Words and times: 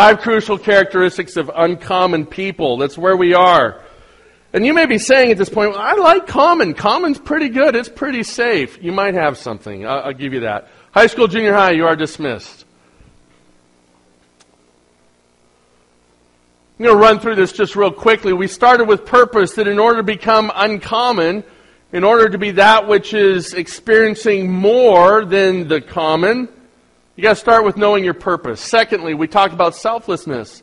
Five 0.00 0.22
crucial 0.22 0.56
characteristics 0.56 1.36
of 1.36 1.50
uncommon 1.54 2.24
people. 2.24 2.78
That's 2.78 2.96
where 2.96 3.18
we 3.18 3.34
are. 3.34 3.82
And 4.54 4.64
you 4.64 4.72
may 4.72 4.86
be 4.86 4.96
saying 4.96 5.30
at 5.30 5.36
this 5.36 5.50
point, 5.50 5.72
well, 5.72 5.78
I 5.78 5.92
like 5.92 6.26
common. 6.26 6.72
Common's 6.72 7.18
pretty 7.18 7.50
good. 7.50 7.76
It's 7.76 7.90
pretty 7.90 8.22
safe. 8.22 8.82
You 8.82 8.92
might 8.92 9.12
have 9.12 9.36
something. 9.36 9.86
I'll, 9.86 10.04
I'll 10.04 10.12
give 10.14 10.32
you 10.32 10.40
that. 10.40 10.68
High 10.92 11.06
school, 11.06 11.28
junior 11.28 11.52
high, 11.52 11.72
you 11.72 11.84
are 11.84 11.96
dismissed. 11.96 12.64
I'm 16.78 16.86
going 16.86 16.96
to 16.96 17.02
run 17.02 17.20
through 17.20 17.34
this 17.34 17.52
just 17.52 17.76
real 17.76 17.92
quickly. 17.92 18.32
We 18.32 18.48
started 18.48 18.84
with 18.84 19.04
purpose 19.04 19.52
that 19.56 19.68
in 19.68 19.78
order 19.78 19.98
to 19.98 20.02
become 20.02 20.50
uncommon, 20.54 21.44
in 21.92 22.04
order 22.04 22.30
to 22.30 22.38
be 22.38 22.52
that 22.52 22.88
which 22.88 23.12
is 23.12 23.52
experiencing 23.52 24.50
more 24.50 25.26
than 25.26 25.68
the 25.68 25.82
common, 25.82 26.48
you 27.20 27.24
got 27.24 27.34
to 27.34 27.40
start 27.40 27.66
with 27.66 27.76
knowing 27.76 28.02
your 28.02 28.14
purpose. 28.14 28.62
Secondly, 28.62 29.12
we 29.12 29.28
talked 29.28 29.52
about 29.52 29.74
selflessness. 29.74 30.62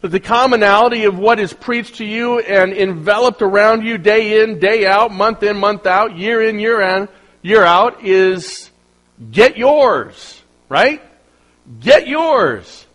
That 0.00 0.08
the 0.08 0.20
commonality 0.20 1.04
of 1.04 1.18
what 1.18 1.38
is 1.38 1.52
preached 1.52 1.96
to 1.96 2.04
you 2.06 2.38
and 2.38 2.72
enveloped 2.72 3.42
around 3.42 3.84
you 3.84 3.98
day 3.98 4.42
in, 4.42 4.58
day 4.58 4.86
out, 4.86 5.12
month 5.12 5.42
in, 5.42 5.58
month 5.58 5.84
out, 5.84 6.16
year 6.16 6.40
in, 6.40 6.60
year 6.60 6.80
in, 6.80 7.08
year 7.42 7.62
out 7.62 8.06
is 8.06 8.70
get 9.30 9.58
yours, 9.58 10.42
right? 10.70 11.02
Get 11.78 12.08
yours. 12.08 12.86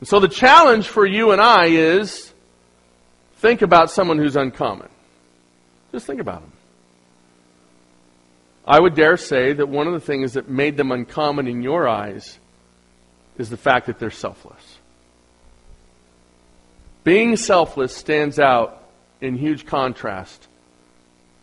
And 0.00 0.08
so 0.10 0.20
the 0.20 0.28
challenge 0.28 0.88
for 0.88 1.06
you 1.06 1.30
and 1.30 1.40
I 1.40 1.68
is 1.68 2.34
think 3.36 3.62
about 3.62 3.90
someone 3.90 4.18
who's 4.18 4.36
uncommon. 4.36 4.90
Just 5.90 6.06
think 6.06 6.20
about 6.20 6.42
them. 6.42 6.52
I 8.70 8.78
would 8.78 8.94
dare 8.94 9.16
say 9.16 9.52
that 9.52 9.68
one 9.68 9.88
of 9.88 9.94
the 9.94 10.00
things 10.00 10.34
that 10.34 10.48
made 10.48 10.76
them 10.76 10.92
uncommon 10.92 11.48
in 11.48 11.60
your 11.60 11.88
eyes 11.88 12.38
is 13.36 13.50
the 13.50 13.56
fact 13.56 13.86
that 13.86 13.98
they're 13.98 14.12
selfless. 14.12 14.78
Being 17.02 17.36
selfless 17.36 17.92
stands 17.92 18.38
out 18.38 18.80
in 19.20 19.36
huge 19.36 19.66
contrast 19.66 20.46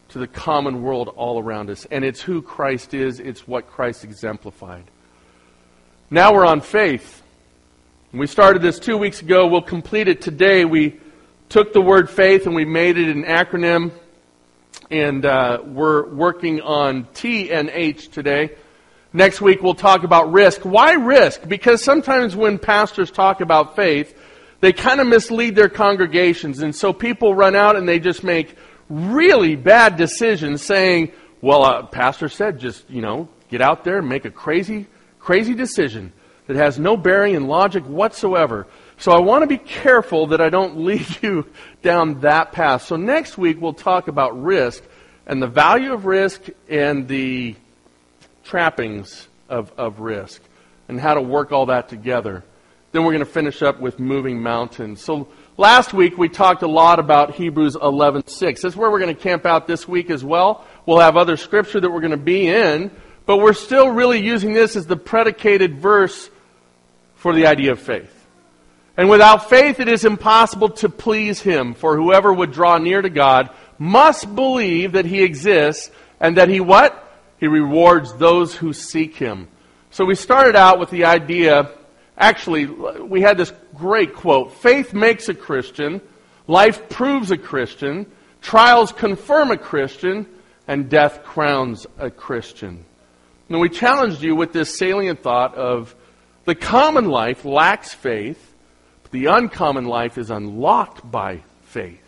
to 0.09 0.19
the 0.19 0.27
common 0.27 0.83
world 0.83 1.09
all 1.17 1.37
around 1.37 1.69
us. 1.69 1.85
And 1.91 2.05
it's 2.05 2.21
who 2.21 2.41
Christ 2.41 2.93
is, 2.93 3.19
it's 3.19 3.45
what 3.45 3.67
Christ 3.67 4.05
exemplified. 4.05 4.85
Now 6.09 6.33
we're 6.33 6.45
on 6.45 6.61
faith. 6.61 7.23
We 8.13 8.27
started 8.27 8.61
this 8.61 8.79
two 8.79 8.97
weeks 8.97 9.21
ago. 9.21 9.47
We'll 9.47 9.61
complete 9.61 10.07
it 10.07 10.21
today. 10.21 10.63
We 10.63 10.97
took 11.49 11.73
the 11.73 11.81
word 11.81 12.09
faith 12.09 12.45
and 12.45 12.55
we 12.55 12.63
made 12.63 12.97
it 12.97 13.13
an 13.13 13.25
acronym. 13.25 13.91
And 14.89 15.25
uh, 15.25 15.59
we're 15.65 16.07
working 16.07 16.61
on 16.61 17.07
T 17.13 17.51
and 17.51 17.69
H 17.69 18.09
today. 18.09 18.55
Next 19.11 19.41
week 19.41 19.61
we'll 19.61 19.73
talk 19.73 20.03
about 20.03 20.31
risk. 20.31 20.61
Why 20.61 20.93
risk? 20.93 21.47
Because 21.47 21.83
sometimes 21.83 22.35
when 22.35 22.57
pastors 22.57 23.11
talk 23.11 23.41
about 23.41 23.75
faith, 23.75 24.17
they 24.61 24.73
kind 24.73 25.01
of 25.01 25.07
mislead 25.07 25.55
their 25.55 25.69
congregations. 25.69 26.61
And 26.61 26.75
so 26.75 26.93
people 26.93 27.35
run 27.35 27.55
out 27.55 27.75
and 27.75 27.87
they 27.87 27.99
just 27.99 28.23
make 28.23 28.55
really 28.89 29.55
bad 29.55 29.97
decisions 29.97 30.61
saying, 30.61 31.11
well, 31.41 31.63
uh, 31.63 31.85
pastor 31.87 32.29
said 32.29 32.59
just, 32.59 32.89
you 32.89 33.01
know, 33.01 33.27
get 33.49 33.61
out 33.61 33.83
there 33.83 33.99
and 33.99 34.07
make 34.07 34.25
a 34.25 34.31
crazy, 34.31 34.87
crazy 35.19 35.53
decision 35.53 36.13
that 36.47 36.55
has 36.55 36.79
no 36.79 36.95
bearing 36.95 37.35
in 37.35 37.47
logic 37.47 37.83
whatsoever. 37.85 38.67
So 38.99 39.11
I 39.11 39.19
want 39.19 39.43
to 39.43 39.47
be 39.47 39.57
careful 39.57 40.27
that 40.27 40.41
I 40.41 40.49
don't 40.49 40.77
lead 40.85 41.05
you 41.21 41.47
down 41.81 42.21
that 42.21 42.51
path. 42.51 42.83
So 42.83 42.95
next 42.95 43.37
week 43.37 43.61
we'll 43.61 43.73
talk 43.73 44.07
about 44.07 44.41
risk 44.41 44.83
and 45.25 45.41
the 45.41 45.47
value 45.47 45.93
of 45.93 46.05
risk 46.05 46.41
and 46.69 47.07
the 47.07 47.55
trappings 48.43 49.27
of, 49.49 49.71
of 49.77 49.99
risk 49.99 50.41
and 50.87 50.99
how 50.99 51.13
to 51.13 51.21
work 51.21 51.51
all 51.51 51.67
that 51.67 51.89
together. 51.89 52.43
Then 52.91 53.03
we're 53.03 53.11
going 53.11 53.25
to 53.25 53.31
finish 53.31 53.61
up 53.61 53.79
with 53.79 53.99
moving 53.99 54.41
mountains. 54.41 55.01
So 55.01 55.27
last 55.57 55.93
week 55.93 56.17
we 56.17 56.29
talked 56.29 56.63
a 56.63 56.67
lot 56.67 56.99
about 56.99 57.35
Hebrews 57.35 57.75
11:6. 57.75 58.61
That's 58.61 58.75
where 58.75 58.89
we're 58.89 58.99
going 58.99 59.15
to 59.15 59.21
camp 59.21 59.45
out 59.45 59.67
this 59.67 59.87
week 59.87 60.09
as 60.09 60.23
well. 60.23 60.65
We'll 60.85 60.99
have 60.99 61.17
other 61.17 61.35
scripture 61.35 61.81
that 61.81 61.89
we're 61.91 61.99
going 61.99 62.11
to 62.11 62.17
be 62.17 62.47
in, 62.47 62.89
but 63.25 63.37
we're 63.37 63.53
still 63.53 63.89
really 63.89 64.19
using 64.19 64.53
this 64.53 64.77
as 64.77 64.87
the 64.87 64.95
predicated 64.95 65.79
verse 65.79 66.29
for 67.15 67.33
the 67.33 67.47
idea 67.47 67.73
of 67.73 67.79
faith. 67.79 68.16
And 68.97 69.09
without 69.09 69.49
faith 69.49 69.79
it 69.79 69.87
is 69.87 70.03
impossible 70.03 70.69
to 70.69 70.89
please 70.89 71.39
him, 71.39 71.73
for 71.73 71.95
whoever 71.95 72.33
would 72.33 72.51
draw 72.51 72.77
near 72.77 73.01
to 73.01 73.09
God 73.09 73.49
must 73.77 74.33
believe 74.33 74.93
that 74.93 75.05
he 75.05 75.21
exists 75.23 75.91
and 76.19 76.37
that 76.37 76.49
he 76.49 76.59
what? 76.59 77.03
He 77.39 77.47
rewards 77.47 78.13
those 78.15 78.55
who 78.55 78.73
seek 78.73 79.15
him. 79.15 79.47
So 79.91 80.03
we 80.03 80.15
started 80.15 80.55
out 80.55 80.79
with 80.79 80.89
the 80.89 81.05
idea 81.05 81.71
Actually, 82.17 82.65
we 82.65 83.21
had 83.21 83.37
this 83.37 83.53
great 83.75 84.15
quote 84.15 84.53
Faith 84.53 84.93
makes 84.93 85.29
a 85.29 85.33
Christian, 85.33 86.01
life 86.47 86.89
proves 86.89 87.29
a 87.29 87.37
Christian, 87.37 88.07
trials 88.41 88.91
confirm 88.91 89.51
a 89.51 89.57
Christian, 89.57 90.25
and 90.67 90.89
death 90.89 91.23
crowns 91.23 91.85
a 91.99 92.09
Christian. 92.09 92.83
Now, 93.49 93.59
we 93.59 93.69
challenged 93.69 94.21
you 94.21 94.35
with 94.35 94.51
this 94.51 94.77
salient 94.77 95.21
thought 95.21 95.55
of 95.55 95.95
the 96.45 96.55
common 96.55 97.05
life 97.05 97.45
lacks 97.45 97.93
faith, 97.93 98.46
the 99.17 99.25
uncommon 99.25 99.85
life 99.85 100.19
is 100.19 100.29
unlocked 100.29 101.09
by 101.09 101.41
faith. 101.63 102.03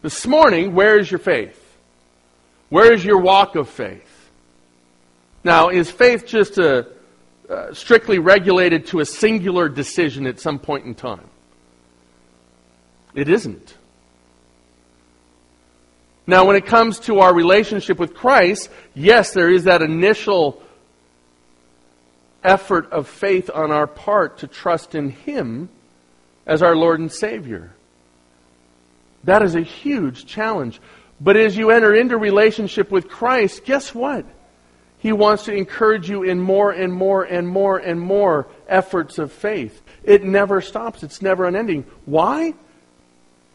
This 0.00 0.26
morning, 0.26 0.74
where 0.74 0.98
is 0.98 1.10
your 1.10 1.18
faith? 1.18 1.62
Where 2.70 2.94
is 2.94 3.04
your 3.04 3.18
walk 3.18 3.56
of 3.56 3.68
faith? 3.68 4.30
Now, 5.44 5.68
is 5.68 5.90
faith 5.90 6.26
just 6.26 6.56
a 6.56 6.86
uh, 7.50 7.74
strictly 7.74 8.18
regulated 8.18 8.86
to 8.86 9.00
a 9.00 9.04
singular 9.04 9.68
decision 9.68 10.26
at 10.26 10.40
some 10.40 10.58
point 10.58 10.86
in 10.86 10.94
time. 10.94 11.28
It 13.14 13.28
isn't. 13.28 13.74
Now, 16.26 16.46
when 16.46 16.56
it 16.56 16.64
comes 16.64 17.00
to 17.00 17.20
our 17.20 17.34
relationship 17.34 17.98
with 17.98 18.14
Christ, 18.14 18.70
yes, 18.94 19.32
there 19.32 19.50
is 19.50 19.64
that 19.64 19.82
initial 19.82 20.62
effort 22.42 22.92
of 22.92 23.08
faith 23.08 23.50
on 23.52 23.70
our 23.70 23.86
part 23.86 24.38
to 24.38 24.46
trust 24.46 24.94
in 24.94 25.10
Him 25.10 25.68
as 26.48 26.62
our 26.62 26.74
Lord 26.74 26.98
and 26.98 27.12
Savior. 27.12 27.72
That 29.24 29.42
is 29.42 29.54
a 29.54 29.60
huge 29.60 30.26
challenge. 30.26 30.80
But 31.20 31.36
as 31.36 31.56
you 31.56 31.70
enter 31.70 31.94
into 31.94 32.16
relationship 32.16 32.90
with 32.90 33.08
Christ, 33.08 33.64
guess 33.64 33.94
what? 33.94 34.24
He 34.98 35.12
wants 35.12 35.44
to 35.44 35.52
encourage 35.52 36.10
you 36.10 36.24
in 36.24 36.40
more 36.40 36.72
and 36.72 36.92
more 36.92 37.22
and 37.22 37.46
more 37.46 37.78
and 37.78 38.00
more 38.00 38.48
efforts 38.66 39.18
of 39.18 39.32
faith. 39.32 39.80
It 40.02 40.24
never 40.24 40.60
stops, 40.60 41.02
it's 41.02 41.22
never 41.22 41.44
unending. 41.44 41.84
Why? 42.04 42.54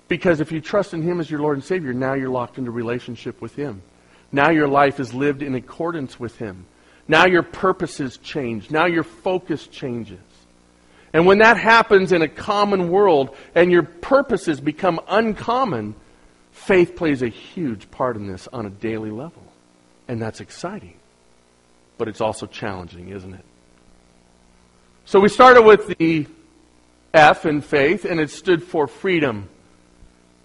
Because 0.07 0.39
if 0.39 0.51
you 0.51 0.61
trust 0.61 0.93
in 0.93 1.01
Him 1.01 1.19
as 1.19 1.29
your 1.29 1.41
Lord 1.41 1.57
and 1.57 1.63
Savior, 1.63 1.93
now 1.93 2.13
you're 2.13 2.29
locked 2.29 2.57
into 2.57 2.71
relationship 2.71 3.41
with 3.41 3.55
Him. 3.55 3.81
Now 4.31 4.51
your 4.51 4.67
life 4.67 4.99
is 4.99 5.13
lived 5.13 5.41
in 5.41 5.55
accordance 5.55 6.19
with 6.19 6.37
Him. 6.37 6.65
Now 7.07 7.25
your 7.25 7.43
purposes 7.43 8.17
change. 8.17 8.71
Now 8.71 8.85
your 8.85 9.03
focus 9.03 9.67
changes. 9.67 10.19
And 11.13 11.25
when 11.27 11.37
that 11.37 11.57
happens 11.57 12.11
in 12.11 12.21
a 12.21 12.27
common 12.27 12.89
world 12.89 13.35
and 13.53 13.71
your 13.71 13.83
purposes 13.83 14.59
become 14.59 14.99
uncommon, 15.07 15.95
faith 16.51 16.95
plays 16.95 17.21
a 17.21 17.29
huge 17.29 17.89
part 17.91 18.15
in 18.17 18.27
this 18.27 18.47
on 18.51 18.65
a 18.65 18.69
daily 18.69 19.11
level. 19.11 19.43
And 20.07 20.21
that's 20.21 20.41
exciting 20.41 20.95
but 21.97 22.07
it's 22.07 22.21
also 22.21 22.45
challenging, 22.45 23.09
isn't 23.09 23.33
it? 23.33 23.45
So 25.05 25.19
we 25.19 25.29
started 25.29 25.63
with 25.63 25.97
the 25.97 26.27
F 27.13 27.45
in 27.45 27.61
faith, 27.61 28.05
and 28.05 28.19
it 28.19 28.29
stood 28.29 28.63
for 28.63 28.87
freedom. 28.87 29.49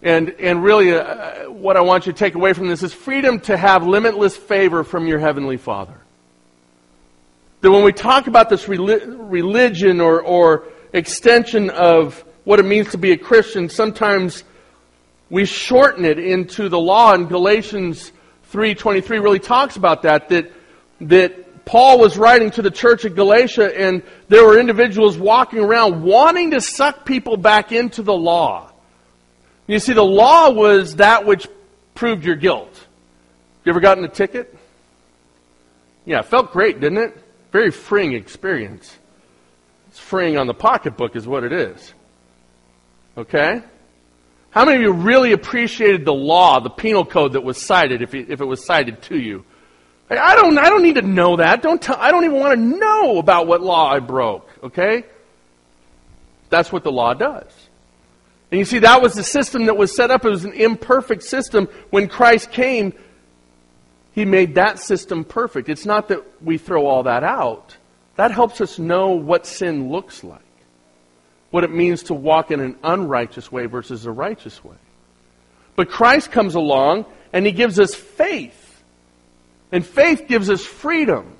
And, 0.02 0.30
and 0.38 0.62
really, 0.62 0.94
uh, 0.94 1.50
what 1.50 1.76
I 1.76 1.80
want 1.80 2.06
you 2.06 2.12
to 2.12 2.18
take 2.18 2.34
away 2.34 2.52
from 2.52 2.68
this 2.68 2.82
is 2.82 2.92
freedom 2.92 3.40
to 3.40 3.56
have 3.56 3.86
limitless 3.86 4.36
favor 4.36 4.84
from 4.84 5.06
your 5.06 5.18
Heavenly 5.18 5.56
Father. 5.56 5.94
That 7.60 7.70
when 7.70 7.82
we 7.82 7.92
talk 7.92 8.26
about 8.26 8.48
this 8.48 8.68
religion 8.68 10.00
or, 10.00 10.22
or 10.22 10.68
extension 10.92 11.70
of 11.70 12.24
what 12.44 12.60
it 12.60 12.64
means 12.64 12.90
to 12.90 12.98
be 12.98 13.12
a 13.12 13.18
Christian, 13.18 13.68
sometimes 13.68 14.44
we 15.28 15.44
shorten 15.44 16.04
it 16.04 16.18
into 16.18 16.68
the 16.68 16.78
law, 16.78 17.12
and 17.12 17.28
Galatians 17.28 18.12
3.23 18.52 19.10
really 19.22 19.40
talks 19.40 19.76
about 19.76 20.02
that, 20.02 20.28
that 20.30 20.52
that 21.00 21.64
Paul 21.64 21.98
was 21.98 22.16
writing 22.16 22.50
to 22.52 22.62
the 22.62 22.70
church 22.70 23.04
at 23.04 23.14
Galatia, 23.14 23.78
and 23.78 24.02
there 24.28 24.44
were 24.44 24.58
individuals 24.58 25.18
walking 25.18 25.58
around 25.58 26.02
wanting 26.02 26.52
to 26.52 26.60
suck 26.60 27.04
people 27.04 27.36
back 27.36 27.72
into 27.72 28.02
the 28.02 28.14
law. 28.14 28.72
You 29.66 29.78
see, 29.78 29.92
the 29.92 30.02
law 30.02 30.50
was 30.50 30.96
that 30.96 31.26
which 31.26 31.46
proved 31.94 32.24
your 32.24 32.36
guilt. 32.36 32.86
You 33.64 33.70
ever 33.70 33.80
gotten 33.80 34.04
a 34.04 34.08
ticket? 34.08 34.56
Yeah, 36.06 36.20
it 36.20 36.26
felt 36.26 36.52
great, 36.52 36.80
didn't 36.80 36.98
it? 36.98 37.22
Very 37.52 37.70
freeing 37.70 38.12
experience. 38.12 38.96
It's 39.88 39.98
freeing 39.98 40.36
on 40.36 40.46
the 40.46 40.54
pocketbook, 40.54 41.16
is 41.16 41.26
what 41.26 41.44
it 41.44 41.52
is. 41.52 41.94
Okay? 43.16 43.62
How 44.50 44.64
many 44.64 44.76
of 44.76 44.82
you 44.82 44.92
really 44.92 45.32
appreciated 45.32 46.04
the 46.04 46.14
law, 46.14 46.60
the 46.60 46.70
penal 46.70 47.04
code 47.04 47.34
that 47.34 47.42
was 47.42 47.60
cited, 47.60 48.02
if 48.02 48.14
it, 48.14 48.30
if 48.30 48.40
it 48.40 48.44
was 48.44 48.64
cited 48.64 49.02
to 49.02 49.18
you? 49.18 49.44
I 50.10 50.36
don't, 50.36 50.56
I 50.56 50.70
don't 50.70 50.82
need 50.82 50.94
to 50.94 51.02
know 51.02 51.36
that. 51.36 51.62
Don't 51.62 51.82
tell, 51.82 51.96
I 51.98 52.10
don't 52.10 52.24
even 52.24 52.38
want 52.38 52.58
to 52.58 52.78
know 52.78 53.18
about 53.18 53.46
what 53.46 53.60
law 53.60 53.92
I 53.92 53.98
broke, 53.98 54.48
okay? 54.62 55.04
That's 56.48 56.72
what 56.72 56.82
the 56.82 56.92
law 56.92 57.12
does. 57.12 57.50
And 58.50 58.58
you 58.58 58.64
see, 58.64 58.78
that 58.78 59.02
was 59.02 59.12
the 59.12 59.22
system 59.22 59.66
that 59.66 59.76
was 59.76 59.94
set 59.94 60.10
up. 60.10 60.24
It 60.24 60.30
was 60.30 60.46
an 60.46 60.54
imperfect 60.54 61.22
system. 61.22 61.68
When 61.90 62.08
Christ 62.08 62.50
came, 62.50 62.94
He 64.18 64.24
made 64.24 64.56
that 64.56 64.80
system 64.80 65.22
perfect. 65.22 65.68
It's 65.68 65.86
not 65.86 66.08
that 66.08 66.42
we 66.42 66.58
throw 66.58 66.88
all 66.88 67.04
that 67.04 67.22
out. 67.22 67.76
That 68.16 68.32
helps 68.32 68.60
us 68.60 68.76
know 68.76 69.10
what 69.10 69.46
sin 69.46 69.92
looks 69.92 70.24
like, 70.24 70.40
what 71.50 71.62
it 71.62 71.70
means 71.70 72.02
to 72.04 72.14
walk 72.14 72.50
in 72.50 72.58
an 72.58 72.78
unrighteous 72.82 73.52
way 73.52 73.66
versus 73.66 74.06
a 74.06 74.10
righteous 74.10 74.64
way. 74.64 74.74
But 75.76 75.88
Christ 75.88 76.32
comes 76.32 76.56
along 76.56 77.06
and 77.32 77.46
He 77.46 77.52
gives 77.52 77.78
us 77.78 77.94
faith. 77.94 78.82
And 79.70 79.86
faith 79.86 80.24
gives 80.26 80.50
us 80.50 80.66
freedom. 80.66 81.36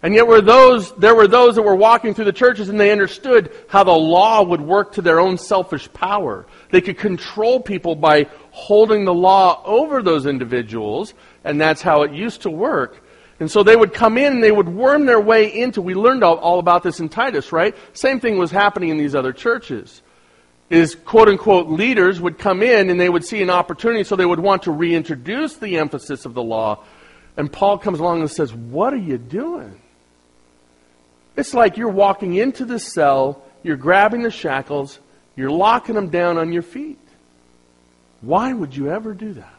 And 0.00 0.14
yet 0.14 0.28
were 0.28 0.40
those, 0.40 0.94
there 0.94 1.16
were 1.16 1.26
those 1.26 1.56
that 1.56 1.62
were 1.62 1.74
walking 1.74 2.14
through 2.14 2.26
the 2.26 2.32
churches 2.32 2.68
and 2.68 2.78
they 2.78 2.92
understood 2.92 3.50
how 3.66 3.82
the 3.82 3.90
law 3.90 4.44
would 4.44 4.60
work 4.60 4.92
to 4.92 5.02
their 5.02 5.18
own 5.18 5.38
selfish 5.38 5.92
power. 5.92 6.46
They 6.70 6.80
could 6.80 6.98
control 6.98 7.58
people 7.58 7.96
by 7.96 8.28
holding 8.52 9.04
the 9.04 9.12
law 9.12 9.60
over 9.64 10.02
those 10.02 10.26
individuals, 10.26 11.14
and 11.46 11.60
that's 11.60 11.80
how 11.80 12.02
it 12.02 12.12
used 12.12 12.42
to 12.42 12.50
work. 12.50 13.02
And 13.38 13.50
so 13.50 13.62
they 13.62 13.76
would 13.76 13.94
come 13.94 14.18
in 14.18 14.32
and 14.32 14.42
they 14.42 14.50
would 14.50 14.68
worm 14.68 15.06
their 15.06 15.20
way 15.20 15.46
into, 15.46 15.80
we 15.80 15.94
learned 15.94 16.24
all, 16.24 16.36
all 16.38 16.58
about 16.58 16.82
this 16.82 17.00
in 17.00 17.08
Titus, 17.08 17.52
right? 17.52 17.74
Same 17.92 18.18
thing 18.18 18.36
was 18.36 18.50
happening 18.50 18.88
in 18.88 18.98
these 18.98 19.14
other 19.14 19.32
churches. 19.32 20.02
Is 20.68 20.96
quote 20.96 21.28
unquote 21.28 21.68
leaders 21.68 22.20
would 22.20 22.38
come 22.38 22.60
in 22.60 22.90
and 22.90 23.00
they 23.00 23.08
would 23.08 23.24
see 23.24 23.40
an 23.40 23.50
opportunity, 23.50 24.02
so 24.02 24.16
they 24.16 24.26
would 24.26 24.40
want 24.40 24.64
to 24.64 24.72
reintroduce 24.72 25.56
the 25.56 25.78
emphasis 25.78 26.24
of 26.24 26.34
the 26.34 26.42
law. 26.42 26.82
And 27.36 27.52
Paul 27.52 27.78
comes 27.78 28.00
along 28.00 28.20
and 28.20 28.30
says, 28.30 28.52
What 28.52 28.92
are 28.92 28.98
you 28.98 29.16
doing? 29.16 29.80
It's 31.36 31.54
like 31.54 31.76
you're 31.76 31.88
walking 31.88 32.34
into 32.34 32.64
the 32.64 32.80
cell, 32.80 33.44
you're 33.62 33.76
grabbing 33.76 34.22
the 34.22 34.30
shackles, 34.32 34.98
you're 35.36 35.50
locking 35.50 35.94
them 35.94 36.08
down 36.08 36.36
on 36.36 36.52
your 36.52 36.62
feet. 36.62 36.98
Why 38.22 38.52
would 38.52 38.74
you 38.74 38.90
ever 38.90 39.14
do 39.14 39.34
that? 39.34 39.55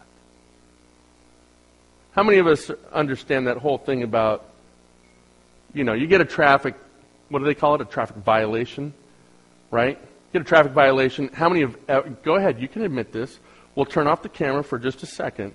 How 2.17 2.23
many 2.23 2.39
of 2.39 2.47
us 2.47 2.71
understand 2.91 3.45
that 3.45 3.57
whole 3.57 3.77
thing 3.77 4.01
about, 4.01 4.43
you 5.71 5.83
know, 5.83 5.93
you 5.93 6.07
get 6.07 6.19
a 6.19 6.25
traffic, 6.25 6.73
what 7.29 7.37
do 7.37 7.45
they 7.45 7.53
call 7.53 7.75
it? 7.75 7.81
A 7.81 7.85
traffic 7.85 8.15
violation, 8.15 8.91
right? 9.69 9.99
Get 10.33 10.41
a 10.41 10.45
traffic 10.45 10.71
violation. 10.71 11.27
How 11.27 11.47
many 11.47 11.61
of, 11.61 11.77
uh, 11.87 12.01
go 12.23 12.33
ahead, 12.33 12.59
you 12.59 12.67
can 12.67 12.81
admit 12.81 13.11
this. 13.11 13.39
We'll 13.75 13.85
turn 13.85 14.07
off 14.07 14.23
the 14.23 14.29
camera 14.29 14.63
for 14.63 14.79
just 14.79 15.03
a 15.03 15.05
second. 15.05 15.53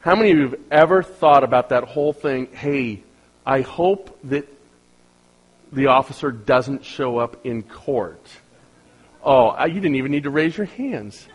How 0.00 0.14
many 0.14 0.32
of 0.32 0.36
you 0.36 0.48
have 0.50 0.60
ever 0.70 1.02
thought 1.02 1.42
about 1.42 1.70
that 1.70 1.84
whole 1.84 2.12
thing? 2.12 2.48
Hey, 2.52 3.02
I 3.46 3.62
hope 3.62 4.18
that 4.24 4.46
the 5.72 5.86
officer 5.86 6.30
doesn't 6.30 6.84
show 6.84 7.16
up 7.16 7.46
in 7.46 7.62
court. 7.62 8.28
Oh, 9.24 9.64
you 9.64 9.80
didn't 9.80 9.94
even 9.94 10.12
need 10.12 10.24
to 10.24 10.30
raise 10.30 10.54
your 10.54 10.66
hands. 10.66 11.26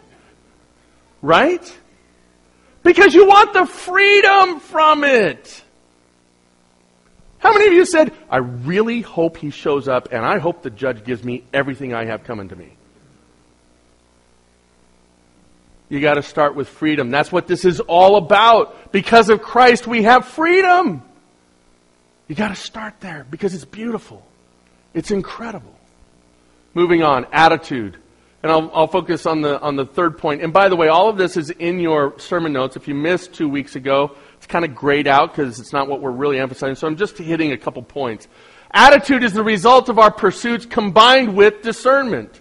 Right? 1.24 1.76
Because 2.88 3.14
you 3.14 3.28
want 3.28 3.52
the 3.52 3.66
freedom 3.66 4.62
from 4.62 5.04
it. 5.04 5.62
How 7.38 7.52
many 7.52 7.68
of 7.68 7.74
you 7.74 7.86
said, 7.86 8.14
I 8.30 8.38
really 8.38 9.02
hope 9.02 9.36
he 9.36 9.50
shows 9.50 9.90
up 9.90 10.08
and 10.14 10.26
I 10.26 10.38
hope 10.38 10.64
the 10.64 10.70
judge 10.70 11.04
gives 11.04 11.22
me 11.22 11.44
everything 11.54 11.94
I 11.94 12.06
have 12.06 12.24
coming 12.24 12.48
to 12.48 12.56
me? 12.56 12.78
You 15.90 16.00
got 16.00 16.14
to 16.14 16.24
start 16.24 16.56
with 16.56 16.70
freedom. 16.70 17.12
That's 17.12 17.30
what 17.30 17.46
this 17.46 17.66
is 17.66 17.82
all 17.82 18.16
about. 18.16 18.94
Because 18.94 19.30
of 19.30 19.42
Christ, 19.42 19.86
we 19.86 20.04
have 20.04 20.26
freedom. 20.26 21.02
You 22.30 22.36
got 22.36 22.50
to 22.50 22.56
start 22.56 23.02
there 23.02 23.28
because 23.30 23.54
it's 23.54 23.66
beautiful. 23.66 24.26
It's 24.94 25.12
incredible. 25.12 25.76
Moving 26.74 27.04
on, 27.04 27.28
attitude. 27.34 27.98
And 28.48 28.54
I'll, 28.54 28.72
I'll, 28.74 28.88
focus 28.88 29.26
on 29.26 29.42
the, 29.42 29.60
on 29.60 29.76
the 29.76 29.86
third 29.86 30.18
point. 30.18 30.42
And 30.42 30.54
by 30.54 30.70
the 30.70 30.78
way, 30.78 30.88
all 30.88 31.10
of 31.10 31.18
this 31.18 31.36
is 31.36 31.50
in 31.50 31.82
your 31.82 32.18
sermon 32.18 32.54
notes. 32.54 32.78
If 32.78 32.88
you 32.88 32.96
missed 32.96 33.34
two 33.34 33.50
weeks 33.50 33.76
ago, 33.76 34.16
it's 34.38 34.48
kind 34.48 34.64
of 34.64 34.74
grayed 34.74 35.06
out 35.06 35.34
because 35.34 35.60
it's 35.60 35.74
not 35.74 35.90
what 35.90 36.00
we're 36.00 36.12
really 36.12 36.40
emphasizing. 36.40 36.76
So 36.76 36.88
I'm 36.88 36.96
just 36.96 37.18
hitting 37.18 37.52
a 37.52 37.58
couple 37.58 37.84
points. 37.84 38.30
Attitude 38.72 39.26
is 39.26 39.34
the 39.34 39.44
result 39.44 39.90
of 39.90 40.00
our 40.00 40.12
pursuits 40.12 40.66
combined 40.66 41.36
with 41.36 41.62
discernment. 41.62 42.40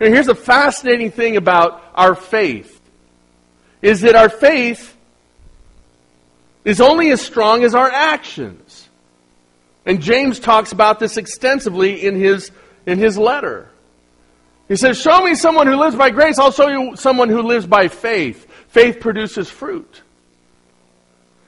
And 0.00 0.14
here's 0.14 0.28
a 0.28 0.34
fascinating 0.34 1.10
thing 1.10 1.36
about 1.36 1.82
our 1.94 2.14
faith 2.14 2.80
is 3.82 4.00
that 4.00 4.16
our 4.16 4.30
faith 4.30 4.96
is 6.64 6.80
only 6.80 7.10
as 7.10 7.20
strong 7.20 7.64
as 7.64 7.74
our 7.74 7.90
actions. 7.90 8.88
And 9.84 10.00
James 10.00 10.40
talks 10.40 10.72
about 10.72 11.00
this 11.00 11.18
extensively 11.18 12.02
in 12.02 12.18
his, 12.18 12.50
in 12.86 12.98
his 12.98 13.18
letter. 13.18 13.68
He 14.68 14.76
says, 14.76 15.00
Show 15.00 15.22
me 15.22 15.34
someone 15.34 15.66
who 15.66 15.76
lives 15.76 15.96
by 15.96 16.10
grace, 16.10 16.38
I'll 16.38 16.52
show 16.52 16.68
you 16.68 16.96
someone 16.96 17.30
who 17.30 17.42
lives 17.42 17.66
by 17.66 17.88
faith. 17.88 18.46
Faith 18.68 19.00
produces 19.00 19.50
fruit. 19.50 20.02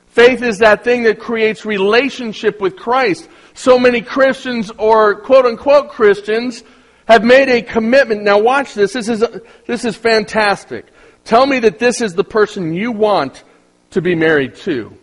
Faith 0.07 0.43
is 0.43 0.59
that 0.59 0.83
thing 0.83 1.05
that 1.05 1.21
creates 1.21 1.65
relationship 1.65 2.61
with 2.61 2.77
Christ. 2.77 3.29
So 3.55 3.79
many 3.79 4.01
Christians, 4.01 4.73
or 4.77 5.21
quote 5.21 5.47
unquote 5.47 5.91
Christians, 5.91 6.65
have 7.07 7.23
made 7.23 7.49
a 7.49 7.63
commitment. 7.63 8.23
Now 8.23 8.39
watch 8.39 8.75
this. 8.75 8.95
This 8.95 9.09
is, 9.09 9.25
this 9.67 9.85
is 9.85 9.97
fantastic. 9.97 10.87
Tell 11.25 11.47
me 11.47 11.61
that 11.61 11.79
this 11.79 12.01
is 12.01 12.15
the 12.15 12.25
person 12.25 12.75
you 12.75 12.91
want 12.91 13.45
to 13.91 14.01
be 14.01 14.15
married 14.15 14.57
to. 14.57 14.97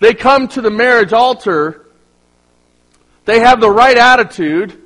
They 0.00 0.14
come 0.14 0.48
to 0.48 0.60
the 0.60 0.70
marriage 0.70 1.12
altar. 1.12 1.86
They 3.26 3.40
have 3.40 3.60
the 3.60 3.70
right 3.70 3.96
attitude. 3.96 4.82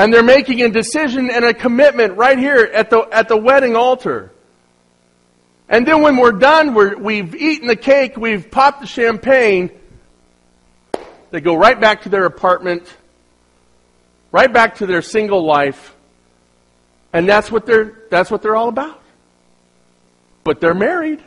And 0.00 0.12
they're 0.12 0.22
making 0.22 0.62
a 0.62 0.70
decision 0.70 1.30
and 1.30 1.44
a 1.44 1.52
commitment 1.52 2.16
right 2.16 2.38
here 2.38 2.70
at 2.72 2.88
the, 2.88 3.00
at 3.12 3.28
the 3.28 3.36
wedding 3.36 3.76
altar. 3.76 4.32
And 5.68 5.86
then 5.86 6.00
when 6.00 6.16
we're 6.16 6.32
done, 6.32 6.72
we're, 6.72 6.96
we've 6.96 7.34
eaten 7.34 7.66
the 7.68 7.76
cake, 7.76 8.16
we've 8.16 8.50
popped 8.50 8.80
the 8.80 8.86
champagne, 8.86 9.70
they 11.30 11.40
go 11.40 11.54
right 11.54 11.78
back 11.78 12.02
to 12.02 12.08
their 12.08 12.24
apartment 12.24 12.96
right 14.32 14.52
back 14.52 14.76
to 14.76 14.86
their 14.86 15.02
single 15.02 15.44
life, 15.44 15.94
and 17.12 17.28
that's 17.28 17.50
what 17.50 17.66
they're, 17.66 18.04
that's 18.10 18.30
what 18.30 18.42
they're 18.42 18.56
all 18.56 18.68
about. 18.68 19.02
But 20.44 20.60
they're 20.60 20.74
married. 20.74 21.18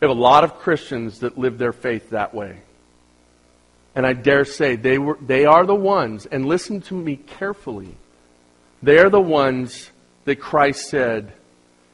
We 0.00 0.08
have 0.08 0.16
a 0.16 0.20
lot 0.20 0.44
of 0.44 0.58
Christians 0.58 1.20
that 1.20 1.36
live 1.36 1.58
their 1.58 1.72
faith 1.72 2.10
that 2.10 2.34
way. 2.34 2.60
And 3.94 4.06
I 4.06 4.12
dare 4.12 4.44
say 4.44 4.76
they, 4.76 4.98
were, 4.98 5.18
they 5.20 5.44
are 5.44 5.64
the 5.66 5.74
ones, 5.74 6.26
and 6.26 6.46
listen 6.46 6.80
to 6.82 6.94
me 6.94 7.16
carefully, 7.16 7.94
they 8.82 8.98
are 8.98 9.10
the 9.10 9.20
ones 9.20 9.90
that 10.24 10.36
Christ 10.36 10.88
said, 10.88 11.32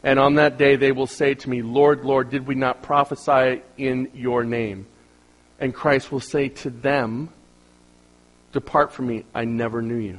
and 0.02 0.18
on 0.18 0.36
that 0.36 0.56
day 0.56 0.76
they 0.76 0.92
will 0.92 1.06
say 1.06 1.34
to 1.34 1.50
me, 1.50 1.62
Lord, 1.62 2.04
Lord, 2.04 2.30
did 2.30 2.46
we 2.46 2.54
not 2.54 2.82
prophesy 2.82 3.62
in 3.76 4.10
your 4.14 4.44
name? 4.44 4.86
And 5.58 5.74
Christ 5.74 6.10
will 6.10 6.20
say 6.20 6.48
to 6.48 6.70
them, 6.70 7.28
Depart 8.52 8.92
from 8.92 9.06
me, 9.06 9.24
I 9.34 9.44
never 9.44 9.80
knew 9.80 9.96
you. 9.96 10.18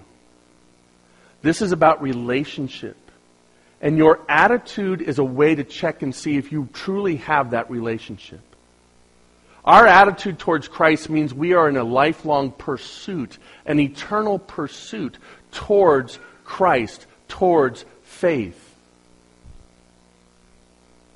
This 1.42 1.62
is 1.62 1.72
about 1.72 2.02
relationship. 2.02 2.98
And 3.82 3.98
your 3.98 4.22
attitude 4.30 5.02
is 5.02 5.18
a 5.18 5.24
way 5.24 5.56
to 5.56 5.64
check 5.64 6.04
and 6.04 6.14
see 6.14 6.38
if 6.38 6.52
you 6.52 6.70
truly 6.72 7.18
have 7.18 7.52
that 7.52 7.70
relationship. 7.72 8.51
Our 9.64 9.86
attitude 9.86 10.40
towards 10.40 10.68
Christ 10.68 11.10
means 11.10 11.34
we 11.34 11.54
are 11.54 11.70
in 11.70 11.78
a 11.78 11.84
lifelong 11.84 12.52
pursuit, 12.52 13.38
an 13.66 13.80
eternal 13.80 14.40
pursuit 14.40 15.18
towards 15.52 16.18
Christ, 16.44 17.06
towards 17.28 17.86
faith. 18.04 18.76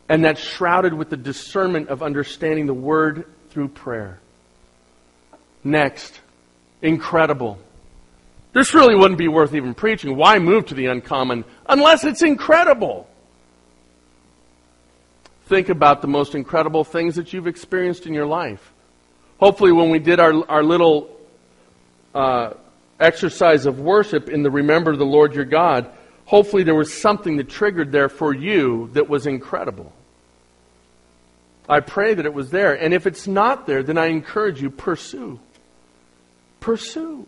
And 0.08 0.24
that's 0.24 0.42
shrouded 0.42 0.94
with 0.94 1.10
the 1.10 1.18
discernment 1.18 1.90
of 1.90 2.04
understanding 2.04 2.68
the 2.68 2.74
Word 2.74 3.26
through 3.50 3.70
prayer. 3.70 4.20
Next, 5.64 6.20
incredible. 6.84 7.58
This 8.54 8.76
really 8.76 8.96
wouldn't 8.96 9.18
be 9.18 9.28
worth 9.28 9.56
even 9.56 9.74
preaching. 9.74 10.16
Why 10.16 10.38
move 10.38 10.68
to 10.68 10.76
the 10.76 10.86
uncommon 10.86 11.44
unless 11.68 12.06
it's 12.06 12.22
incredible? 12.22 13.10
Think 15.46 15.70
about 15.70 16.02
the 16.02 16.08
most 16.08 16.36
incredible 16.36 16.84
things 16.84 17.16
that 17.16 17.34
you've 17.34 17.48
experienced 17.48 18.06
in 18.06 18.14
your 18.14 18.26
life. 18.26 18.74
Hopefully, 19.40 19.72
when 19.72 19.90
we 19.90 20.00
did 20.00 20.20
our, 20.20 20.50
our 20.50 20.64
little 20.64 21.10
uh, 22.14 22.54
exercise 23.00 23.66
of 23.66 23.80
worship 23.80 24.30
in 24.30 24.44
the 24.44 24.50
Remember 24.50 24.96
the 24.96 25.06
Lord 25.06 25.36
your 25.36 25.46
God, 25.46 25.90
hopefully 26.26 26.64
there 26.64 26.76
was 26.76 26.94
something 26.94 27.38
that 27.38 27.50
triggered 27.50 27.92
there 27.92 28.10
for 28.10 28.34
you 28.34 28.90
that 28.94 29.10
was 29.10 29.28
incredible. 29.28 29.94
I 31.68 31.80
pray 31.80 32.14
that 32.14 32.26
it 32.26 32.34
was 32.34 32.52
there. 32.52 32.74
And 32.74 32.94
if 32.94 33.08
it's 33.08 33.28
not 33.28 33.68
there, 33.68 33.84
then 33.84 33.98
I 33.98 34.08
encourage 34.08 34.62
you, 34.62 34.70
pursue 34.70 35.40
pursue. 36.66 37.28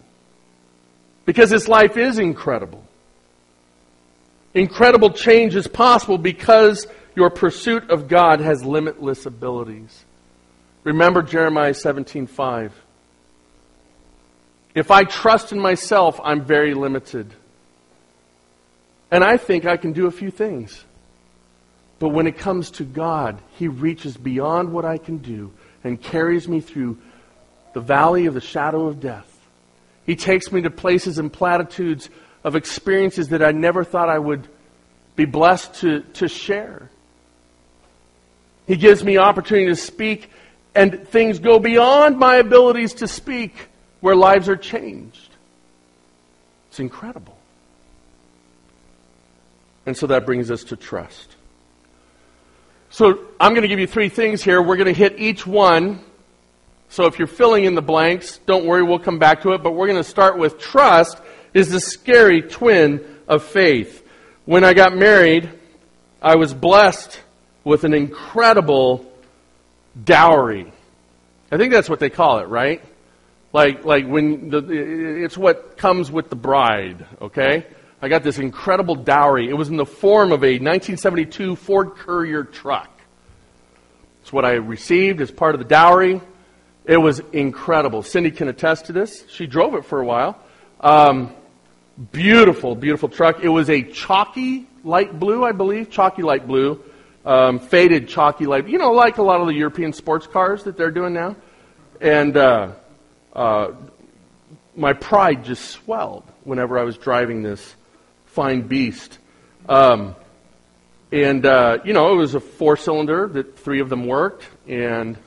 Because 1.26 1.52
this 1.52 1.68
life 1.68 1.96
is 1.96 2.18
incredible. 2.18 2.84
Incredible 4.56 5.12
change 5.12 5.56
is 5.56 5.68
possible 5.68 6.18
because 6.18 6.88
your 7.18 7.32
pursuit 7.32 7.90
of 7.90 8.08
God 8.08 8.42
has 8.42 8.64
limitless 8.64 9.26
abilities. 9.26 10.06
Remember 10.84 11.24
Jeremiah 11.24 11.74
17:5. 11.74 12.72
If 14.76 14.92
I 14.92 15.04
trust 15.04 15.52
in 15.52 15.60
myself, 15.60 16.20
I'm 16.24 16.46
very 16.46 16.76
limited. 16.76 17.34
And 19.10 19.24
I 19.24 19.38
think 19.38 19.66
I 19.66 19.78
can 19.78 19.94
do 19.94 20.06
a 20.06 20.12
few 20.12 20.30
things. 20.30 20.86
But 21.98 22.10
when 22.10 22.28
it 22.28 22.38
comes 22.38 22.70
to 22.72 22.84
God, 22.84 23.42
He 23.56 23.68
reaches 23.68 24.16
beyond 24.16 24.72
what 24.72 24.86
I 24.86 25.00
can 25.00 25.18
do 25.18 25.52
and 25.84 26.00
carries 26.00 26.48
me 26.48 26.60
through 26.60 27.00
the 27.74 27.82
valley 27.82 28.28
of 28.28 28.36
the 28.36 28.42
shadow 28.42 28.86
of 28.86 29.00
death. 29.00 29.40
He 30.06 30.16
takes 30.16 30.52
me 30.52 30.62
to 30.62 30.70
places 30.70 31.18
and 31.18 31.34
platitudes 31.34 32.12
of 32.44 32.56
experiences 32.56 33.30
that 33.30 33.42
I 33.42 33.54
never 33.54 33.84
thought 33.84 34.08
I 34.08 34.20
would 34.20 34.48
be 35.16 35.26
blessed 35.26 35.74
to, 35.82 36.02
to 36.02 36.28
share. 36.28 36.92
He 38.68 38.76
gives 38.76 39.04
me 39.04 39.18
opportunity 39.18 39.68
to 39.68 39.76
speak, 39.76 40.30
and 40.76 41.08
things 41.08 41.40
go 41.40 41.58
beyond 41.58 42.18
my 42.20 42.36
abilities 42.36 42.96
to 42.96 43.08
speak 43.08 43.70
where 44.02 44.16
lives 44.16 44.50
are 44.50 44.58
changed. 44.58 45.36
It's 46.70 46.80
incredible. 46.80 47.38
And 49.86 49.96
so 49.96 50.08
that 50.08 50.26
brings 50.26 50.52
us 50.52 50.66
to 50.66 50.76
trust. 50.76 51.36
So 52.90 53.26
I'm 53.40 53.54
going 53.54 53.62
to 53.62 53.68
give 53.68 53.80
you 53.80 53.88
three 53.88 54.10
things 54.10 54.44
here. 54.44 54.62
We're 54.62 54.76
going 54.76 54.94
to 54.94 54.94
hit 54.94 55.18
each 55.18 55.48
one. 55.48 56.02
So 56.90 57.06
if 57.06 57.18
you're 57.20 57.28
filling 57.28 57.64
in 57.64 57.74
the 57.74 57.82
blanks, 57.82 58.40
don't 58.46 58.66
worry, 58.66 58.84
we'll 58.84 59.00
come 59.00 59.18
back 59.18 59.44
to 59.44 59.54
it. 59.54 59.64
But 59.64 59.72
we're 59.72 59.88
going 59.88 60.04
to 60.04 60.10
start 60.10 60.38
with 60.38 60.60
trust 60.60 61.20
is 61.54 61.70
the 61.70 61.80
scary 61.80 62.42
twin 62.42 63.04
of 63.28 63.44
faith. 63.44 64.06
When 64.46 64.64
I 64.64 64.74
got 64.74 64.96
married, 64.96 65.50
I 66.22 66.36
was 66.36 66.54
blessed 66.54 67.20
with 67.68 67.84
an 67.84 67.94
incredible 67.94 69.06
dowry. 70.02 70.72
I 71.52 71.58
think 71.58 71.74
that's 71.74 71.90
what 71.90 72.00
they 72.00 72.10
call 72.10 72.40
it, 72.40 72.48
right? 72.48 72.82
Like, 73.52 73.84
like 73.84 74.08
when 74.08 74.50
the, 74.50 74.60
it's 75.24 75.38
what 75.38 75.76
comes 75.78 76.10
with 76.10 76.30
the 76.30 76.38
bride, 76.38 77.06
okay? 77.22 77.66
I 78.02 78.08
got 78.08 78.24
this 78.24 78.40
incredible 78.40 78.96
dowry. 78.96 79.50
It 79.50 79.54
was 79.54 79.68
in 79.68 79.76
the 79.76 79.86
form 79.86 80.32
of 80.32 80.46
a 80.46 80.54
1972 80.54 81.58
Ford 81.58 81.96
Courier 81.96 82.46
truck. 82.46 82.90
It's 84.22 84.32
what 84.32 84.46
I 84.46 84.54
received 84.54 85.20
as 85.20 85.30
part 85.30 85.54
of 85.54 85.60
the 85.60 85.66
dowry. 85.66 86.22
It 86.86 86.98
was 86.98 87.20
incredible. 87.34 88.02
Cindy 88.02 88.32
can 88.32 88.48
attest 88.48 88.86
to 88.86 88.94
this. 88.94 89.26
She 89.30 89.46
drove 89.46 89.76
it 89.76 89.84
for 89.84 90.00
a 90.00 90.06
while. 90.06 90.40
Um, 90.80 91.34
beautiful, 92.14 92.76
beautiful 92.76 93.10
truck. 93.10 93.44
It 93.44 93.50
was 93.50 93.70
a 93.70 93.82
chalky 93.82 94.68
light 94.86 95.20
blue, 95.20 95.44
I 95.44 95.52
believe, 95.52 95.90
chalky 95.90 96.22
light 96.22 96.48
blue, 96.48 96.82
um, 97.28 97.60
faded 97.60 98.08
chalky 98.08 98.46
light. 98.46 98.68
You 98.70 98.78
know, 98.78 98.94
like 98.94 99.18
a 99.18 99.22
lot 99.22 99.42
of 99.42 99.48
the 99.48 99.54
European 99.54 99.92
sports 99.92 100.26
cars 100.26 100.64
that 100.64 100.78
they're 100.78 100.92
doing 100.92 101.14
now. 101.14 101.36
And 102.00 102.38
uh, 102.38 102.72
uh, 103.34 103.74
my 104.76 104.94
pride 104.94 105.44
just 105.44 105.66
swelled 105.66 106.24
whenever 106.46 106.80
I 106.80 106.84
was 106.84 106.98
driving 106.98 107.44
this 107.44 107.76
fine 108.28 108.62
beast. 108.62 109.20
Um, 109.68 110.16
and, 111.12 111.46
uh, 111.46 111.80
you 111.84 111.92
know, 111.92 112.14
it 112.14 112.16
was 112.16 112.34
a 112.34 112.40
four 112.40 112.78
cylinder 112.78 113.28
that 113.28 113.60
three 113.60 113.82
of 113.82 113.90
them 113.90 114.08
worked. 114.08 114.48
And 114.66 115.18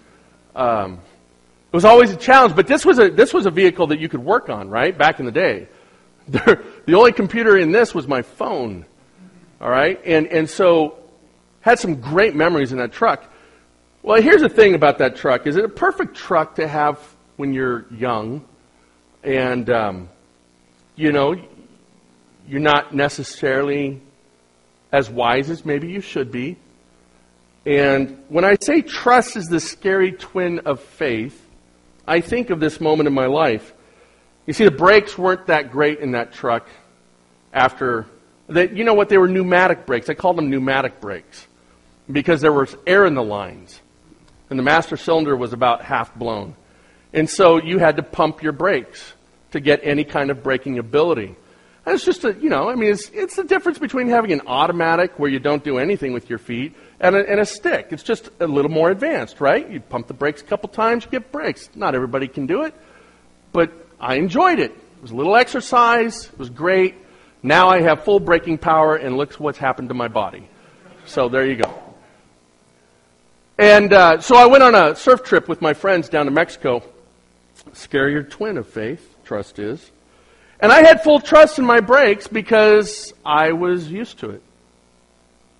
um, 0.57 0.95
it 0.95 1.77
was 1.77 1.85
always 1.85 2.11
a 2.13 2.17
challenge. 2.17 2.57
But 2.57 2.67
this 2.67 2.87
was 2.87 2.99
a, 2.99 3.11
this 3.11 3.35
was 3.35 3.45
a 3.45 3.51
vehicle 3.51 3.89
that 3.89 4.01
you 4.01 4.09
could 4.09 4.25
work 4.25 4.49
on, 4.49 4.71
right? 4.71 4.97
Back 4.97 5.21
in 5.21 5.27
the 5.27 5.33
day. 5.33 5.69
the 6.29 6.95
only 6.95 7.13
computer 7.13 7.59
in 7.59 7.73
this 7.73 7.95
was 7.95 8.09
my 8.09 8.23
phone. 8.23 8.87
All 9.61 9.69
right? 9.69 10.01
And, 10.07 10.29
and 10.29 10.49
so 10.49 11.01
had 11.61 11.79
some 11.79 12.01
great 12.01 12.35
memories 12.35 12.73
in 12.73 12.79
that 12.79 12.93
truck. 12.93 13.25
Well, 14.03 14.21
here's 14.21 14.41
the 14.41 14.49
thing 14.49 14.75
about 14.75 14.99
that 14.99 15.17
truck. 15.17 15.47
Is 15.47 15.57
it 15.57 15.65
a 15.65 15.69
perfect 15.69 16.17
truck 16.17 16.55
to 16.57 16.67
have 16.67 16.99
when 17.37 17.53
you're 17.53 17.87
young? 17.91 18.45
And, 19.23 19.69
um, 19.69 20.09
you 20.97 21.13
know, 21.13 21.37
you're 22.49 22.61
not 22.61 22.95
necessarily 22.95 24.01
as 24.91 25.11
wise 25.11 25.51
as 25.51 25.65
maybe 25.65 25.89
you 25.89 26.01
should 26.01 26.33
be. 26.33 26.57
And 27.67 28.25
when 28.31 28.47
I 28.47 28.57
say 28.59 28.81
trust 28.81 29.37
is 29.37 29.47
the 29.47 29.61
scary 29.61 30.13
twin 30.13 30.61
of 30.61 30.81
faith, 30.81 31.47
I 32.07 32.23
think 32.23 32.49
of 32.49 32.59
this 32.59 32.81
moment 32.81 33.07
in 33.07 33.13
my 33.13 33.27
life. 33.27 33.75
You 34.47 34.55
see, 34.55 34.65
the 34.65 34.71
brakes 34.71 35.19
weren't 35.19 35.47
that 35.49 35.71
great 35.71 36.01
in 36.01 36.13
that 36.13 36.33
truck 36.33 36.67
after. 37.53 38.07
That, 38.49 38.75
you 38.75 38.83
know 38.83 38.95
what? 38.95 39.11
They 39.11 39.19
were 39.19 39.29
pneumatic 39.29 39.85
brakes. 39.85 40.09
I 40.09 40.15
called 40.15 40.39
them 40.39 40.49
pneumatic 40.49 41.03
brakes 41.03 41.47
because 42.13 42.41
there 42.41 42.53
was 42.53 42.77
air 42.87 43.07
in 43.07 43.15
the 43.15 43.23
lines. 43.23 43.81
And 44.49 44.59
the 44.59 44.63
master 44.63 44.97
cylinder 44.97 45.37
was 45.37 45.53
about 45.53 45.83
half 45.83 46.15
blown. 46.15 46.57
And 47.13 47.29
so 47.29 47.63
you 47.63 47.79
had 47.79 47.97
to 47.97 48.03
pump 48.03 48.43
your 48.43 48.53
brakes 48.53 49.15
to 49.53 49.61
get 49.61 49.81
any 49.83 50.05
kind 50.05 50.31
of 50.31 50.43
braking 50.43 50.79
ability. 50.79 51.37
And 51.87 51.95
it's 51.95 52.05
just 52.05 52.25
a, 52.25 52.35
you 52.35 52.51
know, 52.51 52.69
I 52.69 52.75
mean, 52.75 52.91
it's, 52.91 53.09
it's 53.11 53.37
the 53.37 53.45
difference 53.45 53.79
between 53.79 54.09
having 54.09 54.33
an 54.33 54.43
automatic 54.47 55.19
where 55.19 55.31
you 55.31 55.39
don't 55.39 55.65
do 55.65 55.79
anything 55.79 56.13
with 56.13 56.29
your 56.29 56.39
feet 56.39 56.75
and 57.01 57.17
a, 57.17 57.29
and 57.29 57.41
a 57.41 57.47
stick. 57.47 57.89
It's 57.91 58.03
just 58.03 58.29
a 58.39 58.47
little 58.47 58.71
more 58.71 58.91
advanced, 58.91 59.41
right? 59.41 59.69
You 59.69 59.81
pump 59.81 60.07
the 60.07 60.15
brakes 60.15 60.43
a 60.43 60.45
couple 60.45 60.69
times, 60.69 61.05
you 61.05 61.11
get 61.11 61.33
brakes. 61.33 61.71
Not 61.75 61.95
everybody 61.95 62.29
can 62.29 62.47
do 62.47 62.63
it, 62.63 62.75
but 63.53 63.73
I 63.99 64.17
enjoyed 64.17 64.59
it. 64.59 64.73
It 64.73 65.03
was 65.03 65.11
a 65.11 65.17
little 65.17 65.37
exercise, 65.37 66.27
it 66.27 66.39
was 66.39 66.51
great. 66.51 66.97
Now 67.43 67.71
I 67.71 67.81
have 67.81 68.05
full 68.05 68.21
braking 68.21 68.59
power, 68.59 68.97
and 68.97 69.17
look 69.17 69.33
what's 69.35 69.57
happened 69.57 69.89
to 69.89 69.95
my 69.95 70.09
body. 70.09 70.47
So 71.07 71.31
there 71.31 71.47
you 71.47 71.57
go. 71.57 71.90
And 73.61 73.93
uh, 73.93 74.23
so 74.23 74.37
I 74.37 74.47
went 74.47 74.63
on 74.63 74.75
a 74.75 74.97
surf 74.97 75.23
trip 75.23 75.47
with 75.47 75.61
my 75.61 75.75
friends 75.75 76.09
down 76.09 76.25
to 76.25 76.31
Mexico. 76.31 76.83
Scarier 77.73 78.29
twin 78.29 78.57
of 78.57 78.67
faith, 78.67 79.17
trust 79.23 79.59
is. 79.59 79.91
And 80.61 80.73
I 80.73 80.81
had 80.81 81.03
full 81.03 81.21
trust 81.21 81.59
in 81.59 81.67
my 81.67 81.81
brakes 81.81 82.27
because 82.27 83.13
I 83.23 83.53
was 83.53 83.93
used 83.93 84.21
to 84.21 84.31
it. 84.31 84.43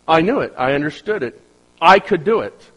I 0.09 0.23
knew 0.23 0.41
it. 0.41 0.55
I 0.57 0.73
understood 0.73 1.23
it. 1.23 1.39
I 1.79 1.99
could 1.99 2.25
do 2.25 2.41
it. 2.41 2.71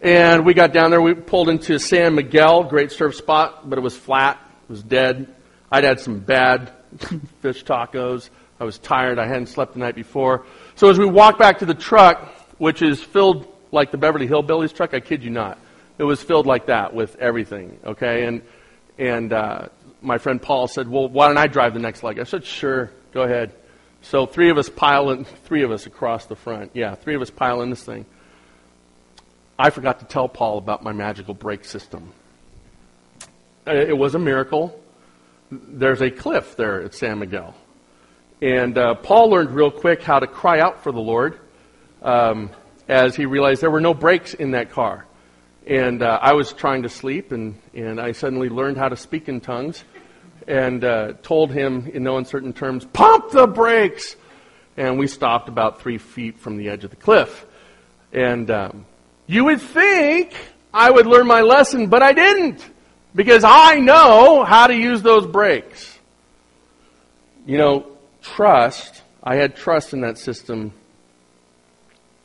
And 0.00 0.44
we 0.44 0.52
got 0.52 0.72
down 0.72 0.90
there. 0.90 1.00
We 1.00 1.14
pulled 1.14 1.48
into 1.48 1.78
San 1.78 2.16
Miguel, 2.16 2.64
great 2.64 2.90
surf 2.90 3.14
spot, 3.14 3.70
but 3.70 3.78
it 3.78 3.82
was 3.82 3.96
flat. 3.96 4.36
It 4.64 4.72
was 4.72 4.82
dead. 4.82 5.32
I'd 5.70 5.84
had 5.84 6.00
some 6.00 6.18
bad 6.18 6.72
fish 7.40 7.62
tacos. 7.64 8.30
I 8.58 8.64
was 8.64 8.78
tired. 8.78 9.20
I 9.20 9.28
hadn't 9.28 9.46
slept 9.46 9.74
the 9.74 9.78
night 9.78 9.94
before. 9.94 10.44
So 10.74 10.90
as 10.90 10.98
we 10.98 11.06
walked 11.06 11.38
back 11.38 11.60
to 11.60 11.66
the 11.66 11.74
truck, 11.74 12.32
which 12.58 12.82
is 12.82 13.02
filled 13.02 13.46
like 13.72 13.90
the 13.90 13.98
Beverly 13.98 14.28
Hillbillies 14.28 14.72
truck, 14.74 14.94
I 14.94 15.00
kid 15.00 15.22
you 15.22 15.30
not, 15.30 15.58
it 15.98 16.04
was 16.04 16.22
filled 16.22 16.46
like 16.46 16.66
that 16.66 16.94
with 16.94 17.16
everything. 17.16 17.78
Okay, 17.84 18.26
and 18.26 18.42
and 18.98 19.32
uh, 19.32 19.68
my 20.00 20.18
friend 20.18 20.40
Paul 20.40 20.68
said, 20.68 20.88
Well, 20.88 21.08
why 21.08 21.28
don't 21.28 21.38
I 21.38 21.46
drive 21.46 21.74
the 21.74 21.80
next 21.80 22.02
leg? 22.02 22.18
I 22.18 22.24
said, 22.24 22.44
Sure, 22.44 22.90
go 23.12 23.22
ahead. 23.22 23.52
So 24.02 24.26
three 24.26 24.50
of 24.50 24.58
us 24.58 24.68
pile 24.68 25.10
in, 25.10 25.24
three 25.24 25.62
of 25.62 25.70
us 25.70 25.86
across 25.86 26.26
the 26.26 26.36
front. 26.36 26.72
Yeah, 26.74 26.94
three 26.94 27.14
of 27.14 27.22
us 27.22 27.30
pile 27.30 27.62
in 27.62 27.70
this 27.70 27.82
thing. 27.82 28.04
I 29.58 29.70
forgot 29.70 30.00
to 30.00 30.04
tell 30.04 30.28
Paul 30.28 30.58
about 30.58 30.82
my 30.82 30.92
magical 30.92 31.32
brake 31.32 31.64
system. 31.64 32.12
Uh, 33.66 33.72
it 33.72 33.96
was 33.96 34.14
a 34.14 34.18
miracle. 34.18 34.78
There's 35.50 36.02
a 36.02 36.10
cliff 36.10 36.56
there 36.56 36.82
at 36.82 36.94
San 36.94 37.20
Miguel. 37.20 37.54
And 38.42 38.76
uh, 38.76 38.94
Paul 38.96 39.30
learned 39.30 39.52
real 39.52 39.70
quick 39.70 40.02
how 40.02 40.18
to 40.18 40.26
cry 40.26 40.60
out 40.60 40.82
for 40.82 40.92
the 40.92 41.00
Lord 41.00 41.38
um, 42.04 42.50
as 42.88 43.16
he 43.16 43.26
realized 43.26 43.60
there 43.60 43.70
were 43.70 43.80
no 43.80 43.94
brakes 43.94 44.34
in 44.34 44.52
that 44.52 44.70
car. 44.70 45.06
And 45.66 46.02
uh, 46.02 46.18
I 46.20 46.34
was 46.34 46.52
trying 46.52 46.82
to 46.82 46.88
sleep, 46.88 47.32
and, 47.32 47.58
and 47.72 48.00
I 48.00 48.12
suddenly 48.12 48.50
learned 48.50 48.76
how 48.76 48.90
to 48.90 48.96
speak 48.96 49.28
in 49.28 49.40
tongues 49.40 49.82
and 50.46 50.84
uh, 50.84 51.14
told 51.22 51.50
him 51.50 51.90
in 51.92 52.02
no 52.02 52.18
uncertain 52.18 52.52
terms, 52.52 52.84
Pump 52.84 53.30
the 53.30 53.46
brakes! 53.46 54.14
And 54.76 54.98
we 54.98 55.06
stopped 55.06 55.48
about 55.48 55.80
three 55.80 55.98
feet 55.98 56.38
from 56.38 56.58
the 56.58 56.68
edge 56.68 56.84
of 56.84 56.90
the 56.90 56.96
cliff. 56.96 57.46
And 58.12 58.50
um, 58.50 58.86
you 59.26 59.44
would 59.44 59.60
think 59.60 60.34
I 60.72 60.90
would 60.90 61.06
learn 61.06 61.26
my 61.26 61.40
lesson, 61.40 61.86
but 61.86 62.02
I 62.02 62.12
didn't 62.12 62.64
because 63.14 63.44
I 63.44 63.76
know 63.76 64.44
how 64.44 64.66
to 64.66 64.74
use 64.74 65.02
those 65.02 65.26
brakes. 65.26 65.98
You 67.46 67.58
know, 67.58 67.86
trust, 68.22 69.02
I 69.22 69.36
had 69.36 69.56
trust 69.56 69.92
in 69.92 70.00
that 70.00 70.18
system. 70.18 70.72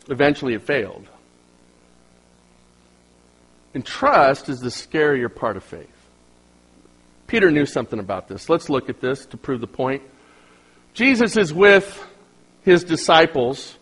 Eventually 0.09 0.53
it 0.53 0.63
failed. 0.63 1.07
And 3.73 3.85
trust 3.85 4.49
is 4.49 4.59
the 4.59 4.69
scarier 4.69 5.33
part 5.33 5.55
of 5.55 5.63
faith. 5.63 5.87
Peter 7.27 7.51
knew 7.51 7.67
something 7.67 7.99
about 7.99 8.27
this. 8.27 8.49
Let's 8.49 8.69
look 8.69 8.89
at 8.89 8.99
this 8.99 9.27
to 9.27 9.37
prove 9.37 9.61
the 9.61 9.67
point. 9.67 10.01
Jesus 10.95 11.37
is 11.37 11.53
with 11.53 12.05
his 12.63 12.83
disciples. 12.83 13.77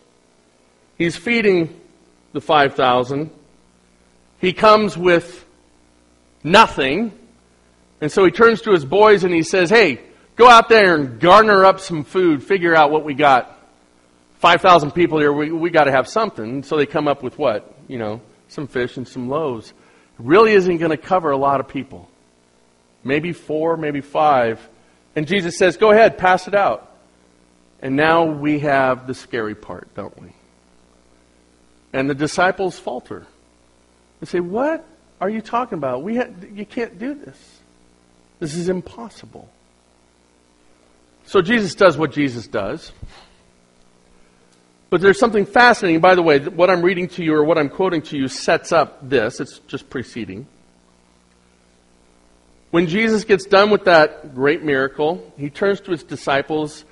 He's 0.98 1.16
feeding 1.16 1.80
the 2.32 2.42
5,000. 2.42 3.30
He 4.40 4.52
comes 4.52 4.98
with 4.98 5.46
nothing. 6.44 7.12
And 8.02 8.12
so 8.12 8.24
he 8.24 8.30
turns 8.30 8.60
to 8.62 8.72
his 8.72 8.84
boys 8.84 9.24
and 9.24 9.32
he 9.32 9.42
says, 9.42 9.70
Hey, 9.70 10.00
go 10.36 10.48
out 10.48 10.68
there 10.68 10.94
and 10.94 11.18
garner 11.18 11.64
up 11.64 11.80
some 11.80 12.04
food, 12.04 12.42
figure 12.42 12.74
out 12.74 12.90
what 12.90 13.04
we 13.04 13.14
got. 13.14 13.57
5,000 14.38 14.92
people 14.92 15.18
here, 15.18 15.32
we, 15.32 15.50
we 15.50 15.70
got 15.70 15.84
to 15.84 15.92
have 15.92 16.08
something. 16.08 16.62
So 16.62 16.76
they 16.76 16.86
come 16.86 17.08
up 17.08 17.22
with 17.22 17.38
what? 17.38 17.74
You 17.88 17.98
know, 17.98 18.20
some 18.48 18.66
fish 18.66 18.96
and 18.96 19.06
some 19.06 19.28
loaves. 19.28 19.70
It 19.70 19.74
really 20.18 20.52
isn't 20.52 20.78
going 20.78 20.90
to 20.90 20.96
cover 20.96 21.30
a 21.30 21.36
lot 21.36 21.60
of 21.60 21.68
people. 21.68 22.08
maybe 23.04 23.32
four, 23.32 23.76
maybe 23.76 24.00
five. 24.00 24.66
And 25.16 25.26
Jesus 25.26 25.58
says, 25.58 25.76
Go 25.76 25.90
ahead, 25.90 26.18
pass 26.18 26.46
it 26.46 26.54
out. 26.54 26.92
And 27.80 27.96
now 27.96 28.24
we 28.24 28.60
have 28.60 29.06
the 29.06 29.14
scary 29.14 29.54
part, 29.54 29.92
don't 29.94 30.20
we? 30.20 30.32
And 31.92 32.08
the 32.08 32.14
disciples 32.14 32.78
falter. 32.78 33.26
They 34.20 34.26
say, 34.26 34.40
What 34.40 34.84
are 35.20 35.30
you 35.30 35.40
talking 35.40 35.78
about? 35.78 36.02
We 36.02 36.16
ha- 36.16 36.30
you 36.52 36.66
can't 36.66 36.98
do 36.98 37.14
this. 37.14 37.60
This 38.38 38.54
is 38.54 38.68
impossible. 38.68 39.48
So 41.26 41.42
Jesus 41.42 41.74
does 41.74 41.98
what 41.98 42.12
Jesus 42.12 42.46
does. 42.46 42.92
But 44.90 45.02
there's 45.02 45.18
something 45.18 45.44
fascinating. 45.44 46.00
By 46.00 46.14
the 46.14 46.22
way, 46.22 46.38
what 46.38 46.70
I'm 46.70 46.82
reading 46.82 47.08
to 47.08 47.24
you 47.24 47.34
or 47.34 47.44
what 47.44 47.58
I'm 47.58 47.68
quoting 47.68 48.02
to 48.02 48.16
you 48.16 48.28
sets 48.28 48.72
up 48.72 49.06
this. 49.06 49.40
It's 49.40 49.58
just 49.60 49.90
preceding. 49.90 50.46
When 52.70 52.86
Jesus 52.86 53.24
gets 53.24 53.44
done 53.44 53.70
with 53.70 53.84
that 53.84 54.34
great 54.34 54.62
miracle, 54.62 55.32
he 55.36 55.50
turns 55.50 55.80
to 55.82 55.90
his 55.90 56.02
disciples, 56.02 56.84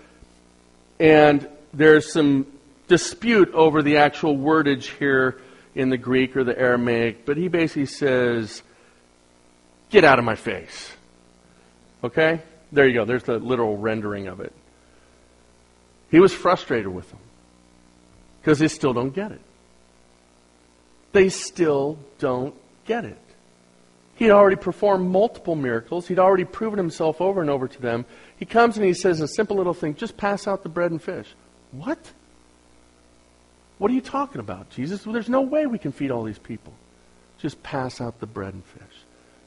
and 0.98 1.48
there's 1.72 2.12
some 2.12 2.46
dispute 2.88 3.52
over 3.52 3.82
the 3.82 3.98
actual 3.98 4.36
wordage 4.36 4.96
here 4.98 5.40
in 5.74 5.90
the 5.90 5.98
Greek 5.98 6.36
or 6.36 6.44
the 6.44 6.58
Aramaic, 6.58 7.26
but 7.26 7.36
he 7.36 7.48
basically 7.48 7.86
says, 7.86 8.62
Get 9.88 10.02
out 10.02 10.18
of 10.18 10.24
my 10.24 10.34
face. 10.34 10.92
Okay? 12.02 12.42
There 12.72 12.88
you 12.88 12.94
go. 12.94 13.04
There's 13.04 13.22
the 13.22 13.38
literal 13.38 13.76
rendering 13.76 14.26
of 14.26 14.40
it. 14.40 14.52
He 16.10 16.18
was 16.18 16.32
frustrated 16.32 16.88
with 16.88 17.08
them 17.10 17.20
because 18.46 18.60
they 18.60 18.68
still 18.68 18.92
don't 18.92 19.12
get 19.12 19.32
it. 19.32 19.40
They 21.10 21.30
still 21.30 21.98
don't 22.20 22.54
get 22.84 23.04
it. 23.04 23.18
He'd 24.14 24.30
already 24.30 24.54
performed 24.54 25.10
multiple 25.10 25.56
miracles. 25.56 26.06
He'd 26.06 26.20
already 26.20 26.44
proven 26.44 26.78
himself 26.78 27.20
over 27.20 27.40
and 27.40 27.50
over 27.50 27.66
to 27.66 27.82
them. 27.82 28.04
He 28.36 28.44
comes 28.44 28.76
and 28.76 28.86
he 28.86 28.94
says 28.94 29.20
a 29.20 29.26
simple 29.26 29.56
little 29.56 29.74
thing 29.74 29.96
just 29.96 30.16
pass 30.16 30.46
out 30.46 30.62
the 30.62 30.68
bread 30.68 30.92
and 30.92 31.02
fish. 31.02 31.26
What? 31.72 31.98
What 33.78 33.90
are 33.90 33.94
you 33.94 34.00
talking 34.00 34.40
about, 34.40 34.70
Jesus? 34.70 35.04
Well, 35.04 35.12
there's 35.12 35.28
no 35.28 35.40
way 35.40 35.66
we 35.66 35.78
can 35.78 35.90
feed 35.90 36.12
all 36.12 36.22
these 36.22 36.38
people. 36.38 36.72
Just 37.38 37.60
pass 37.64 38.00
out 38.00 38.20
the 38.20 38.26
bread 38.26 38.54
and 38.54 38.64
fish. 38.64 38.96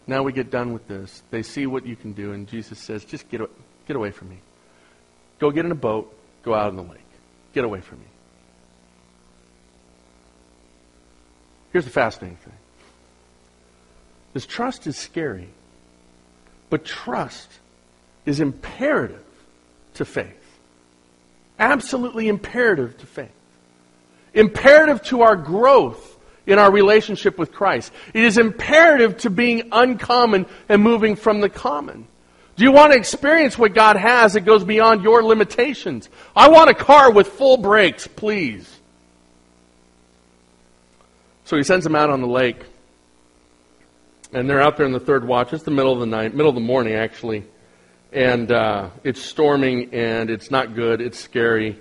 Now 0.07 0.23
we 0.23 0.33
get 0.33 0.51
done 0.51 0.73
with 0.73 0.89
this. 0.89 1.23
They 1.31 1.43
see 1.43 1.67
what 1.67 1.85
you 1.85 1.95
can 1.95 2.11
do, 2.11 2.33
and 2.33 2.49
Jesus 2.49 2.79
says, 2.79 3.05
just 3.05 3.29
get, 3.29 3.39
get 3.87 3.95
away 3.95 4.11
from 4.11 4.27
me. 4.27 4.39
Go 5.39 5.51
get 5.51 5.63
in 5.63 5.71
a 5.71 5.75
boat, 5.89 6.13
go 6.43 6.53
out 6.53 6.69
in 6.69 6.75
the 6.75 6.83
lake. 6.83 6.99
Get 7.53 7.63
away 7.63 7.79
from 7.79 7.99
me. 7.99 8.05
Here's 11.71 11.85
the 11.85 11.91
fascinating 11.91 12.37
thing 12.37 12.53
this 14.33 14.45
trust 14.45 14.87
is 14.87 14.97
scary, 14.97 15.49
but 16.69 16.85
trust 16.85 17.49
is 18.25 18.39
imperative 18.39 19.25
to 19.95 20.05
faith. 20.05 20.35
Absolutely 21.57 22.27
imperative 22.27 22.97
to 22.99 23.05
faith. 23.05 23.31
Imperative 24.33 25.01
to 25.03 25.23
our 25.23 25.35
growth 25.35 26.17
in 26.45 26.59
our 26.59 26.71
relationship 26.71 27.37
with 27.37 27.51
Christ. 27.51 27.91
It 28.13 28.23
is 28.23 28.37
imperative 28.37 29.17
to 29.17 29.29
being 29.29 29.69
uncommon 29.71 30.45
and 30.69 30.81
moving 30.81 31.15
from 31.15 31.41
the 31.41 31.49
common. 31.49 32.07
Do 32.55 32.63
you 32.63 32.71
want 32.71 32.93
to 32.93 32.99
experience 32.99 33.57
what 33.57 33.73
God 33.73 33.95
has 33.95 34.33
that 34.33 34.41
goes 34.41 34.63
beyond 34.63 35.03
your 35.03 35.23
limitations? 35.23 36.09
I 36.35 36.49
want 36.49 36.69
a 36.69 36.73
car 36.73 37.11
with 37.11 37.27
full 37.27 37.57
brakes, 37.57 38.07
please. 38.07 38.78
So 41.49 41.57
he 41.57 41.63
sends 41.63 41.83
them 41.83 41.95
out 41.95 42.11
on 42.11 42.21
the 42.21 42.27
lake. 42.27 42.63
And 44.31 44.47
they're 44.47 44.61
out 44.61 44.77
there 44.77 44.85
in 44.85 44.91
the 44.91 44.99
third 44.99 45.25
watch. 45.25 45.51
It's 45.51 45.63
the 45.63 45.71
middle 45.71 45.91
of 45.91 45.99
the 45.99 46.05
night, 46.05 46.35
middle 46.35 46.49
of 46.49 46.53
the 46.53 46.61
morning, 46.61 46.93
actually. 46.93 47.43
And 48.13 48.51
uh, 48.51 48.91
it's 49.03 49.19
storming 49.19 49.91
and 49.91 50.29
it's 50.29 50.51
not 50.51 50.75
good. 50.75 51.01
It's 51.01 51.19
scary. 51.19 51.79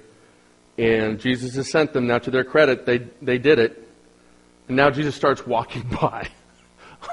And 0.79 1.21
Jesus 1.21 1.55
has 1.57 1.71
sent 1.71 1.93
them. 1.93 2.07
Now, 2.07 2.17
to 2.17 2.31
their 2.31 2.45
credit, 2.45 2.87
they, 2.87 3.01
they 3.21 3.37
did 3.37 3.59
it. 3.59 3.87
And 4.69 4.77
now 4.79 4.89
Jesus 4.89 5.15
starts 5.15 5.47
walking 5.47 5.83
by 6.01 6.31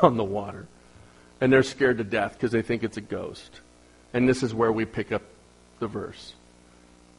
on 0.02 0.16
the 0.16 0.24
water. 0.24 0.66
And 1.42 1.52
they're 1.52 1.62
scared 1.62 1.98
to 1.98 2.06
death 2.06 2.36
because 2.36 2.54
they 2.54 2.62
think 2.62 2.86
it's 2.86 2.96
a 2.96 3.02
ghost. 3.02 3.60
And 4.14 4.30
this 4.30 4.44
is 4.44 4.54
where 4.54 4.72
we 4.72 4.86
pick 4.86 5.12
up 5.12 5.24
the 5.80 5.88
verse. 5.88 6.36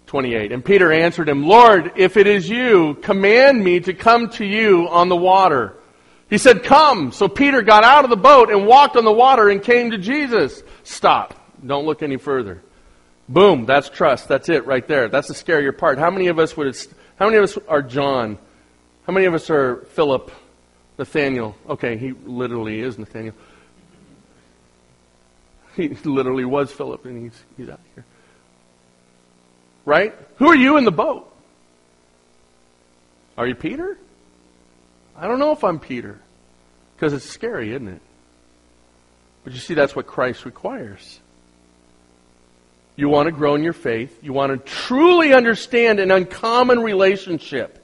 28. 0.06 0.52
And 0.52 0.64
Peter 0.64 0.92
answered 0.92 1.28
him, 1.28 1.46
Lord, 1.46 1.92
if 1.96 2.16
it 2.16 2.26
is 2.26 2.48
you, 2.48 2.94
command 2.94 3.62
me 3.62 3.80
to 3.80 3.94
come 3.94 4.30
to 4.30 4.44
you 4.44 4.88
on 4.88 5.08
the 5.08 5.16
water. 5.16 5.74
He 6.30 6.38
said, 6.38 6.64
Come. 6.64 7.12
So 7.12 7.28
Peter 7.28 7.62
got 7.62 7.84
out 7.84 8.04
of 8.04 8.10
the 8.10 8.16
boat 8.16 8.50
and 8.50 8.66
walked 8.66 8.96
on 8.96 9.04
the 9.04 9.12
water 9.12 9.48
and 9.48 9.62
came 9.62 9.90
to 9.90 9.98
Jesus. 9.98 10.62
Stop. 10.82 11.34
Don't 11.64 11.86
look 11.86 12.02
any 12.02 12.16
further. 12.16 12.62
Boom. 13.28 13.66
That's 13.66 13.88
trust. 13.88 14.28
That's 14.28 14.48
it 14.48 14.66
right 14.66 14.86
there. 14.86 15.08
That's 15.08 15.28
the 15.28 15.34
scarier 15.34 15.76
part. 15.76 15.98
How 15.98 16.10
many 16.10 16.28
of 16.28 16.38
us 16.38 16.56
would, 16.56 16.76
how 17.16 17.26
many 17.26 17.38
of 17.38 17.44
us 17.44 17.58
are 17.68 17.82
John 17.82 18.38
how 19.06 19.12
many 19.12 19.26
of 19.26 19.34
us 19.34 19.50
are 19.50 19.84
Philip, 19.92 20.32
Nathaniel? 20.98 21.54
Okay, 21.68 21.96
he 21.96 22.10
literally 22.10 22.80
is 22.80 22.98
Nathaniel. 22.98 23.34
He 25.76 25.88
literally 25.88 26.46
was 26.46 26.72
Philip, 26.72 27.04
and 27.04 27.22
he's, 27.22 27.44
he's 27.58 27.68
out 27.68 27.80
here. 27.94 28.06
Right? 29.86 30.14
Who 30.36 30.48
are 30.48 30.54
you 30.54 30.76
in 30.76 30.84
the 30.84 30.92
boat? 30.92 31.32
Are 33.38 33.46
you 33.46 33.54
Peter? 33.54 33.96
I 35.16 35.26
don't 35.26 35.38
know 35.38 35.52
if 35.52 35.64
I'm 35.64 35.78
Peter. 35.78 36.20
Because 36.94 37.12
it's 37.12 37.24
scary, 37.24 37.72
isn't 37.72 37.88
it? 37.88 38.02
But 39.44 39.52
you 39.52 39.60
see, 39.60 39.74
that's 39.74 39.94
what 39.94 40.06
Christ 40.06 40.44
requires. 40.44 41.20
You 42.96 43.08
want 43.08 43.26
to 43.26 43.32
grow 43.32 43.54
in 43.54 43.62
your 43.62 43.74
faith. 43.74 44.18
You 44.22 44.32
want 44.32 44.52
to 44.52 44.58
truly 44.70 45.32
understand 45.32 46.00
an 46.00 46.10
uncommon 46.10 46.80
relationship. 46.80 47.78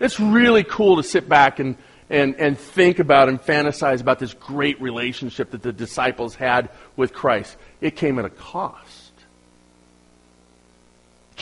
It's 0.00 0.18
really 0.18 0.64
cool 0.64 0.96
to 0.96 1.02
sit 1.02 1.28
back 1.28 1.58
and, 1.58 1.76
and, 2.08 2.36
and 2.36 2.58
think 2.58 3.00
about 3.00 3.28
and 3.28 3.40
fantasize 3.40 4.00
about 4.00 4.18
this 4.18 4.32
great 4.32 4.80
relationship 4.80 5.50
that 5.50 5.62
the 5.62 5.72
disciples 5.72 6.34
had 6.34 6.70
with 6.96 7.12
Christ. 7.12 7.56
It 7.80 7.96
came 7.96 8.18
at 8.18 8.24
a 8.24 8.30
cost. 8.30 8.81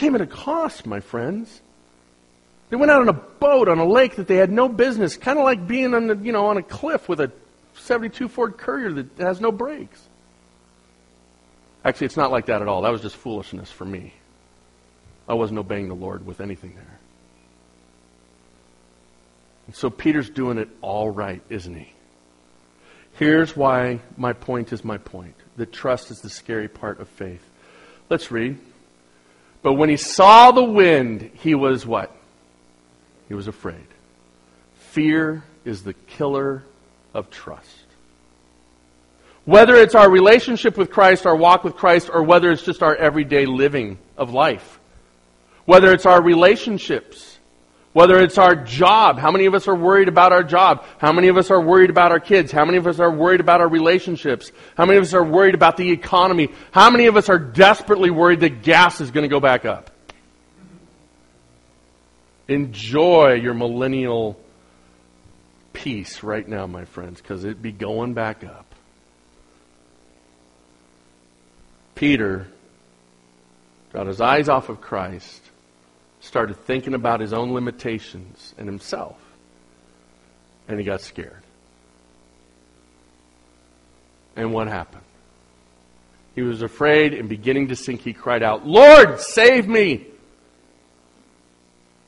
Came 0.01 0.15
at 0.15 0.21
a 0.21 0.25
cost, 0.25 0.87
my 0.87 0.99
friends. 0.99 1.61
They 2.71 2.75
went 2.75 2.91
out 2.91 3.01
on 3.01 3.09
a 3.09 3.13
boat 3.13 3.69
on 3.69 3.77
a 3.77 3.85
lake 3.85 4.15
that 4.15 4.25
they 4.25 4.37
had 4.37 4.51
no 4.51 4.67
business, 4.67 5.15
kind 5.15 5.37
of 5.37 5.45
like 5.45 5.67
being 5.67 5.93
on, 5.93 6.07
the, 6.07 6.15
you 6.15 6.31
know, 6.31 6.47
on 6.47 6.57
a 6.57 6.63
cliff 6.63 7.07
with 7.07 7.19
a 7.19 7.31
72 7.75 8.27
Ford 8.27 8.57
Courier 8.57 8.91
that 8.93 9.19
has 9.19 9.39
no 9.39 9.51
brakes. 9.51 10.01
Actually, 11.85 12.05
it's 12.05 12.17
not 12.17 12.31
like 12.31 12.47
that 12.47 12.63
at 12.63 12.67
all. 12.67 12.81
That 12.81 12.91
was 12.91 13.01
just 13.01 13.15
foolishness 13.15 13.69
for 13.69 13.85
me. 13.85 14.15
I 15.29 15.35
wasn't 15.35 15.59
obeying 15.59 15.87
the 15.87 15.93
Lord 15.93 16.25
with 16.25 16.41
anything 16.41 16.73
there. 16.73 16.99
And 19.67 19.75
So 19.75 19.91
Peter's 19.91 20.31
doing 20.31 20.57
it 20.57 20.69
all 20.81 21.11
right, 21.11 21.43
isn't 21.47 21.75
he? 21.75 21.93
Here's 23.19 23.55
why 23.55 23.99
my 24.17 24.33
point 24.33 24.73
is 24.73 24.83
my 24.83 24.97
point 24.97 25.35
that 25.57 25.71
trust 25.71 26.09
is 26.09 26.21
the 26.21 26.29
scary 26.31 26.67
part 26.67 26.99
of 26.99 27.07
faith. 27.07 27.47
Let's 28.09 28.31
read. 28.31 28.57
But 29.61 29.73
when 29.73 29.89
he 29.89 29.97
saw 29.97 30.51
the 30.51 30.63
wind, 30.63 31.31
he 31.35 31.55
was 31.55 31.85
what? 31.85 32.15
He 33.27 33.33
was 33.33 33.47
afraid. 33.47 33.87
Fear 34.75 35.43
is 35.63 35.83
the 35.83 35.93
killer 35.93 36.63
of 37.13 37.29
trust. 37.29 37.67
Whether 39.45 39.75
it's 39.75 39.95
our 39.95 40.09
relationship 40.09 40.77
with 40.77 40.91
Christ, 40.91 41.25
our 41.25 41.35
walk 41.35 41.63
with 41.63 41.75
Christ, 41.75 42.09
or 42.11 42.23
whether 42.23 42.51
it's 42.51 42.63
just 42.63 42.83
our 42.83 42.95
everyday 42.95 43.45
living 43.45 43.97
of 44.17 44.31
life. 44.31 44.79
Whether 45.65 45.93
it's 45.93 46.05
our 46.05 46.21
relationships 46.21 47.30
whether 47.93 48.19
it's 48.19 48.37
our 48.37 48.55
job, 48.55 49.19
how 49.19 49.31
many 49.31 49.45
of 49.45 49.53
us 49.53 49.67
are 49.67 49.75
worried 49.75 50.07
about 50.07 50.31
our 50.31 50.43
job? 50.43 50.85
How 50.97 51.11
many 51.11 51.27
of 51.27 51.37
us 51.37 51.51
are 51.51 51.59
worried 51.59 51.89
about 51.89 52.11
our 52.11 52.19
kids? 52.19 52.51
How 52.51 52.63
many 52.63 52.77
of 52.77 52.87
us 52.87 52.99
are 52.99 53.11
worried 53.11 53.41
about 53.41 53.59
our 53.59 53.67
relationships? 53.67 54.51
How 54.77 54.85
many 54.85 54.97
of 54.97 55.03
us 55.03 55.13
are 55.13 55.23
worried 55.23 55.55
about 55.55 55.75
the 55.75 55.91
economy? 55.91 56.49
How 56.71 56.89
many 56.89 57.07
of 57.07 57.17
us 57.17 57.27
are 57.27 57.39
desperately 57.39 58.09
worried 58.09 58.39
that 58.41 58.63
gas 58.63 59.01
is 59.01 59.11
going 59.11 59.23
to 59.23 59.27
go 59.27 59.41
back 59.41 59.65
up? 59.65 59.89
Enjoy 62.47 63.33
your 63.33 63.53
millennial 63.53 64.39
peace 65.73 66.23
right 66.23 66.47
now, 66.47 66.67
my 66.67 66.85
friends, 66.85 67.19
because 67.21 67.43
it'd 67.43 67.61
be 67.61 67.71
going 67.73 68.13
back 68.13 68.43
up. 68.43 68.65
Peter 71.95 72.47
got 73.91 74.07
his 74.07 74.21
eyes 74.21 74.47
off 74.47 74.69
of 74.69 74.79
Christ 74.79 75.50
started 76.21 76.55
thinking 76.65 76.93
about 76.93 77.19
his 77.19 77.33
own 77.33 77.53
limitations 77.53 78.55
and 78.57 78.67
himself. 78.67 79.17
And 80.67 80.79
he 80.79 80.85
got 80.85 81.01
scared. 81.01 81.43
And 84.35 84.53
what 84.53 84.67
happened? 84.67 85.03
He 86.33 86.41
was 86.41 86.61
afraid 86.61 87.13
and 87.13 87.27
beginning 87.27 87.67
to 87.67 87.75
sink. 87.75 88.01
He 88.01 88.13
cried 88.13 88.41
out, 88.41 88.65
Lord, 88.65 89.19
save 89.19 89.67
me! 89.67 89.91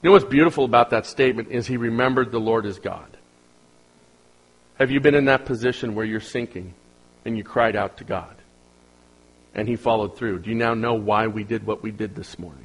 You 0.01 0.09
know 0.09 0.11
what's 0.13 0.23
beautiful 0.25 0.63
about 0.63 0.91
that 0.91 1.05
statement 1.05 1.49
is 1.51 1.67
he 1.67 1.75
remembered 1.75 2.31
the 2.31 2.39
Lord 2.39 2.65
is 2.65 2.79
God. 2.79 3.17
Have 4.79 4.91
you 4.91 5.01
been 5.01 5.15
in 5.15 5.25
that 5.25 5.45
position 5.45 5.95
where 5.95 6.05
you're 6.05 6.21
sinking 6.21 6.73
and 7.25 7.37
you 7.37 7.43
cried 7.43 7.75
out 7.75 7.97
to 7.97 8.03
God. 8.03 8.35
And 9.55 9.67
He 9.67 9.75
followed 9.75 10.17
through. 10.17 10.39
Do 10.39 10.49
you 10.49 10.55
now 10.55 10.73
know 10.73 10.95
why 10.95 11.27
we 11.27 11.43
did 11.43 11.65
what 11.65 11.83
we 11.83 11.91
did 11.91 12.15
this 12.15 12.37
morning? 12.39 12.62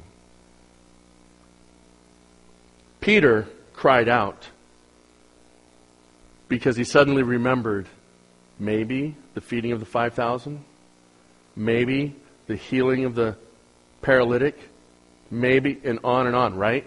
Peter 3.01 3.47
cried 3.73 4.09
out 4.09 4.49
because 6.47 6.75
he 6.75 6.83
suddenly 6.83 7.23
remembered 7.23 7.87
maybe 8.59 9.15
the 9.35 9.41
feeding 9.41 9.71
of 9.71 9.79
the 9.79 9.85
5,000, 9.85 10.63
maybe 11.55 12.15
the 12.47 12.55
healing 12.55 13.05
of 13.05 13.15
the 13.15 13.37
paralytic, 14.01 14.57
maybe, 15.31 15.79
and 15.83 15.99
on 16.03 16.27
and 16.27 16.35
on, 16.35 16.55
right? 16.55 16.85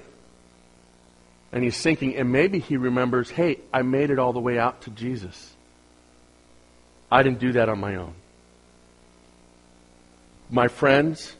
And 1.53 1.63
he's 1.63 1.81
thinking, 1.81 2.17
and 2.17 2.33
maybe 2.33 2.59
he 2.59 2.77
remembers, 2.77 3.31
hey, 3.31 3.59
I 3.73 3.83
made 3.83 4.11
it 4.11 4.19
all 4.19 4.33
the 4.33 4.41
way 4.41 4.59
out 4.59 4.83
to 4.83 4.91
Jesus. 4.91 5.55
I 7.11 7.23
didn't 7.23 7.41
do 7.41 7.53
that 7.53 7.69
on 7.69 7.79
my 7.79 7.97
own. 7.97 8.15
My 10.51 10.69
friends, 10.69 11.35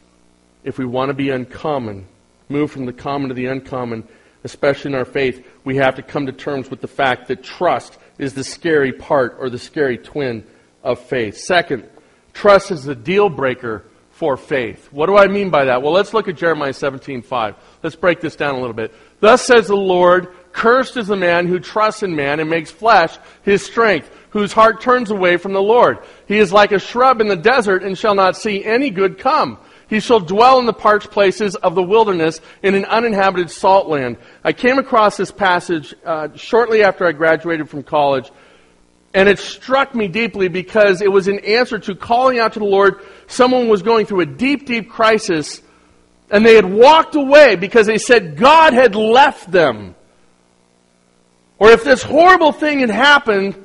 if 0.65 0.79
we 0.79 0.85
want 0.85 1.09
to 1.09 1.15
be 1.15 1.31
uncommon, 1.31 2.07
move 2.49 2.71
from 2.71 2.87
the 2.87 2.93
common 2.93 3.29
to 3.29 3.35
the 3.35 3.47
uncommon, 3.47 4.07
especially 4.45 4.91
in 4.91 4.95
our 4.95 5.05
faith, 5.05 5.47
we 5.65 5.77
have 5.77 5.97
to 5.97 6.03
come 6.03 6.27
to 6.27 6.33
terms 6.33 6.71
with 6.71 6.81
the 6.81 6.89
fact 6.89 7.29
that 7.29 7.43
trust 7.43 7.99
is 8.19 8.35
the 8.35 8.45
scary 8.45 8.93
part 8.93 9.37
or 9.39 9.51
the 9.51 9.59
scary 9.59 9.99
twin 9.99 10.45
of 10.83 10.99
faith. 10.99 11.37
Second, 11.37 11.89
trust 12.33 12.71
is 12.71 12.85
the 12.85 12.95
deal 12.95 13.29
breaker 13.29 13.85
for 14.11 14.37
faith. 14.37 14.89
What 14.93 15.07
do 15.07 15.17
I 15.17 15.27
mean 15.27 15.51
by 15.51 15.65
that? 15.65 15.83
Well, 15.83 15.93
let's 15.93 16.15
look 16.15 16.29
at 16.29 16.37
Jeremiah 16.37 16.73
17:5. 16.73 17.57
Let's 17.83 17.97
break 17.97 18.21
this 18.21 18.37
down 18.37 18.55
a 18.55 18.61
little 18.61 18.75
bit. 18.75 18.95
Thus 19.21 19.45
says 19.45 19.67
the 19.67 19.77
Lord, 19.77 20.29
cursed 20.53 20.97
is 20.97 21.09
the 21.09 21.17
man 21.17 21.47
who 21.47 21.59
trusts 21.59 22.03
in 22.03 22.15
man 22.15 22.39
and 22.39 22.49
makes 22.49 22.71
flesh 22.71 23.17
his 23.43 23.65
strength, 23.65 24.11
whose 24.31 24.53
heart 24.53 24.81
turns 24.81 25.11
away 25.11 25.39
from 25.39 25.53
the 25.55 25.63
Lord. 25.63 25.99
He 26.27 26.39
is 26.39 26.53
like 26.53 26.73
a 26.73 26.79
shrub 26.79 27.21
in 27.21 27.29
the 27.29 27.37
desert 27.37 27.83
and 27.83 27.99
shall 27.99 28.15
not 28.15 28.37
see 28.37 28.65
any 28.65 28.91
good 28.91 29.19
come. 29.19 29.59
He 29.93 30.01
shall 30.01 30.21
dwell 30.21 30.59
in 30.59 30.65
the 30.65 30.73
parched 30.73 31.11
places 31.11 31.55
of 31.55 31.75
the 31.75 31.83
wilderness 31.83 32.41
in 32.63 32.75
an 32.75 32.87
uninhabited 32.87 33.51
salt 33.51 33.89
land. 33.89 34.17
I 34.43 34.55
came 34.55 34.79
across 34.79 35.19
this 35.19 35.31
passage 35.31 35.95
uh, 36.03 36.29
shortly 36.35 36.83
after 36.83 37.07
I 37.07 37.13
graduated 37.13 37.69
from 37.69 37.83
college, 37.83 38.33
and 39.13 39.29
it 39.29 39.39
struck 39.39 39.95
me 39.95 40.09
deeply 40.09 40.49
because 40.49 41.03
it 41.03 41.13
was 41.13 41.29
in 41.29 41.41
answer 41.41 41.79
to 41.79 41.95
calling 41.95 42.39
out 42.39 42.55
to 42.55 42.61
the 42.61 42.65
Lord. 42.65 43.03
Someone 43.27 43.69
was 43.69 43.83
going 43.83 44.07
through 44.07 44.21
a 44.21 44.27
deep, 44.27 44.65
deep 44.65 44.89
crisis, 44.89 45.61
and 46.31 46.43
they 46.43 46.55
had 46.55 46.65
walked 46.65 47.15
away 47.15 47.57
because 47.57 47.87
they 47.87 47.99
said 47.99 48.39
God 48.39 48.73
had 48.73 48.95
left 48.95 49.53
them. 49.53 49.95
Or 51.59 51.69
if 51.69 51.85
this 51.85 52.03
horrible 52.03 52.53
thing 52.53 52.79
had 52.79 52.89
happened, 52.89 53.63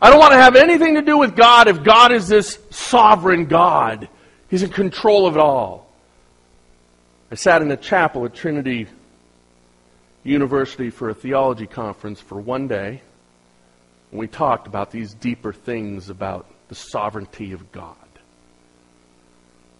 I 0.00 0.10
don't 0.10 0.18
want 0.18 0.32
to 0.32 0.40
have 0.40 0.56
anything 0.56 0.96
to 0.96 1.02
do 1.02 1.18
with 1.18 1.36
God 1.36 1.68
if 1.68 1.84
God 1.84 2.10
is 2.10 2.26
this 2.26 2.58
sovereign 2.70 3.44
God. 3.44 4.08
He's 4.52 4.62
in 4.62 4.68
control 4.68 5.26
of 5.26 5.34
it 5.34 5.40
all. 5.40 5.86
I 7.30 7.36
sat 7.36 7.62
in 7.62 7.70
a 7.70 7.76
chapel 7.78 8.26
at 8.26 8.34
Trinity 8.34 8.86
University 10.24 10.90
for 10.90 11.08
a 11.08 11.14
theology 11.14 11.66
conference 11.66 12.20
for 12.20 12.38
one 12.38 12.68
day, 12.68 13.00
and 14.10 14.20
we 14.20 14.26
talked 14.26 14.66
about 14.66 14.90
these 14.90 15.14
deeper 15.14 15.54
things 15.54 16.10
about 16.10 16.44
the 16.68 16.74
sovereignty 16.74 17.52
of 17.52 17.72
God. 17.72 17.96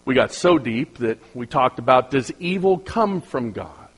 We 0.05 0.15
got 0.15 0.33
so 0.33 0.57
deep 0.57 0.97
that 0.97 1.19
we 1.35 1.45
talked 1.45 1.77
about 1.77 2.09
does 2.09 2.31
evil 2.39 2.79
come 2.79 3.21
from 3.21 3.51
God? 3.51 3.89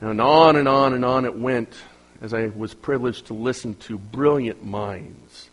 And 0.00 0.18
on 0.18 0.56
and 0.56 0.66
on 0.66 0.94
and 0.94 1.04
on 1.04 1.26
it 1.26 1.38
went 1.38 1.74
as 2.22 2.32
I 2.32 2.46
was 2.46 2.72
privileged 2.72 3.26
to 3.26 3.34
listen 3.34 3.74
to 3.80 3.98
brilliant 3.98 4.64
minds 4.64 5.50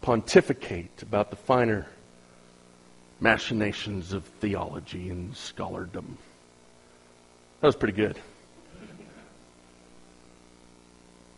pontificate 0.00 1.00
about 1.04 1.30
the 1.30 1.36
finer 1.36 1.86
machinations 3.20 4.12
of 4.12 4.24
theology 4.24 5.10
and 5.10 5.34
scholardom. 5.34 6.16
That 7.60 7.66
was 7.66 7.76
pretty 7.76 7.96
good. 7.96 8.18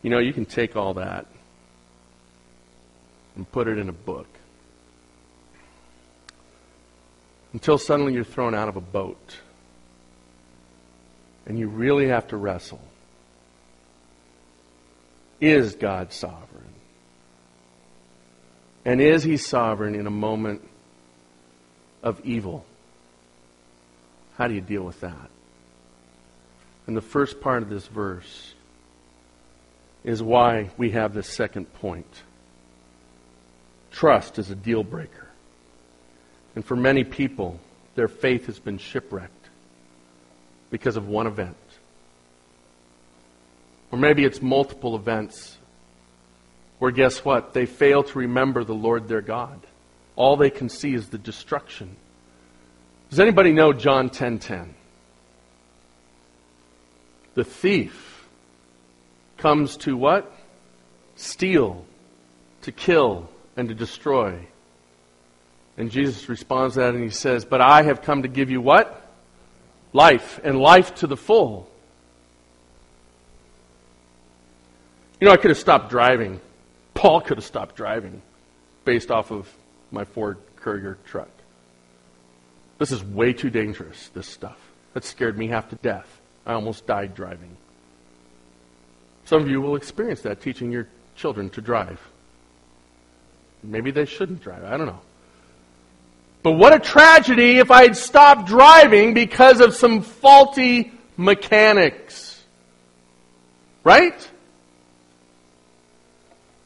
You 0.03 0.11
know, 0.11 0.19
you 0.19 0.33
can 0.33 0.47
take 0.47 0.77
all 0.77 0.95
that 0.95 1.27
and 3.37 3.51
put 3.51 3.69
it 3.69 3.79
in 3.79 3.89
a 3.89 3.93
book. 3.93 4.27
Until 7.53 7.79
suddenly 7.79 8.15
you're 8.15 8.25
thrown 8.25 8.55
out 8.55 8.69
of 8.69 8.77
a 8.77 8.81
boat. 8.81 9.39
And 11.47 11.59
you 11.59 11.69
really 11.69 12.09
have 12.09 12.29
to 12.29 12.37
wrestle. 12.37 12.81
Is 15.41 15.75
God 15.75 16.13
sovereign? 16.13 16.65
And 18.85 19.01
is 19.01 19.23
He 19.23 19.37
sovereign 19.37 19.95
in 19.95 20.07
a 20.07 20.11
moment 20.11 20.70
of 22.03 22.21
evil. 22.25 22.65
How 24.37 24.49
do 24.49 24.55
you 24.55 24.61
deal 24.61 24.83
with 24.83 25.01
that? 25.01 25.31
And 26.87 26.97
the 26.97 27.03
first 27.03 27.41
part 27.41 27.63
of 27.63 27.69
this 27.69 27.87
verse 27.87 28.55
is 30.03 30.23
why 30.23 30.71
we 30.77 30.91
have 30.91 31.13
this 31.13 31.29
second 31.29 31.73
point. 31.75 32.23
Trust 33.91 34.39
is 34.39 34.51
a 34.51 34.55
deal 34.55 34.83
breaker. 34.83 35.29
And 36.55 36.65
for 36.65 36.75
many 36.75 37.05
people, 37.05 37.61
their 37.95 38.09
faith 38.09 38.47
has 38.47 38.59
been 38.59 38.79
shipwrecked 38.79 39.49
because 40.71 40.97
of 40.97 41.07
one 41.07 41.27
event. 41.27 41.57
Or 43.93 43.99
maybe 43.99 44.25
it's 44.25 44.41
multiple 44.41 44.97
events 44.97 45.59
where, 46.79 46.91
guess 46.91 47.25
what? 47.25 47.53
They 47.53 47.67
fail 47.67 48.03
to 48.05 48.19
remember 48.21 48.65
the 48.65 48.75
Lord 48.75 49.07
their 49.07 49.21
God 49.21 49.61
all 50.21 50.37
they 50.37 50.51
can 50.51 50.69
see 50.69 50.93
is 50.93 51.09
the 51.09 51.17
destruction. 51.17 51.97
Does 53.09 53.21
anybody 53.21 53.55
know 53.55 53.73
John 53.73 54.11
10:10? 54.11 54.13
10, 54.13 54.39
10? 54.39 54.75
The 57.37 57.45
thief 57.45 58.29
comes 59.39 59.79
to 59.79 59.97
what? 59.97 60.31
Steal, 61.17 61.87
to 62.63 62.71
kill, 62.71 63.31
and 63.57 63.71
to 63.71 63.75
destroy. 63.75 64.47
And 65.79 65.91
Jesus 65.91 66.29
responds 66.29 66.75
to 66.75 66.81
that 66.81 66.95
and 66.95 67.03
he 67.03 67.09
says, 67.09 67.47
But 67.47 67.63
I 67.63 67.83
have 67.85 68.03
come 68.03 68.21
to 68.21 68.29
give 68.29 68.51
you 68.51 68.61
what? 68.61 69.03
Life, 69.95 70.39
and 70.45 70.59
life 70.59 70.97
to 70.97 71.07
the 71.07 71.17
full. 71.17 71.67
You 75.19 75.29
know, 75.29 75.33
I 75.33 75.39
could 75.39 75.51
have 75.51 75.59
stopped 75.59 75.89
driving. 75.89 76.43
Paul 76.93 77.23
could 77.23 77.39
have 77.39 77.47
stopped 77.47 77.75
driving 77.75 78.21
based 78.85 79.11
off 79.11 79.31
of 79.31 79.49
my 79.91 80.05
Ford 80.05 80.39
Courier 80.57 80.99
truck. 81.07 81.31
This 82.79 82.93
is 82.93 83.05
way 83.05 83.33
too 83.33 83.51
dangerous, 83.51 84.09
this 84.09 84.27
stuff. 84.27 84.59
That 84.95 85.05
scared 85.05 85.37
me 85.37 85.49
half 85.49 85.69
to 85.71 85.77
death. 85.77 86.21
I 86.47 86.55
almost 86.55 86.87
died 86.87 87.15
driving. 87.15 87.57
Some 89.25 89.43
of 89.43 89.49
you 89.49 89.61
will 89.61 89.77
experience 89.77 90.23
that 90.23 90.41
teaching 90.41 90.73
your 90.73 90.89
children 91.15 91.51
to 91.51 91.61
drive. 91.61 92.01
Maybe 93.63 93.91
they 93.91 94.07
shouldn't 94.07 94.43
drive. 94.43 94.65
I 94.65 94.77
don't 94.77 94.87
know. 94.87 95.01
But 96.43 96.53
what 96.53 96.75
a 96.75 96.79
tragedy 96.79 97.59
if 97.59 97.71
I 97.71 97.83
had 97.83 97.97
stopped 97.97 98.47
driving 98.47 99.13
because 99.13 99.61
of 99.61 99.75
some 99.75 100.01
faulty 100.01 100.93
mechanics. 101.17 102.43
Right? 103.85 104.29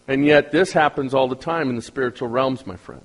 And 0.06 0.24
yet, 0.24 0.52
this 0.52 0.72
happens 0.72 1.14
all 1.14 1.28
the 1.28 1.34
time 1.34 1.70
in 1.70 1.76
the 1.76 1.82
spiritual 1.82 2.28
realms, 2.28 2.66
my 2.66 2.76
friends. 2.76 3.02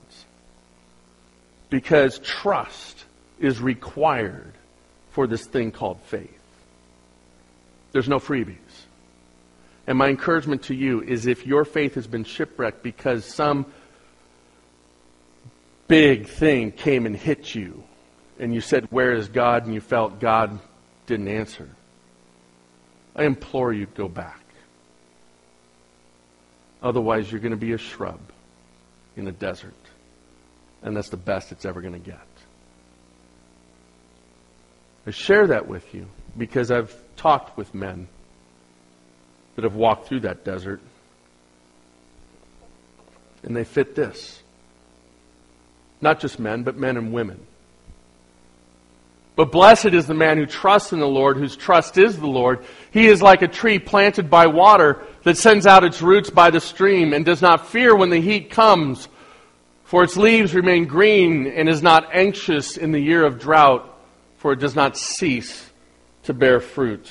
Because 1.69 2.19
trust 2.19 3.05
is 3.39 3.61
required 3.61 4.53
for 5.11 5.27
this 5.27 5.45
thing 5.45 5.71
called 5.71 6.01
faith. 6.01 6.29
There's 7.91 8.09
no 8.09 8.19
freebies. 8.19 8.55
And 9.87 9.97
my 9.97 10.09
encouragement 10.09 10.63
to 10.63 10.75
you 10.75 11.01
is 11.01 11.25
if 11.25 11.47
your 11.47 11.65
faith 11.65 11.95
has 11.95 12.05
been 12.05 12.23
shipwrecked 12.23 12.83
because 12.83 13.25
some 13.25 13.65
big 15.87 16.27
thing 16.27 16.71
came 16.71 17.05
and 17.05 17.15
hit 17.15 17.55
you, 17.55 17.83
and 18.39 18.53
you 18.53 18.61
said, 18.61 18.87
Where 18.91 19.13
is 19.13 19.27
God? 19.27 19.65
and 19.65 19.73
you 19.73 19.81
felt 19.81 20.19
God 20.19 20.59
didn't 21.07 21.27
answer, 21.27 21.67
I 23.15 23.23
implore 23.23 23.73
you 23.73 23.85
to 23.87 23.91
go 23.91 24.07
back. 24.07 24.39
Otherwise, 26.81 27.29
you're 27.31 27.41
going 27.41 27.51
to 27.51 27.57
be 27.57 27.73
a 27.73 27.77
shrub 27.77 28.21
in 29.17 29.27
a 29.27 29.31
desert. 29.31 29.73
And 30.81 30.95
that's 30.95 31.09
the 31.09 31.17
best 31.17 31.51
it's 31.51 31.65
ever 31.65 31.81
going 31.81 31.93
to 31.93 31.99
get. 31.99 32.19
I 35.05 35.11
share 35.11 35.47
that 35.47 35.67
with 35.67 35.93
you 35.93 36.07
because 36.37 36.71
I've 36.71 36.95
talked 37.15 37.57
with 37.57 37.73
men 37.73 38.07
that 39.55 39.63
have 39.63 39.75
walked 39.75 40.07
through 40.07 40.21
that 40.21 40.45
desert. 40.45 40.81
And 43.43 43.55
they 43.55 43.63
fit 43.63 43.95
this. 43.95 44.41
Not 46.01 46.19
just 46.19 46.39
men, 46.39 46.63
but 46.63 46.77
men 46.77 46.97
and 46.97 47.11
women. 47.11 47.39
But 49.35 49.51
blessed 49.51 49.87
is 49.87 50.05
the 50.05 50.13
man 50.13 50.37
who 50.37 50.45
trusts 50.45 50.91
in 50.91 50.99
the 50.99 51.07
Lord, 51.07 51.37
whose 51.37 51.55
trust 51.55 51.97
is 51.97 52.19
the 52.19 52.27
Lord. 52.27 52.63
He 52.91 53.07
is 53.07 53.21
like 53.21 53.41
a 53.41 53.47
tree 53.47 53.79
planted 53.79 54.29
by 54.29 54.47
water 54.47 55.01
that 55.23 55.37
sends 55.37 55.65
out 55.65 55.85
its 55.85 56.01
roots 56.01 56.29
by 56.29 56.49
the 56.49 56.59
stream 56.59 57.13
and 57.13 57.23
does 57.23 57.41
not 57.41 57.67
fear 57.67 57.95
when 57.95 58.09
the 58.09 58.19
heat 58.19 58.49
comes, 58.49 59.07
for 59.89 60.03
its 60.03 60.15
leaves 60.15 60.53
remain 60.53 60.85
green 60.85 61.47
and 61.47 61.67
is 61.67 61.81
not 61.81 62.13
anxious 62.13 62.77
in 62.77 62.91
the 62.91 62.99
year 62.99 63.25
of 63.25 63.39
drought, 63.39 63.91
for 64.37 64.53
it 64.53 64.59
does 64.59 64.75
not 64.75 64.95
cease 64.95 65.67
to 66.21 66.31
bear 66.31 66.59
fruit. 66.59 67.09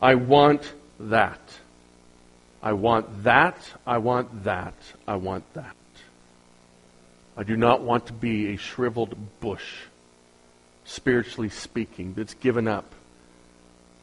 I 0.00 0.14
want 0.14 0.72
that. 1.00 1.40
I 2.62 2.74
want 2.74 3.24
that. 3.24 3.56
I 3.84 3.98
want 3.98 4.44
that. 4.44 4.74
I 5.08 5.16
want 5.16 5.42
that. 5.54 5.74
I 7.36 7.42
do 7.42 7.56
not 7.56 7.82
want 7.82 8.06
to 8.06 8.12
be 8.12 8.54
a 8.54 8.56
shriveled 8.56 9.16
bush 9.40 9.80
spiritually 10.84 11.48
speaking, 11.48 12.14
that's 12.14 12.34
given 12.34 12.68
up 12.68 12.94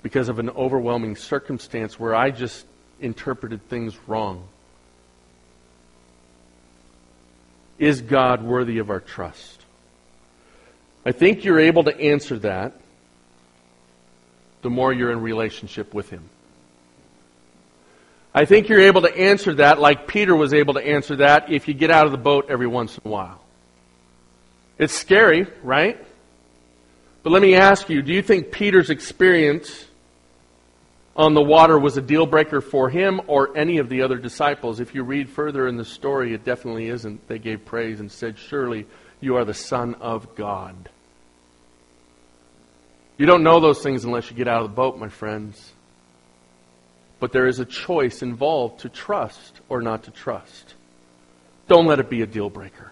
because 0.04 0.28
of 0.28 0.38
an 0.38 0.50
overwhelming 0.50 1.16
circumstance 1.16 1.98
where 1.98 2.14
I 2.14 2.32
just 2.32 2.66
interpreted 3.00 3.70
things 3.70 3.98
wrong? 4.06 4.50
Is 7.80 8.02
God 8.02 8.44
worthy 8.44 8.80
of 8.80 8.90
our 8.90 9.00
trust? 9.00 9.62
I 11.06 11.12
think 11.12 11.46
you're 11.46 11.60
able 11.60 11.86
to 11.86 12.00
answer 12.00 12.38
that 12.40 12.74
the 14.62 14.70
more 14.70 14.92
you're 14.92 15.12
in 15.12 15.22
relationship 15.22 15.94
with 15.94 16.10
Him. 16.10 16.30
I 18.34 18.46
think 18.46 18.70
you're 18.70 18.82
able 18.82 19.02
to 19.02 19.18
answer 19.18 19.56
that 19.56 19.80
like 19.80 20.08
Peter 20.08 20.36
was 20.36 20.54
able 20.54 20.76
to 20.76 20.86
answer 20.86 21.16
that 21.16 21.52
if 21.52 21.68
you 21.68 21.74
get 21.74 21.90
out 21.90 22.06
of 22.06 22.12
the 22.12 22.20
boat 22.20 22.48
every 22.50 22.68
once 22.68 22.96
in 22.96 23.02
a 23.06 23.10
while. 23.10 23.42
It's 24.78 24.94
scary, 24.94 25.48
right? 25.64 25.98
But 27.24 27.32
let 27.32 27.42
me 27.42 27.56
ask 27.56 27.90
you 27.90 28.04
do 28.04 28.14
you 28.14 28.22
think 28.22 28.52
Peter's 28.52 28.92
experience 28.92 29.87
on 31.18 31.34
the 31.34 31.42
water 31.42 31.78
was 31.80 31.98
a 31.98 32.02
deal 32.02 32.28
breaker 32.28 32.62
for 32.62 32.90
him 32.90 33.20
or 33.28 33.58
any 33.58 33.80
of 33.80 33.90
the 33.90 34.04
other 34.04 34.18
disciples? 34.18 34.80
If 34.80 34.94
you 34.94 35.04
read 35.04 35.30
further 35.30 35.68
in 35.68 35.76
the 35.76 35.86
story, 35.86 36.34
it 36.34 36.46
definitely 36.46 36.88
isn't. 36.90 37.28
They 37.28 37.40
gave 37.40 37.66
praise 37.66 38.00
and 38.00 38.12
said, 38.12 38.38
Surely 38.38 38.86
you 39.20 39.36
are 39.36 39.44
the 39.44 39.54
Son 39.54 39.96
of 39.96 40.36
God. 40.36 40.90
You 43.18 43.26
don't 43.26 43.42
know 43.42 43.60
those 43.60 43.82
things 43.82 44.06
unless 44.06 44.30
you 44.30 44.38
get 44.38 44.48
out 44.48 44.62
of 44.62 44.70
the 44.70 44.76
boat, 44.76 45.00
my 45.00 45.10
friends. 45.10 45.74
But 47.20 47.32
there 47.32 47.48
is 47.48 47.60
a 47.60 47.66
choice 47.66 48.22
involved 48.22 48.82
to 48.82 48.90
trust 48.90 49.60
or 49.70 49.82
not 49.82 50.04
to 50.04 50.12
trust. 50.12 50.76
Don't 51.68 51.88
let 51.88 52.00
it 52.00 52.12
be 52.12 52.22
a 52.22 52.28
deal 52.28 52.52
breaker. 52.52 52.92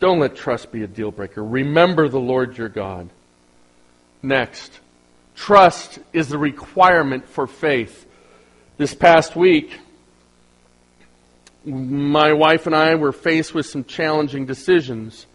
Don't 0.00 0.18
let 0.18 0.34
trust 0.34 0.72
be 0.72 0.82
a 0.82 0.88
deal 0.88 1.12
breaker. 1.12 1.42
Remember 1.42 2.08
the 2.08 2.18
Lord 2.18 2.58
your 2.58 2.68
God. 2.68 3.10
Next, 4.22 4.80
trust 5.34 5.98
is 6.12 6.28
the 6.28 6.38
requirement 6.38 7.28
for 7.28 7.46
faith. 7.46 8.06
This 8.76 8.94
past 8.94 9.36
week, 9.36 9.78
my 11.64 12.32
wife 12.32 12.66
and 12.66 12.74
I 12.74 12.94
were 12.94 13.12
faced 13.12 13.54
with 13.54 13.66
some 13.66 13.84
challenging 13.84 14.46
decisions. 14.46 15.26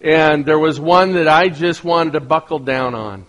And 0.00 0.44
there 0.44 0.58
was 0.58 0.78
one 0.78 1.12
that 1.14 1.28
I 1.28 1.48
just 1.48 1.84
wanted 1.84 2.14
to 2.14 2.20
buckle 2.20 2.58
down 2.58 2.94
on. 2.94 3.26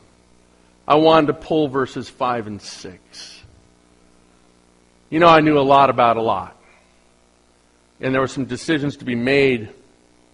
I 0.87 0.95
wanted 0.95 1.27
to 1.27 1.33
pull 1.33 1.67
verses 1.67 2.09
5 2.09 2.47
and 2.47 2.61
6. 2.61 3.43
You 5.09 5.19
know, 5.19 5.27
I 5.27 5.41
knew 5.41 5.57
a 5.57 5.61
lot 5.61 5.89
about 5.89 6.17
a 6.17 6.21
lot. 6.21 6.55
And 7.99 8.13
there 8.13 8.21
were 8.21 8.27
some 8.27 8.45
decisions 8.45 8.97
to 8.97 9.05
be 9.05 9.15
made 9.15 9.69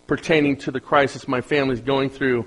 pertaining 0.07 0.57
to 0.57 0.71
the 0.71 0.79
crisis 0.79 1.27
my 1.27 1.41
family's 1.41 1.79
going 1.79 2.09
through. 2.09 2.45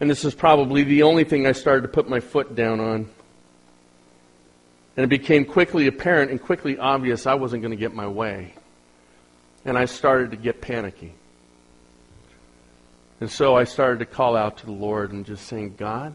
And 0.00 0.10
this 0.10 0.24
is 0.24 0.34
probably 0.34 0.82
the 0.82 1.04
only 1.04 1.24
thing 1.24 1.46
I 1.46 1.52
started 1.52 1.82
to 1.82 1.88
put 1.88 2.08
my 2.08 2.20
foot 2.20 2.54
down 2.54 2.80
on. 2.80 3.08
And 4.96 5.04
it 5.04 5.08
became 5.08 5.44
quickly 5.44 5.86
apparent 5.86 6.30
and 6.30 6.40
quickly 6.40 6.78
obvious 6.78 7.26
I 7.26 7.34
wasn't 7.34 7.62
going 7.62 7.72
to 7.72 7.76
get 7.76 7.94
my 7.94 8.06
way. 8.06 8.54
And 9.64 9.78
I 9.78 9.86
started 9.86 10.32
to 10.32 10.36
get 10.36 10.60
panicky. 10.60 11.14
And 13.20 13.30
so 13.30 13.56
I 13.56 13.64
started 13.64 14.00
to 14.00 14.06
call 14.06 14.36
out 14.36 14.58
to 14.58 14.66
the 14.66 14.72
Lord 14.72 15.12
and 15.12 15.24
just 15.24 15.46
saying, 15.46 15.76
God, 15.78 16.14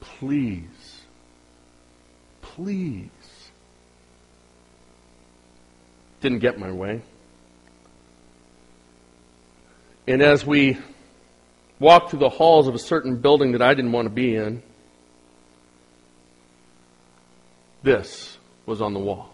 please, 0.00 1.02
please. 2.42 3.08
Didn't 6.20 6.40
get 6.40 6.58
my 6.58 6.72
way. 6.72 7.02
And 10.06 10.22
as 10.22 10.44
we 10.44 10.78
walked 11.80 12.10
through 12.10 12.20
the 12.20 12.28
halls 12.28 12.68
of 12.68 12.74
a 12.74 12.78
certain 12.78 13.16
building 13.16 13.52
that 13.52 13.62
I 13.62 13.74
didn't 13.74 13.92
want 13.92 14.06
to 14.06 14.10
be 14.10 14.36
in, 14.36 14.62
this 17.82 18.36
was 18.66 18.82
on 18.82 18.92
the 18.92 19.00
wall. 19.00 19.32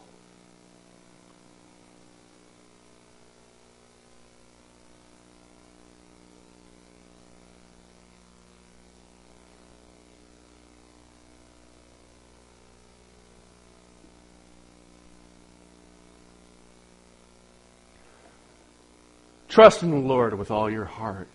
Trust 19.48 19.82
in 19.82 19.90
the 19.90 19.96
Lord 19.96 20.38
with 20.38 20.50
all 20.50 20.70
your 20.70 20.84
heart 20.84 21.28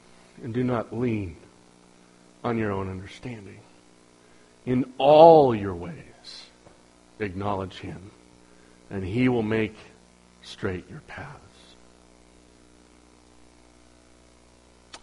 and 0.43 0.53
do 0.53 0.63
not 0.63 0.95
lean 0.97 1.37
on 2.43 2.57
your 2.57 2.71
own 2.71 2.89
understanding. 2.89 3.59
In 4.65 4.93
all 4.97 5.55
your 5.55 5.75
ways, 5.75 6.45
acknowledge 7.19 7.77
Him, 7.77 8.11
and 8.89 9.03
He 9.03 9.29
will 9.29 9.43
make 9.43 9.75
straight 10.41 10.89
your 10.89 11.01
paths. 11.01 11.37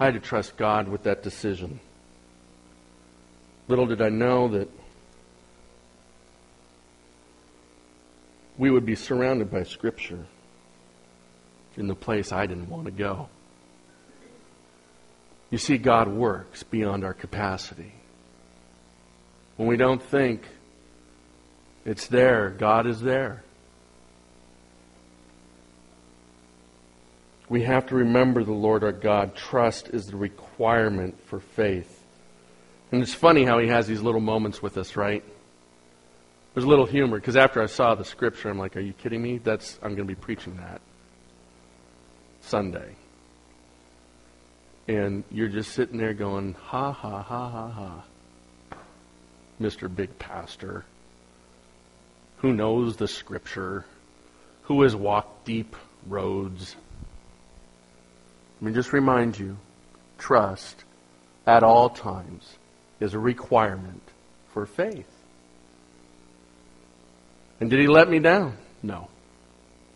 I 0.00 0.06
had 0.06 0.14
to 0.14 0.20
trust 0.20 0.56
God 0.56 0.88
with 0.88 1.04
that 1.04 1.22
decision. 1.22 1.80
Little 3.66 3.86
did 3.86 4.00
I 4.00 4.08
know 4.08 4.48
that 4.48 4.70
we 8.56 8.70
would 8.70 8.86
be 8.86 8.94
surrounded 8.94 9.50
by 9.50 9.64
Scripture 9.64 10.26
in 11.76 11.86
the 11.86 11.94
place 11.94 12.32
I 12.32 12.46
didn't 12.46 12.68
want 12.68 12.86
to 12.86 12.90
go. 12.90 13.28
You 15.50 15.58
see, 15.58 15.78
God 15.78 16.08
works 16.08 16.62
beyond 16.62 17.04
our 17.04 17.14
capacity. 17.14 17.92
When 19.56 19.68
we 19.68 19.76
don't 19.76 20.02
think 20.02 20.42
it's 21.84 22.06
there, 22.06 22.50
God 22.50 22.86
is 22.86 23.00
there. 23.00 23.42
We 27.48 27.62
have 27.62 27.86
to 27.86 27.94
remember 27.94 28.44
the 28.44 28.52
Lord 28.52 28.84
our 28.84 28.92
God. 28.92 29.34
Trust 29.34 29.88
is 29.88 30.06
the 30.06 30.16
requirement 30.16 31.18
for 31.26 31.40
faith. 31.40 32.04
And 32.92 33.02
it's 33.02 33.14
funny 33.14 33.44
how 33.44 33.58
he 33.58 33.68
has 33.68 33.86
these 33.86 34.02
little 34.02 34.20
moments 34.20 34.62
with 34.62 34.76
us, 34.76 34.96
right? 34.96 35.24
There's 36.54 36.64
a 36.64 36.68
little 36.68 36.86
humor 36.86 37.18
because 37.18 37.36
after 37.36 37.62
I 37.62 37.66
saw 37.66 37.94
the 37.94 38.04
scripture, 38.04 38.50
I'm 38.50 38.58
like, 38.58 38.76
"Are 38.76 38.80
you 38.80 38.92
kidding 38.92 39.22
me? 39.22 39.38
That's 39.38 39.78
I'm 39.82 39.94
going 39.94 40.08
to 40.08 40.14
be 40.14 40.14
preaching 40.14 40.56
that." 40.56 40.80
Sunday. 42.40 42.96
And 44.88 45.22
you're 45.30 45.48
just 45.48 45.72
sitting 45.72 45.98
there 45.98 46.14
going, 46.14 46.54
ha, 46.54 46.92
ha, 46.92 47.22
ha, 47.22 47.48
ha, 47.50 47.68
ha. 47.68 48.04
Mr. 49.60 49.94
Big 49.94 50.18
Pastor, 50.18 50.84
who 52.38 52.54
knows 52.54 52.96
the 52.96 53.06
Scripture, 53.06 53.84
who 54.62 54.82
has 54.82 54.96
walked 54.96 55.44
deep 55.44 55.76
roads. 56.06 56.74
Let 58.60 58.68
me 58.70 58.74
just 58.74 58.94
remind 58.94 59.38
you 59.38 59.58
trust 60.16 60.84
at 61.46 61.62
all 61.62 61.90
times 61.90 62.56
is 62.98 63.14
a 63.14 63.18
requirement 63.18 64.02
for 64.52 64.64
faith. 64.64 65.10
And 67.60 67.68
did 67.68 67.80
he 67.80 67.88
let 67.88 68.08
me 68.08 68.20
down? 68.20 68.56
No. 68.82 69.08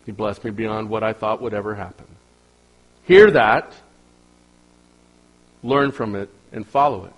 He 0.05 0.11
blessed 0.11 0.43
me 0.43 0.51
beyond 0.51 0.89
what 0.89 1.03
I 1.03 1.13
thought 1.13 1.41
would 1.41 1.53
ever 1.53 1.73
happen. 1.75 2.05
Hear 3.05 3.31
that, 3.31 3.73
learn 5.63 5.91
from 5.91 6.15
it, 6.15 6.29
and 6.51 6.67
follow 6.67 7.05
it. 7.05 7.13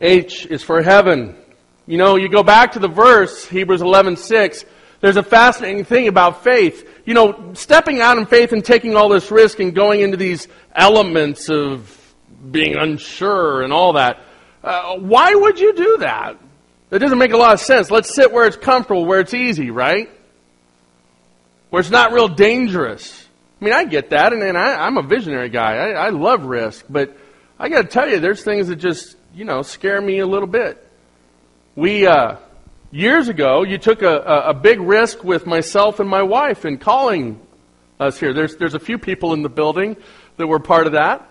H 0.00 0.46
is 0.46 0.62
for 0.62 0.82
heaven. 0.82 1.36
You 1.86 1.98
know, 1.98 2.16
you 2.16 2.28
go 2.28 2.42
back 2.42 2.72
to 2.72 2.78
the 2.78 2.88
verse, 2.88 3.46
Hebrews 3.46 3.82
11:6. 3.82 4.64
There's 5.00 5.16
a 5.16 5.22
fascinating 5.22 5.84
thing 5.84 6.08
about 6.08 6.44
faith. 6.44 6.86
You 7.06 7.14
know, 7.14 7.52
stepping 7.54 8.00
out 8.00 8.18
in 8.18 8.26
faith 8.26 8.52
and 8.52 8.64
taking 8.64 8.96
all 8.96 9.08
this 9.08 9.30
risk 9.30 9.58
and 9.60 9.74
going 9.74 10.00
into 10.00 10.16
these 10.16 10.46
elements 10.74 11.48
of 11.48 11.96
being 12.50 12.76
unsure 12.76 13.62
and 13.62 13.72
all 13.72 13.94
that. 13.94 14.20
Uh, 14.62 14.96
why 14.96 15.34
would 15.34 15.58
you 15.58 15.74
do 15.74 15.96
that? 15.98 16.36
That 16.90 16.98
doesn't 16.98 17.18
make 17.18 17.32
a 17.32 17.36
lot 17.36 17.54
of 17.54 17.60
sense. 17.60 17.90
Let's 17.90 18.14
sit 18.14 18.32
where 18.32 18.46
it's 18.46 18.56
comfortable, 18.56 19.06
where 19.06 19.20
it's 19.20 19.34
easy, 19.34 19.70
right? 19.70 20.10
Where 21.70 21.80
it's 21.80 21.90
not 21.90 22.12
real 22.12 22.28
dangerous. 22.28 23.26
I 23.60 23.64
mean, 23.64 23.74
I 23.74 23.84
get 23.84 24.10
that, 24.10 24.32
and, 24.32 24.42
and 24.42 24.56
I, 24.56 24.86
am 24.86 24.96
a 24.96 25.02
visionary 25.02 25.50
guy. 25.50 25.76
I, 25.76 26.06
I 26.06 26.08
love 26.10 26.44
risk, 26.44 26.86
but 26.88 27.14
I 27.58 27.68
got 27.68 27.82
to 27.82 27.88
tell 27.88 28.08
you, 28.08 28.18
there's 28.18 28.42
things 28.42 28.68
that 28.68 28.76
just, 28.76 29.16
you 29.34 29.44
know, 29.44 29.60
scare 29.60 30.00
me 30.00 30.20
a 30.20 30.26
little 30.26 30.48
bit. 30.48 30.82
We, 31.76 32.06
uh, 32.06 32.36
years 32.90 33.28
ago, 33.28 33.62
you 33.62 33.76
took 33.76 34.00
a, 34.00 34.16
a, 34.16 34.50
a 34.50 34.54
big 34.54 34.80
risk 34.80 35.22
with 35.22 35.46
myself 35.46 36.00
and 36.00 36.08
my 36.08 36.22
wife 36.22 36.64
in 36.64 36.78
calling 36.78 37.38
us 37.98 38.18
here. 38.18 38.32
There's, 38.32 38.56
there's 38.56 38.74
a 38.74 38.80
few 38.80 38.98
people 38.98 39.34
in 39.34 39.42
the 39.42 39.50
building 39.50 39.96
that 40.38 40.46
were 40.46 40.58
part 40.58 40.86
of 40.86 40.94
that. 40.94 41.28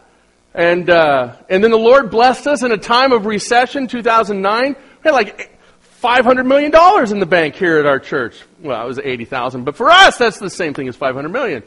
And, 0.53 0.87
uh, 0.89 1.35
and 1.49 1.63
then 1.63 1.71
the 1.71 1.77
Lord 1.77 2.11
blessed 2.11 2.45
us 2.45 2.61
in 2.61 2.71
a 2.71 2.77
time 2.77 3.11
of 3.11 3.25
recession, 3.25 3.87
2009. 3.87 4.75
We 4.75 4.75
had 5.03 5.11
like 5.11 5.59
$500 6.01 6.45
million 6.45 6.71
in 7.11 7.19
the 7.19 7.25
bank 7.25 7.55
here 7.55 7.79
at 7.79 7.87
our 7.87 7.99
church. 7.99 8.39
Well, 8.61 8.83
it 8.83 8.87
was 8.87 8.99
80,000, 8.99 9.63
but 9.63 9.75
for 9.75 9.89
us, 9.89 10.17
that's 10.17 10.37
the 10.37 10.49
same 10.49 10.75
thing 10.75 10.87
as 10.87 10.95
500 10.95 11.29
million. 11.29 11.63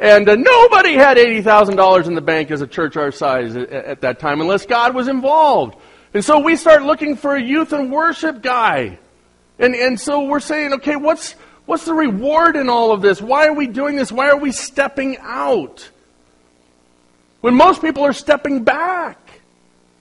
And 0.00 0.28
uh, 0.28 0.36
nobody 0.36 0.94
had 0.94 1.16
$80,000 1.16 2.06
in 2.06 2.14
the 2.14 2.20
bank 2.20 2.50
as 2.50 2.60
a 2.60 2.66
church 2.66 2.96
our 2.96 3.12
size 3.12 3.54
at, 3.56 3.70
at, 3.70 4.00
that 4.00 4.18
time 4.18 4.40
unless 4.40 4.66
God 4.66 4.94
was 4.94 5.08
involved. 5.08 5.76
And 6.14 6.24
so 6.24 6.40
we 6.40 6.56
start 6.56 6.82
looking 6.82 7.16
for 7.16 7.36
a 7.36 7.42
youth 7.42 7.72
and 7.72 7.92
worship 7.92 8.42
guy. 8.42 8.98
And, 9.58 9.74
and 9.74 10.00
so 10.00 10.24
we're 10.24 10.40
saying, 10.40 10.72
okay, 10.74 10.96
what's, 10.96 11.32
what's 11.66 11.84
the 11.84 11.94
reward 11.94 12.56
in 12.56 12.68
all 12.68 12.92
of 12.92 13.02
this? 13.02 13.20
Why 13.22 13.46
are 13.46 13.52
we 13.52 13.66
doing 13.66 13.96
this? 13.96 14.10
Why 14.10 14.28
are 14.28 14.38
we 14.38 14.52
stepping 14.52 15.18
out? 15.20 15.88
When 17.40 17.54
most 17.54 17.82
people 17.82 18.04
are 18.04 18.12
stepping 18.12 18.64
back. 18.64 19.18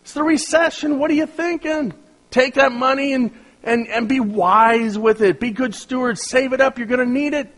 It's 0.01 0.13
the 0.13 0.23
recession. 0.23 0.99
What 0.99 1.11
are 1.11 1.15
you 1.15 1.25
thinking? 1.25 1.93
Take 2.31 2.55
that 2.55 2.71
money 2.71 3.13
and, 3.13 3.31
and, 3.63 3.87
and 3.87 4.07
be 4.07 4.19
wise 4.19 4.97
with 4.97 5.21
it. 5.21 5.39
Be 5.39 5.51
good 5.51 5.75
stewards. 5.75 6.27
Save 6.27 6.53
it 6.53 6.61
up. 6.61 6.77
You're 6.77 6.87
going 6.87 7.05
to 7.05 7.11
need 7.11 7.33
it. 7.33 7.53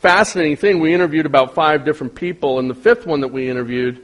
Fascinating 0.00 0.56
thing. 0.56 0.80
We 0.80 0.94
interviewed 0.94 1.26
about 1.26 1.54
five 1.54 1.84
different 1.84 2.14
people, 2.14 2.58
and 2.58 2.68
the 2.70 2.74
fifth 2.74 3.06
one 3.06 3.20
that 3.20 3.28
we 3.28 3.48
interviewed, 3.48 4.00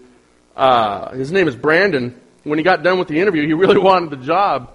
uh, 0.57 1.13
his 1.13 1.33
name 1.33 1.49
is 1.49 1.57
Brandon. 1.57 2.21
When 2.43 2.59
he 2.59 2.65
got 2.65 2.83
done 2.83 2.99
with 2.99 3.09
the 3.09 3.21
interview, 3.21 3.47
he 3.47 3.53
really 3.55 3.79
wanted 3.79 4.11
the 4.11 4.25
job. 4.25 4.71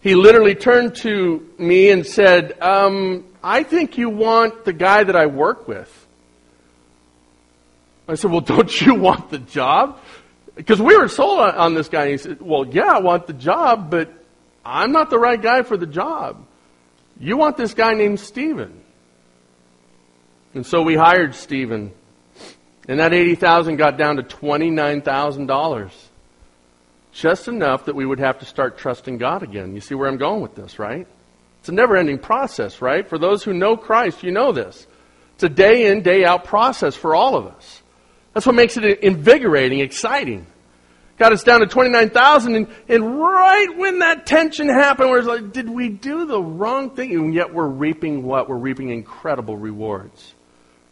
He 0.00 0.14
literally 0.14 0.54
turned 0.54 0.94
to 0.96 1.48
me 1.58 1.90
and 1.90 2.06
said, 2.06 2.60
um, 2.60 3.24
I 3.42 3.62
think 3.62 3.98
you 3.98 4.10
want 4.10 4.64
the 4.64 4.72
guy 4.72 5.04
that 5.04 5.16
I 5.16 5.26
work 5.26 5.68
with. 5.68 6.06
I 8.08 8.14
said, 8.14 8.30
Well, 8.30 8.40
don't 8.54 8.80
you 8.80 8.94
want 8.94 9.30
the 9.30 9.38
job? 9.38 10.00
Because 10.54 10.80
we 10.80 10.96
were 10.96 11.08
sold 11.08 11.40
on, 11.40 11.54
on 11.54 11.74
this 11.74 11.88
guy. 11.88 12.02
And 12.02 12.10
he 12.12 12.18
said, 12.18 12.40
Well, 12.40 12.66
yeah, 12.66 12.92
I 12.92 13.00
want 13.00 13.26
the 13.26 13.32
job, 13.32 13.90
but 13.90 14.12
I'm 14.64 14.92
not 14.92 15.10
the 15.10 15.18
right 15.18 15.40
guy 15.40 15.62
for 15.62 15.76
the 15.76 15.86
job. 15.86 16.44
You 17.18 17.36
want 17.36 17.56
this 17.56 17.74
guy 17.74 17.94
named 17.94 18.20
Steven. 18.20 18.82
And 20.56 20.64
so 20.64 20.80
we 20.80 20.94
hired 20.94 21.34
Stephen. 21.34 21.92
And 22.88 22.98
that 22.98 23.12
80000 23.12 23.76
got 23.76 23.98
down 23.98 24.16
to 24.16 24.22
$29,000. 24.22 25.90
Just 27.12 27.48
enough 27.48 27.84
that 27.84 27.94
we 27.94 28.06
would 28.06 28.20
have 28.20 28.38
to 28.38 28.46
start 28.46 28.78
trusting 28.78 29.18
God 29.18 29.42
again. 29.42 29.74
You 29.74 29.82
see 29.82 29.94
where 29.94 30.08
I'm 30.08 30.16
going 30.16 30.40
with 30.40 30.54
this, 30.54 30.78
right? 30.78 31.06
It's 31.60 31.68
a 31.68 31.72
never 31.72 31.94
ending 31.94 32.18
process, 32.18 32.80
right? 32.80 33.06
For 33.06 33.18
those 33.18 33.42
who 33.42 33.52
know 33.52 33.76
Christ, 33.76 34.22
you 34.22 34.30
know 34.30 34.52
this. 34.52 34.86
It's 35.34 35.44
a 35.44 35.50
day 35.50 35.90
in, 35.90 36.00
day 36.00 36.24
out 36.24 36.44
process 36.44 36.96
for 36.96 37.14
all 37.14 37.36
of 37.36 37.46
us. 37.46 37.82
That's 38.32 38.46
what 38.46 38.54
makes 38.54 38.78
it 38.78 39.00
invigorating, 39.00 39.80
exciting. 39.80 40.46
Got 41.18 41.34
us 41.34 41.42
down 41.42 41.60
to 41.60 41.66
29,000, 41.66 42.54
and, 42.54 42.68
and 42.88 43.18
right 43.18 43.76
when 43.76 43.98
that 43.98 44.24
tension 44.24 44.70
happened, 44.70 45.10
where 45.10 45.18
it's 45.18 45.28
like, 45.28 45.52
did 45.52 45.68
we 45.68 45.90
do 45.90 46.24
the 46.24 46.40
wrong 46.40 46.94
thing? 46.96 47.12
And 47.12 47.34
yet 47.34 47.52
we're 47.52 47.68
reaping 47.68 48.22
what? 48.22 48.48
We're 48.48 48.56
reaping 48.56 48.88
incredible 48.88 49.58
rewards. 49.58 50.32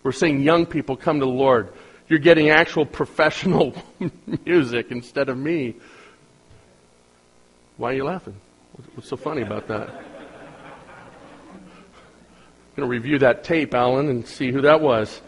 We're 0.05 0.13
seeing 0.13 0.43
young 0.43 0.67
people 0.67 0.97
come 0.97 1.19
to 1.19 1.25
the 1.25 1.33
Lord. 1.33 1.73
You're 2.09 2.19
getting 2.19 2.51
actual 2.51 2.85
professional 2.85 3.75
music 4.45 4.91
instead 4.91 5.31
of 5.31 5.39
me. 5.39 5.77
Why 7.79 7.93
are 7.93 7.95
you 7.95 8.05
laughing? 8.05 8.37
What's 8.95 9.09
so 9.09 9.17
funny 9.17 9.41
about 9.41 9.67
that? 9.69 9.89
I'm 9.89 10.05
going 12.77 12.87
to 12.87 12.87
review 12.87 13.19
that 13.21 13.45
tape, 13.45 13.73
Alan, 13.73 14.09
and 14.11 14.27
see 14.27 14.53
who 14.53 14.61
that 14.61 14.83
was. 14.83 15.23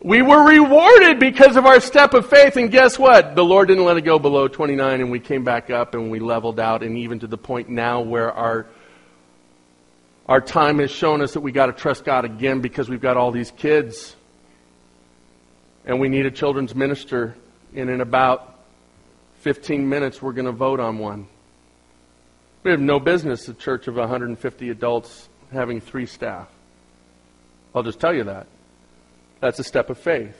We 0.00 0.22
were 0.22 0.46
rewarded 0.46 1.18
because 1.18 1.56
of 1.56 1.66
our 1.66 1.80
step 1.80 2.14
of 2.14 2.30
faith, 2.30 2.56
and 2.56 2.70
guess 2.70 2.96
what? 2.96 3.34
The 3.34 3.44
Lord 3.44 3.66
didn't 3.66 3.84
let 3.84 3.96
it 3.96 4.02
go 4.02 4.20
below 4.20 4.46
29, 4.46 5.00
and 5.00 5.10
we 5.10 5.18
came 5.18 5.42
back 5.42 5.68
up 5.70 5.94
and 5.94 6.12
we 6.12 6.20
leveled 6.20 6.60
out, 6.60 6.84
and 6.84 6.96
even 6.98 7.18
to 7.18 7.26
the 7.26 7.38
point 7.38 7.68
now 7.68 8.02
where 8.02 8.30
our 8.30 8.66
our 10.28 10.42
time 10.42 10.78
has 10.78 10.90
shown 10.90 11.22
us 11.22 11.32
that 11.32 11.40
we 11.40 11.52
got 11.52 11.66
to 11.66 11.72
trust 11.72 12.04
God 12.04 12.26
again 12.26 12.60
because 12.60 12.88
we've 12.88 13.00
got 13.00 13.16
all 13.16 13.32
these 13.32 13.50
kids. 13.50 14.14
And 15.86 15.98
we 16.00 16.08
need 16.08 16.26
a 16.26 16.30
children's 16.30 16.74
minister. 16.74 17.34
And 17.74 17.88
in 17.88 18.02
about 18.02 18.58
15 19.40 19.88
minutes, 19.88 20.20
we're 20.20 20.34
going 20.34 20.46
to 20.46 20.52
vote 20.52 20.80
on 20.80 20.98
one. 20.98 21.26
We 22.62 22.72
have 22.72 22.80
no 22.80 23.00
business, 23.00 23.48
a 23.48 23.54
church 23.54 23.88
of 23.88 23.96
150 23.96 24.68
adults, 24.68 25.30
having 25.50 25.80
three 25.80 26.04
staff. 26.04 26.48
I'll 27.74 27.82
just 27.82 27.98
tell 27.98 28.14
you 28.14 28.24
that. 28.24 28.46
That's 29.40 29.58
a 29.58 29.64
step 29.64 29.88
of 29.88 29.96
faith. 29.96 30.36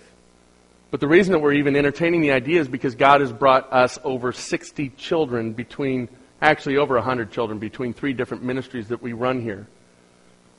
But 0.90 1.00
the 1.00 1.08
reason 1.08 1.32
that 1.32 1.38
we're 1.38 1.52
even 1.54 1.76
entertaining 1.76 2.20
the 2.20 2.32
idea 2.32 2.60
is 2.60 2.68
because 2.68 2.94
God 2.94 3.22
has 3.22 3.32
brought 3.32 3.72
us 3.72 3.98
over 4.04 4.32
60 4.32 4.90
children 4.90 5.52
between, 5.52 6.08
actually 6.42 6.76
over 6.76 6.94
100 6.96 7.30
children 7.30 7.58
between 7.58 7.94
three 7.94 8.12
different 8.12 8.42
ministries 8.42 8.88
that 8.88 9.00
we 9.00 9.14
run 9.14 9.40
here. 9.40 9.66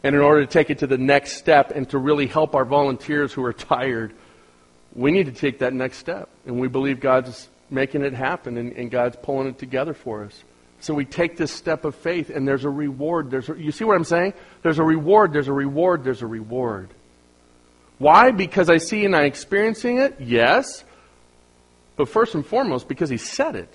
And 0.03 0.15
in 0.15 0.21
order 0.21 0.45
to 0.45 0.51
take 0.51 0.69
it 0.69 0.79
to 0.79 0.88
the 0.88 0.97
next 0.97 1.33
step 1.33 1.71
and 1.71 1.89
to 1.89 1.97
really 1.97 2.27
help 2.27 2.55
our 2.55 2.65
volunteers 2.65 3.33
who 3.33 3.43
are 3.43 3.53
tired, 3.53 4.13
we 4.95 5.12
need 5.12 5.25
to 5.25 5.31
take 5.31 5.59
that 5.59 5.73
next 5.73 5.97
step. 5.97 6.29
And 6.45 6.59
we 6.59 6.67
believe 6.67 6.99
God's 6.99 7.49
making 7.69 8.03
it 8.03 8.13
happen 8.13 8.57
and, 8.57 8.71
and 8.73 8.89
God's 8.89 9.17
pulling 9.21 9.47
it 9.47 9.59
together 9.59 9.93
for 9.93 10.23
us. 10.23 10.43
So 10.81 10.93
we 10.93 11.03
take 11.03 11.35
this 11.35 11.51
step 11.51 11.83
of 11.83 11.93
faith, 11.93 12.29
and 12.29 12.47
there's 12.47 12.63
a 12.63 12.69
reward. 12.69 13.29
There's 13.29 13.49
a, 13.49 13.59
you 13.59 13.71
see 13.71 13.83
what 13.83 13.95
I'm 13.95 14.05
saying? 14.05 14.33
There's 14.62 14.79
a 14.79 14.83
reward, 14.83 15.33
there's 15.33 15.49
a 15.49 15.53
reward, 15.53 16.05
there's 16.05 16.21
a 16.21 16.27
reward. 16.27 16.89
Why? 17.97 18.31
Because 18.31 18.69
I 18.69 18.77
see 18.77 19.03
and 19.03 19.13
I'm 19.13 19.25
experiencing 19.25 19.97
it? 19.97 20.21
Yes. 20.21 20.85
But 21.97 22.07
first 22.07 22.33
and 22.33 22.45
foremost, 22.45 22.88
because 22.88 23.09
he 23.09 23.17
said 23.17 23.57
it. 23.57 23.73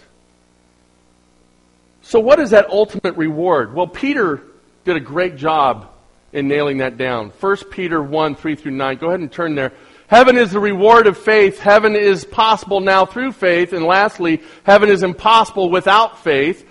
So, 2.00 2.20
what 2.20 2.40
is 2.40 2.50
that 2.50 2.70
ultimate 2.70 3.16
reward? 3.16 3.74
Well, 3.74 3.86
Peter 3.86 4.42
did 4.86 4.96
a 4.96 5.00
great 5.00 5.36
job 5.36 5.90
in 6.34 6.48
nailing 6.48 6.78
that 6.78 6.98
down. 6.98 7.30
1 7.40 7.56
Peter 7.70 8.02
1, 8.02 8.34
3 8.34 8.54
through 8.56 8.72
9. 8.72 8.96
Go 8.98 9.08
ahead 9.08 9.20
and 9.20 9.32
turn 9.32 9.54
there. 9.54 9.72
Heaven 10.08 10.36
is 10.36 10.50
the 10.50 10.60
reward 10.60 11.06
of 11.06 11.16
faith. 11.16 11.58
Heaven 11.58 11.96
is 11.96 12.24
possible 12.24 12.80
now 12.80 13.06
through 13.06 13.32
faith. 13.32 13.72
And 13.72 13.84
lastly, 13.84 14.42
heaven 14.64 14.90
is 14.90 15.02
impossible 15.02 15.70
without 15.70 16.22
faith. 16.22 16.68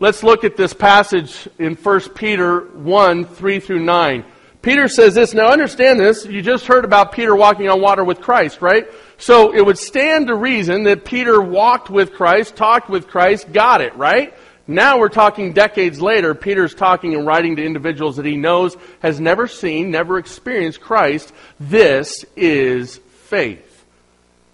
Let's 0.00 0.24
look 0.24 0.42
at 0.42 0.56
this 0.56 0.74
passage 0.74 1.48
in 1.60 1.76
1 1.76 2.00
Peter 2.14 2.60
1, 2.60 3.24
3 3.26 3.60
through 3.60 3.84
9. 3.84 4.24
Peter 4.62 4.88
says 4.88 5.14
this. 5.14 5.34
Now 5.34 5.48
understand 5.48 6.00
this. 6.00 6.24
You 6.24 6.40
just 6.40 6.66
heard 6.66 6.84
about 6.84 7.12
Peter 7.12 7.36
walking 7.36 7.68
on 7.68 7.80
water 7.80 8.04
with 8.04 8.20
Christ, 8.20 8.62
right? 8.62 8.86
So 9.18 9.54
it 9.54 9.64
would 9.64 9.78
stand 9.78 10.28
to 10.28 10.34
reason 10.34 10.84
that 10.84 11.04
Peter 11.04 11.40
walked 11.40 11.90
with 11.90 12.12
Christ, 12.14 12.56
talked 12.56 12.88
with 12.88 13.08
Christ, 13.08 13.52
got 13.52 13.80
it, 13.80 13.94
right? 13.96 14.34
Now 14.72 14.98
we're 14.98 15.08
talking 15.08 15.52
decades 15.52 16.00
later. 16.00 16.34
Peter's 16.34 16.74
talking 16.74 17.14
and 17.14 17.26
writing 17.26 17.56
to 17.56 17.64
individuals 17.64 18.16
that 18.16 18.26
he 18.26 18.36
knows 18.36 18.76
has 19.00 19.20
never 19.20 19.46
seen, 19.46 19.90
never 19.90 20.18
experienced 20.18 20.80
Christ. 20.80 21.32
This 21.60 22.24
is 22.36 22.98
faith. 23.24 23.68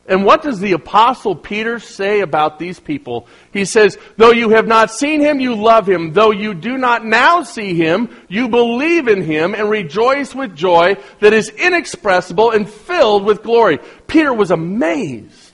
And 0.09 0.25
what 0.25 0.43
does 0.43 0.59
the 0.59 0.73
apostle 0.73 1.37
Peter 1.37 1.79
say 1.79 2.21
about 2.21 2.59
these 2.59 2.81
people? 2.81 3.29
He 3.53 3.67
says, 3.67 3.99
though 4.17 4.33
you 4.33 4.49
have 4.51 4.67
not 4.67 4.91
seen 4.91 5.21
him, 5.21 5.39
you 5.39 5.55
love 5.55 5.87
him. 5.87 6.15
Though 6.15 6.31
you 6.31 6.55
do 6.55 6.79
not 6.79 7.05
now 7.05 7.43
see 7.43 7.75
him, 7.75 8.09
you 8.27 8.49
believe 8.49 9.07
in 9.07 9.23
him 9.23 9.55
and 9.55 9.69
rejoice 9.69 10.35
with 10.35 10.57
joy 10.57 10.97
that 11.21 11.35
is 11.35 11.51
inexpressible 11.51 12.53
and 12.53 12.69
filled 12.69 13.25
with 13.25 13.43
glory. 13.43 13.81
Peter 14.07 14.33
was 14.33 14.51
amazed 14.51 15.48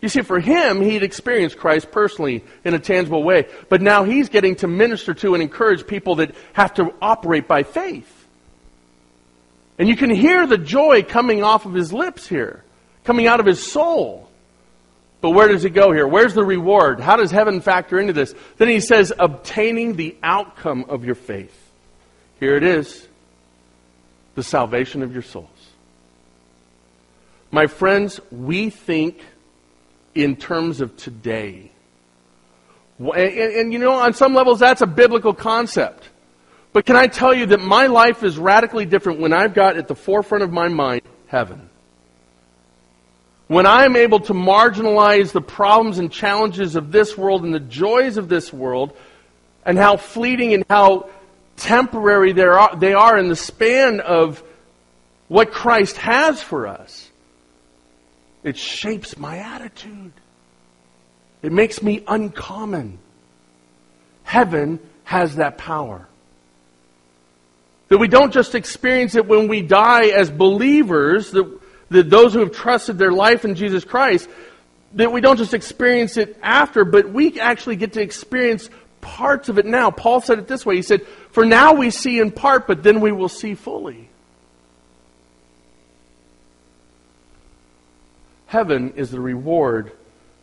you 0.00 0.08
see, 0.08 0.22
for 0.22 0.40
him, 0.40 0.80
he'd 0.80 1.02
experienced 1.02 1.58
Christ 1.58 1.90
personally 1.90 2.42
in 2.64 2.74
a 2.74 2.78
tangible 2.78 3.22
way. 3.22 3.48
But 3.68 3.82
now 3.82 4.04
he's 4.04 4.30
getting 4.30 4.56
to 4.56 4.66
minister 4.66 5.12
to 5.14 5.34
and 5.34 5.42
encourage 5.42 5.86
people 5.86 6.16
that 6.16 6.34
have 6.54 6.74
to 6.74 6.94
operate 7.02 7.46
by 7.46 7.64
faith. 7.64 8.16
And 9.78 9.88
you 9.88 9.96
can 9.96 10.10
hear 10.10 10.46
the 10.46 10.58
joy 10.58 11.02
coming 11.02 11.42
off 11.42 11.66
of 11.66 11.74
his 11.74 11.92
lips 11.92 12.26
here, 12.26 12.64
coming 13.04 13.26
out 13.26 13.40
of 13.40 13.46
his 13.46 13.70
soul. 13.70 14.30
But 15.20 15.30
where 15.30 15.48
does 15.48 15.66
it 15.66 15.70
go 15.70 15.92
here? 15.92 16.06
Where's 16.06 16.32
the 16.32 16.44
reward? 16.44 16.98
How 17.00 17.16
does 17.16 17.30
heaven 17.30 17.60
factor 17.60 17.98
into 17.98 18.14
this? 18.14 18.34
Then 18.56 18.68
he 18.68 18.80
says, 18.80 19.12
obtaining 19.18 19.96
the 19.96 20.16
outcome 20.22 20.86
of 20.88 21.04
your 21.04 21.14
faith. 21.14 21.54
Here 22.38 22.56
it 22.56 22.62
is 22.62 23.06
the 24.34 24.42
salvation 24.42 25.02
of 25.02 25.12
your 25.12 25.22
souls. 25.22 25.48
My 27.50 27.66
friends, 27.66 28.18
we 28.30 28.70
think 28.70 29.20
in 30.14 30.36
terms 30.36 30.80
of 30.80 30.96
today. 30.96 31.70
And, 32.98 33.16
and, 33.16 33.72
you 33.72 33.78
know, 33.78 33.92
on 33.92 34.12
some 34.12 34.34
levels, 34.34 34.60
that's 34.60 34.82
a 34.82 34.86
biblical 34.86 35.32
concept. 35.32 36.08
But 36.72 36.86
can 36.86 36.96
I 36.96 37.06
tell 37.06 37.34
you 37.34 37.46
that 37.46 37.60
my 37.60 37.86
life 37.86 38.22
is 38.22 38.38
radically 38.38 38.84
different 38.84 39.20
when 39.20 39.32
I've 39.32 39.54
got 39.54 39.76
at 39.76 39.88
the 39.88 39.94
forefront 39.94 40.44
of 40.44 40.52
my 40.52 40.68
mind 40.68 41.02
heaven. 41.26 41.68
When 43.48 43.66
I'm 43.66 43.96
able 43.96 44.20
to 44.20 44.32
marginalize 44.32 45.32
the 45.32 45.40
problems 45.40 45.98
and 45.98 46.12
challenges 46.12 46.76
of 46.76 46.92
this 46.92 47.18
world 47.18 47.42
and 47.42 47.52
the 47.52 47.58
joys 47.58 48.16
of 48.16 48.28
this 48.28 48.52
world, 48.52 48.96
and 49.64 49.76
how 49.76 49.96
fleeting 49.96 50.54
and 50.54 50.64
how 50.70 51.10
temporary 51.56 52.32
they 52.32 52.92
are 52.92 53.18
in 53.18 53.28
the 53.28 53.36
span 53.36 54.00
of 54.00 54.42
what 55.28 55.52
Christ 55.52 55.96
has 55.98 56.42
for 56.42 56.66
us, 56.66 57.09
it 58.42 58.56
shapes 58.56 59.18
my 59.18 59.38
attitude. 59.38 60.12
It 61.42 61.52
makes 61.52 61.82
me 61.82 62.04
uncommon. 62.06 62.98
Heaven 64.24 64.78
has 65.04 65.36
that 65.36 65.58
power. 65.58 66.06
That 67.88 67.98
we 67.98 68.08
don't 68.08 68.32
just 68.32 68.54
experience 68.54 69.14
it 69.14 69.26
when 69.26 69.48
we 69.48 69.62
die 69.62 70.08
as 70.08 70.30
believers, 70.30 71.32
that, 71.32 71.60
that 71.88 72.10
those 72.10 72.34
who 72.34 72.40
have 72.40 72.52
trusted 72.52 72.98
their 72.98 73.10
life 73.10 73.44
in 73.44 73.54
Jesus 73.54 73.84
Christ, 73.84 74.28
that 74.94 75.12
we 75.12 75.20
don't 75.20 75.36
just 75.36 75.54
experience 75.54 76.16
it 76.16 76.38
after, 76.42 76.84
but 76.84 77.10
we 77.10 77.40
actually 77.40 77.76
get 77.76 77.94
to 77.94 78.02
experience 78.02 78.70
parts 79.00 79.48
of 79.48 79.58
it 79.58 79.66
now. 79.66 79.90
Paul 79.90 80.20
said 80.20 80.38
it 80.38 80.46
this 80.46 80.64
way 80.64 80.76
He 80.76 80.82
said, 80.82 81.06
For 81.32 81.44
now 81.44 81.74
we 81.74 81.90
see 81.90 82.20
in 82.20 82.30
part, 82.30 82.66
but 82.66 82.82
then 82.82 83.00
we 83.00 83.12
will 83.12 83.28
see 83.28 83.54
fully. 83.54 84.09
Heaven 88.50 88.94
is 88.96 89.12
the 89.12 89.20
reward 89.20 89.92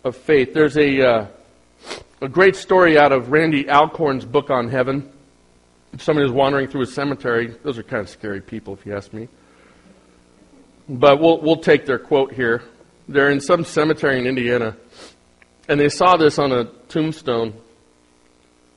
of 0.06 0.16
faith. 0.16 0.54
There's 0.54 0.78
a, 0.78 1.06
uh, 1.06 1.28
a 2.22 2.30
great 2.30 2.56
story 2.56 2.98
out 2.98 3.12
of 3.12 3.32
Randy 3.32 3.70
Alcorn's 3.70 4.24
book 4.24 4.50
on 4.50 4.70
heaven. 4.70 5.12
Somebody 5.98 6.24
was 6.24 6.32
wandering 6.32 6.70
through 6.70 6.84
a 6.84 6.86
cemetery. 6.86 7.54
Those 7.64 7.78
are 7.78 7.84
kind 7.84 8.00
of 8.00 8.08
scary 8.08 8.40
people, 8.40 8.74
if 8.76 8.86
you 8.86 8.96
ask 8.96 9.12
me. 9.12 9.28
But 10.88 11.20
we'll, 11.20 11.42
we'll 11.42 11.58
take 11.58 11.86
their 11.86 12.00
quote 12.00 12.32
here. 12.32 12.64
They're 13.10 13.30
in 13.30 13.42
some 13.42 13.66
cemetery 13.66 14.18
in 14.18 14.26
Indiana, 14.26 14.78
and 15.68 15.78
they 15.78 15.90
saw 15.90 16.16
this 16.16 16.40
on 16.40 16.54
a 16.54 16.64
tombstone. 16.88 17.56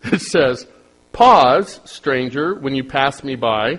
It 0.02 0.22
says, 0.22 0.66
Pause, 1.12 1.82
stranger, 1.84 2.56
when 2.56 2.74
you 2.74 2.82
pass 2.82 3.22
me 3.22 3.36
by. 3.36 3.78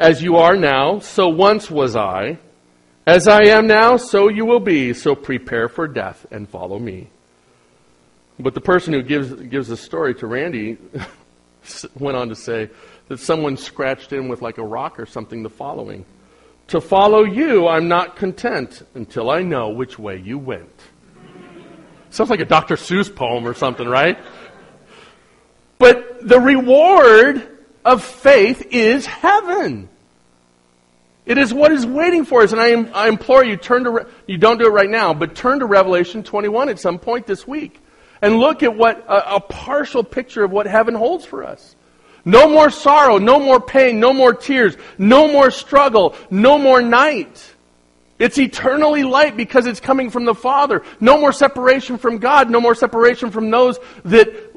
As 0.00 0.20
you 0.20 0.38
are 0.38 0.56
now, 0.56 0.98
so 0.98 1.28
once 1.28 1.70
was 1.70 1.94
I. 1.94 2.40
As 3.06 3.28
I 3.28 3.44
am 3.48 3.66
now, 3.66 3.98
so 3.98 4.28
you 4.28 4.46
will 4.46 4.60
be. 4.60 4.94
So 4.94 5.14
prepare 5.14 5.68
for 5.68 5.86
death 5.86 6.26
and 6.30 6.48
follow 6.48 6.78
me. 6.78 7.08
But 8.38 8.54
the 8.54 8.62
person 8.62 8.94
who 8.94 9.02
gives, 9.02 9.30
gives 9.32 9.68
the 9.68 9.76
story 9.76 10.14
to 10.16 10.26
Randy 10.26 10.78
went 11.98 12.16
on 12.16 12.30
to 12.30 12.34
say 12.34 12.70
that 13.08 13.20
someone 13.20 13.58
scratched 13.58 14.12
in 14.12 14.28
with 14.28 14.40
like 14.40 14.56
a 14.56 14.64
rock 14.64 14.98
or 14.98 15.06
something 15.06 15.42
the 15.42 15.50
following 15.50 16.06
To 16.68 16.80
follow 16.80 17.24
you, 17.24 17.68
I'm 17.68 17.88
not 17.88 18.16
content 18.16 18.82
until 18.94 19.30
I 19.30 19.42
know 19.42 19.68
which 19.68 19.98
way 19.98 20.16
you 20.16 20.38
went. 20.38 20.80
Sounds 22.08 22.30
like 22.30 22.40
a 22.40 22.46
Dr. 22.46 22.76
Seuss 22.76 23.14
poem 23.14 23.46
or 23.46 23.54
something, 23.54 23.86
right? 23.86 24.18
But 25.78 26.26
the 26.26 26.40
reward 26.40 27.58
of 27.84 28.02
faith 28.02 28.68
is 28.70 29.04
heaven. 29.04 29.90
It 31.26 31.38
is 31.38 31.54
what 31.54 31.72
is 31.72 31.86
waiting 31.86 32.24
for 32.24 32.42
us. 32.42 32.52
And 32.52 32.60
I, 32.60 32.72
I 32.92 33.08
implore 33.08 33.44
you, 33.44 33.56
turn 33.56 33.84
to, 33.84 33.90
Re- 33.90 34.04
you 34.26 34.38
don't 34.38 34.58
do 34.58 34.66
it 34.66 34.70
right 34.72 34.90
now, 34.90 35.14
but 35.14 35.34
turn 35.34 35.60
to 35.60 35.66
Revelation 35.66 36.22
21 36.22 36.68
at 36.68 36.78
some 36.78 36.98
point 36.98 37.26
this 37.26 37.46
week 37.46 37.80
and 38.20 38.36
look 38.36 38.62
at 38.62 38.76
what 38.76 39.04
a, 39.08 39.36
a 39.36 39.40
partial 39.40 40.04
picture 40.04 40.44
of 40.44 40.50
what 40.50 40.66
heaven 40.66 40.94
holds 40.94 41.24
for 41.24 41.44
us. 41.44 41.76
No 42.24 42.48
more 42.48 42.70
sorrow, 42.70 43.18
no 43.18 43.38
more 43.38 43.60
pain, 43.60 44.00
no 44.00 44.12
more 44.12 44.32
tears, 44.32 44.76
no 44.96 45.30
more 45.30 45.50
struggle, 45.50 46.14
no 46.30 46.56
more 46.56 46.80
night. 46.80 47.54
It's 48.18 48.38
eternally 48.38 49.02
light 49.02 49.36
because 49.36 49.66
it's 49.66 49.80
coming 49.80 50.10
from 50.10 50.24
the 50.24 50.34
Father. 50.34 50.82
No 51.00 51.18
more 51.18 51.32
separation 51.32 51.98
from 51.98 52.18
God, 52.18 52.48
no 52.48 52.60
more 52.60 52.74
separation 52.74 53.30
from 53.30 53.50
those 53.50 53.78
that 54.04 54.53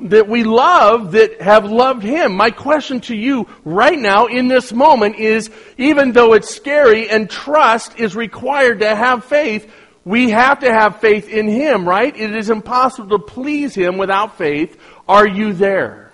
that 0.00 0.28
we 0.28 0.44
love 0.44 1.12
that 1.12 1.40
have 1.40 1.64
loved 1.64 2.02
him. 2.02 2.36
My 2.36 2.50
question 2.50 3.00
to 3.02 3.16
you 3.16 3.48
right 3.64 3.98
now 3.98 4.26
in 4.26 4.48
this 4.48 4.72
moment 4.72 5.16
is 5.16 5.50
even 5.78 6.12
though 6.12 6.34
it's 6.34 6.54
scary 6.54 7.08
and 7.08 7.30
trust 7.30 7.98
is 7.98 8.16
required 8.16 8.80
to 8.80 8.94
have 8.94 9.24
faith, 9.24 9.70
we 10.04 10.30
have 10.30 10.60
to 10.60 10.72
have 10.72 11.00
faith 11.00 11.28
in 11.28 11.48
him, 11.48 11.88
right? 11.88 12.14
It 12.14 12.34
is 12.36 12.50
impossible 12.50 13.18
to 13.18 13.24
please 13.24 13.74
him 13.74 13.96
without 13.96 14.36
faith. 14.36 14.78
Are 15.08 15.26
you 15.26 15.52
there? 15.52 16.12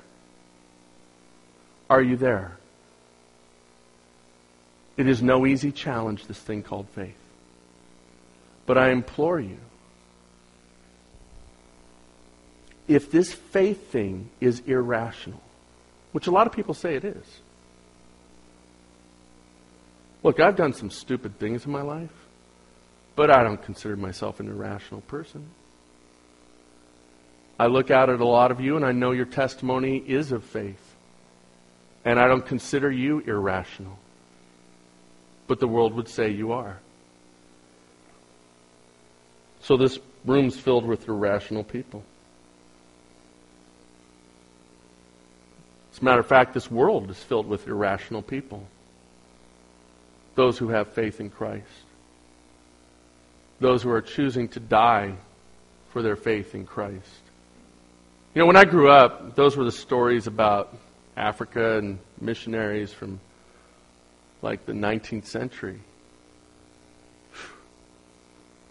Are 1.88 2.02
you 2.02 2.16
there? 2.16 2.56
It 4.96 5.08
is 5.08 5.22
no 5.22 5.46
easy 5.46 5.72
challenge, 5.72 6.26
this 6.26 6.38
thing 6.38 6.62
called 6.62 6.88
faith. 6.90 7.16
But 8.66 8.78
I 8.78 8.90
implore 8.90 9.40
you 9.40 9.58
if 12.90 13.12
this 13.12 13.32
faith 13.32 13.92
thing 13.92 14.28
is 14.40 14.60
irrational, 14.66 15.40
which 16.10 16.26
a 16.26 16.30
lot 16.32 16.48
of 16.48 16.52
people 16.52 16.74
say 16.74 16.96
it 16.96 17.04
is. 17.04 17.24
Look, 20.24 20.40
I've 20.40 20.56
done 20.56 20.72
some 20.72 20.90
stupid 20.90 21.38
things 21.38 21.64
in 21.64 21.70
my 21.70 21.82
life, 21.82 22.10
but 23.14 23.30
I 23.30 23.44
don't 23.44 23.62
consider 23.62 23.96
myself 23.96 24.40
an 24.40 24.48
irrational 24.48 25.02
person. 25.02 25.48
I 27.60 27.66
look 27.66 27.92
out 27.92 28.10
at 28.10 28.20
a 28.20 28.26
lot 28.26 28.50
of 28.50 28.60
you 28.60 28.74
and 28.74 28.84
I 28.84 28.90
know 28.90 29.12
your 29.12 29.24
testimony 29.24 29.98
is 29.98 30.32
of 30.32 30.42
faith. 30.42 30.96
And 32.04 32.18
I 32.18 32.26
don't 32.26 32.44
consider 32.44 32.90
you 32.90 33.20
irrational. 33.20 33.98
But 35.46 35.60
the 35.60 35.68
world 35.68 35.94
would 35.94 36.08
say 36.08 36.30
you 36.30 36.52
are. 36.52 36.80
So 39.60 39.76
this 39.76 39.98
room's 40.24 40.58
filled 40.58 40.86
with 40.86 41.06
irrational 41.06 41.62
people. 41.62 42.02
As 46.00 46.02
a 46.02 46.06
matter 46.06 46.20
of 46.20 46.26
fact, 46.26 46.54
this 46.54 46.70
world 46.70 47.10
is 47.10 47.22
filled 47.22 47.46
with 47.46 47.68
irrational 47.68 48.22
people. 48.22 48.66
Those 50.34 50.56
who 50.56 50.70
have 50.70 50.94
faith 50.94 51.20
in 51.20 51.28
Christ. 51.28 51.66
Those 53.58 53.82
who 53.82 53.90
are 53.90 54.00
choosing 54.00 54.48
to 54.48 54.60
die 54.60 55.12
for 55.92 56.00
their 56.00 56.16
faith 56.16 56.54
in 56.54 56.64
Christ. 56.64 57.20
You 58.34 58.40
know, 58.40 58.46
when 58.46 58.56
I 58.56 58.64
grew 58.64 58.90
up, 58.90 59.36
those 59.36 59.58
were 59.58 59.64
the 59.64 59.72
stories 59.72 60.26
about 60.26 60.74
Africa 61.18 61.76
and 61.76 61.98
missionaries 62.18 62.94
from 62.94 63.20
like 64.40 64.64
the 64.64 64.72
19th 64.72 65.26
century. 65.26 65.80
I'll 67.34 67.40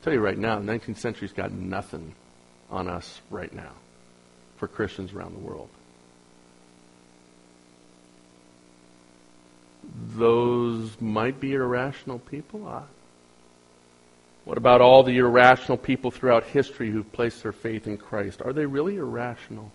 tell 0.01 0.13
you 0.13 0.19
right 0.19 0.35
now, 0.35 0.57
the 0.57 0.65
19th 0.65 0.97
century's 0.97 1.33
got 1.33 1.51
nothing 1.51 2.15
on 2.71 2.89
us 2.89 3.21
right 3.29 3.53
now 3.53 3.73
for 4.57 4.67
Christians 4.67 5.13
around 5.13 5.35
the 5.35 5.47
world. 5.47 5.69
Those 10.15 10.99
might 10.99 11.39
be 11.39 11.53
irrational 11.53 12.19
people. 12.19 12.67
Uh, 12.67 12.83
what 14.45 14.57
about 14.57 14.81
all 14.81 15.03
the 15.03 15.17
irrational 15.17 15.77
people 15.77 16.11
throughout 16.11 16.43
history 16.45 16.89
who've 16.89 17.11
placed 17.11 17.43
their 17.43 17.51
faith 17.51 17.87
in 17.87 17.97
Christ? 17.97 18.41
Are 18.41 18.53
they 18.53 18.65
really 18.65 18.95
irrational? 18.95 19.71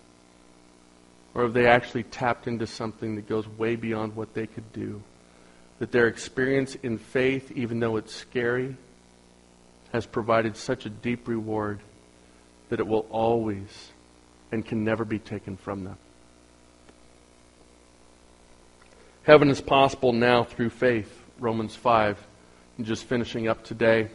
Or 1.34 1.42
have 1.42 1.52
they 1.52 1.66
actually 1.66 2.04
tapped 2.04 2.46
into 2.46 2.66
something 2.66 3.16
that 3.16 3.28
goes 3.28 3.46
way 3.46 3.76
beyond 3.76 4.16
what 4.16 4.34
they 4.34 4.46
could 4.46 4.72
do? 4.72 5.02
That 5.78 5.90
their 5.90 6.06
experience 6.06 6.76
in 6.76 6.98
faith, 6.98 7.50
even 7.52 7.80
though 7.80 7.96
it's 7.96 8.14
scary, 8.14 8.76
has 9.92 10.06
provided 10.06 10.56
such 10.56 10.86
a 10.86 10.90
deep 10.90 11.28
reward 11.28 11.80
that 12.68 12.80
it 12.80 12.86
will 12.86 13.06
always 13.10 13.92
and 14.50 14.64
can 14.64 14.84
never 14.84 15.04
be 15.04 15.18
taken 15.18 15.56
from 15.56 15.84
them. 15.84 15.98
Heaven 19.24 19.48
is 19.48 19.62
possible 19.62 20.12
now 20.12 20.44
through 20.44 20.68
faith, 20.68 21.10
Romans 21.40 21.74
5. 21.74 22.26
And 22.76 22.86
just 22.86 23.04
finishing 23.04 23.48
up 23.48 23.64
today. 23.64 24.08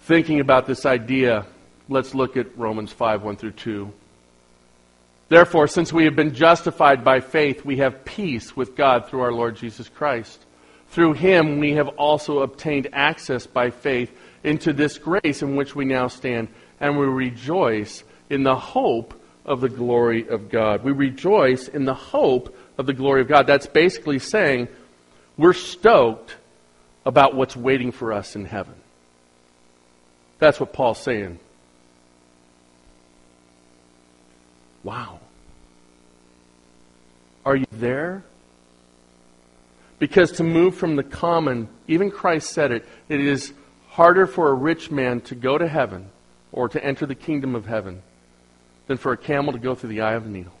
Thinking 0.00 0.40
about 0.40 0.66
this 0.66 0.86
idea, 0.86 1.44
let's 1.88 2.14
look 2.14 2.38
at 2.38 2.56
Romans 2.56 2.90
5 2.90 3.22
1 3.22 3.36
through 3.36 3.52
2. 3.52 3.92
Therefore, 5.28 5.68
since 5.68 5.92
we 5.92 6.04
have 6.04 6.16
been 6.16 6.34
justified 6.34 7.04
by 7.04 7.20
faith, 7.20 7.64
we 7.64 7.76
have 7.76 8.04
peace 8.04 8.56
with 8.56 8.76
God 8.76 9.06
through 9.06 9.20
our 9.20 9.32
Lord 9.32 9.56
Jesus 9.56 9.90
Christ. 9.90 10.44
Through 10.88 11.12
him, 11.14 11.58
we 11.58 11.72
have 11.72 11.88
also 11.88 12.40
obtained 12.40 12.88
access 12.92 13.46
by 13.46 13.70
faith 13.70 14.10
into 14.42 14.72
this 14.72 14.96
grace 14.96 15.42
in 15.42 15.54
which 15.54 15.76
we 15.76 15.84
now 15.84 16.08
stand, 16.08 16.48
and 16.80 16.98
we 16.98 17.04
rejoice 17.04 18.04
in 18.30 18.42
the 18.42 18.56
hope 18.56 19.20
of 19.44 19.60
the 19.60 19.68
glory 19.68 20.26
of 20.28 20.48
God. 20.48 20.82
We 20.82 20.92
rejoice 20.92 21.68
in 21.68 21.84
the 21.84 21.94
hope 21.94 22.56
of 22.80 22.86
the 22.86 22.94
glory 22.94 23.20
of 23.20 23.28
God. 23.28 23.46
That's 23.46 23.66
basically 23.66 24.18
saying 24.18 24.68
we're 25.36 25.52
stoked 25.52 26.34
about 27.04 27.34
what's 27.34 27.54
waiting 27.54 27.92
for 27.92 28.12
us 28.12 28.34
in 28.34 28.46
heaven. 28.46 28.74
That's 30.38 30.58
what 30.58 30.72
Paul's 30.72 30.98
saying. 30.98 31.38
Wow. 34.82 35.20
Are 37.44 37.54
you 37.54 37.66
there? 37.70 38.24
Because 39.98 40.32
to 40.32 40.42
move 40.42 40.74
from 40.74 40.96
the 40.96 41.02
common, 41.02 41.68
even 41.86 42.10
Christ 42.10 42.50
said 42.50 42.72
it, 42.72 42.88
it 43.10 43.20
is 43.20 43.52
harder 43.90 44.26
for 44.26 44.48
a 44.48 44.54
rich 44.54 44.90
man 44.90 45.20
to 45.22 45.34
go 45.34 45.58
to 45.58 45.68
heaven 45.68 46.08
or 46.50 46.70
to 46.70 46.82
enter 46.82 47.04
the 47.04 47.14
kingdom 47.14 47.54
of 47.54 47.66
heaven 47.66 48.00
than 48.86 48.96
for 48.96 49.12
a 49.12 49.18
camel 49.18 49.52
to 49.52 49.58
go 49.58 49.74
through 49.74 49.90
the 49.90 50.00
eye 50.00 50.14
of 50.14 50.24
a 50.24 50.28
needle. 50.30 50.54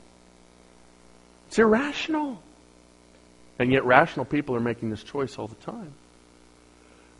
It's 1.50 1.58
irrational. 1.58 2.40
And 3.58 3.72
yet, 3.72 3.84
rational 3.84 4.24
people 4.24 4.54
are 4.54 4.60
making 4.60 4.90
this 4.90 5.02
choice 5.02 5.36
all 5.36 5.48
the 5.48 5.56
time. 5.56 5.92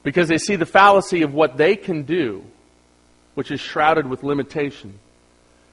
Because 0.04 0.28
they 0.28 0.38
see 0.38 0.54
the 0.54 0.66
fallacy 0.66 1.22
of 1.22 1.34
what 1.34 1.56
they 1.56 1.74
can 1.74 2.04
do, 2.04 2.44
which 3.34 3.50
is 3.50 3.60
shrouded 3.60 4.08
with 4.08 4.22
limitation. 4.22 5.00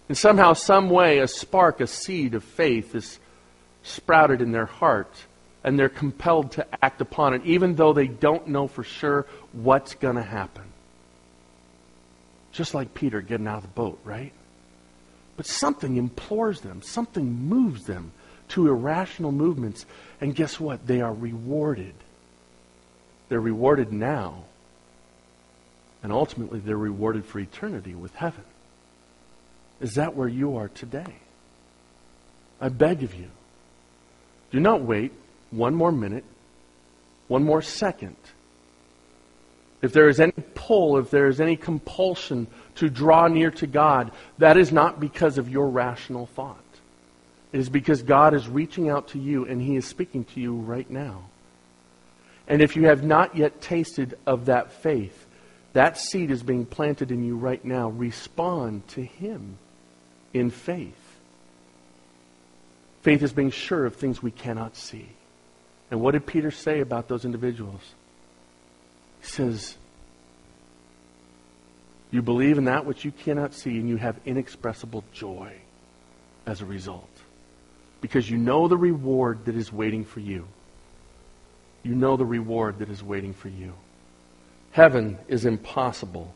And 0.10 0.18
somehow, 0.18 0.54
some 0.54 0.90
way, 0.90 1.20
a 1.20 1.28
spark, 1.28 1.82
a 1.82 1.88
seed 1.88 2.34
of 2.34 2.44
faith 2.44 2.96
is 2.96 3.20
sprouted 3.84 4.42
in 4.42 4.52
their 4.52 4.66
heart, 4.66 5.14
and 5.64 5.78
they're 5.78 5.88
compelled 5.88 6.54
to 6.54 6.66
act 6.84 7.00
upon 7.00 7.36
it, 7.36 7.44
even 7.46 7.76
though 7.76 7.94
they 7.94 8.08
don't 8.08 8.48
know 8.48 8.68
for 8.68 8.84
sure 8.84 9.28
what's 9.52 9.94
going 9.94 10.16
to 10.16 10.24
happen. 10.24 10.64
Just 12.54 12.74
like 12.74 12.96
Peter 12.96 13.22
getting 13.22 13.46
out 13.46 13.58
of 13.58 13.62
the 13.62 13.70
boat, 13.70 14.00
right? 14.04 14.34
But 15.36 15.46
something 15.46 15.96
implores 15.96 16.62
them, 16.62 16.82
something 16.82 17.32
moves 17.32 17.86
them 17.86 18.14
to 18.50 18.68
irrational 18.68 19.32
movements. 19.32 19.86
And 20.22 20.36
guess 20.36 20.60
what? 20.60 20.86
They 20.88 21.02
are 21.02 21.14
rewarded. 21.14 21.94
They're 23.30 23.40
rewarded 23.40 23.92
now. 23.92 24.44
And 26.04 26.12
ultimately, 26.12 26.60
they're 26.60 26.78
rewarded 26.78 27.26
for 27.26 27.40
eternity 27.40 27.96
with 27.96 28.14
heaven. 28.16 28.44
Is 29.82 29.96
that 29.96 30.16
where 30.16 30.28
you 30.28 30.58
are 30.58 30.70
today? 30.70 31.16
I 32.60 32.70
beg 32.70 33.04
of 33.04 33.14
you, 33.14 33.30
do 34.52 34.60
not 34.60 34.82
wait 34.82 35.12
one 35.52 35.76
more 35.76 35.92
minute, 35.92 36.26
one 37.28 37.44
more 37.44 37.62
second. 37.62 38.16
If 39.82 39.94
there 39.94 40.10
is 40.10 40.20
any 40.20 40.34
pull, 40.56 40.98
if 40.98 41.12
there 41.12 41.28
is 41.28 41.40
any 41.40 41.56
compulsion 41.56 42.48
to 42.76 42.90
draw 42.90 43.28
near 43.28 43.52
to 43.52 43.68
God, 43.68 44.12
that 44.40 44.58
is 44.58 44.72
not 44.72 45.00
because 45.00 45.38
of 45.38 45.50
your 45.50 45.70
rational 45.70 46.26
thought. 46.26 46.58
It 47.52 47.60
is 47.60 47.70
because 47.70 48.04
God 48.04 48.34
is 48.34 48.48
reaching 48.48 48.90
out 48.90 49.10
to 49.10 49.20
you 49.20 49.46
and 49.46 49.62
He 49.62 49.76
is 49.76 49.86
speaking 49.86 50.26
to 50.26 50.40
you 50.40 50.56
right 50.56 50.90
now. 50.90 51.30
And 52.48 52.62
if 52.62 52.76
you 52.76 52.86
have 52.86 53.04
not 53.04 53.36
yet 53.36 53.62
tasted 53.62 54.18
of 54.26 54.46
that 54.46 54.72
faith, 54.72 55.26
that 55.74 55.98
seed 55.98 56.32
is 56.32 56.44
being 56.44 56.66
planted 56.66 57.12
in 57.12 57.24
you 57.24 57.36
right 57.36 57.64
now. 57.64 57.90
Respond 57.90 58.88
to 58.90 59.04
Him 59.04 59.58
in 60.34 60.50
faith. 60.50 60.96
Faith 63.02 63.22
is 63.22 63.34
being 63.34 63.52
sure 63.52 63.86
of 63.86 63.96
things 63.96 64.22
we 64.22 64.32
cannot 64.32 64.76
see. 64.76 65.10
And 65.90 66.02
what 66.02 66.12
did 66.12 66.26
Peter 66.26 66.52
say 66.52 66.82
about 66.82 67.08
those 67.08 67.26
individuals? 67.26 67.82
He 69.22 69.28
says, 69.28 69.78
You 72.12 72.22
believe 72.22 72.58
in 72.58 72.66
that 72.66 72.86
which 72.86 73.06
you 73.06 73.12
cannot 73.12 73.54
see, 73.54 73.78
and 73.78 73.88
you 73.88 73.98
have 73.98 74.20
inexpressible 74.26 75.06
joy 75.14 75.54
as 76.46 76.62
a 76.62 76.66
result. 76.66 77.10
Because 78.08 78.30
you 78.30 78.38
know 78.38 78.70
the 78.70 78.78
reward 78.78 79.44
that 79.44 79.56
is 79.58 79.74
waiting 79.74 80.06
for 80.06 80.22
you. 80.22 80.48
You 81.84 81.94
know 81.94 82.16
the 82.16 82.24
reward 82.24 82.80
that 82.80 82.88
is 82.88 83.04
waiting 83.04 83.34
for 83.34 83.50
you. 83.50 83.74
Heaven 84.72 85.18
is 85.28 85.46
impossible 85.46 86.34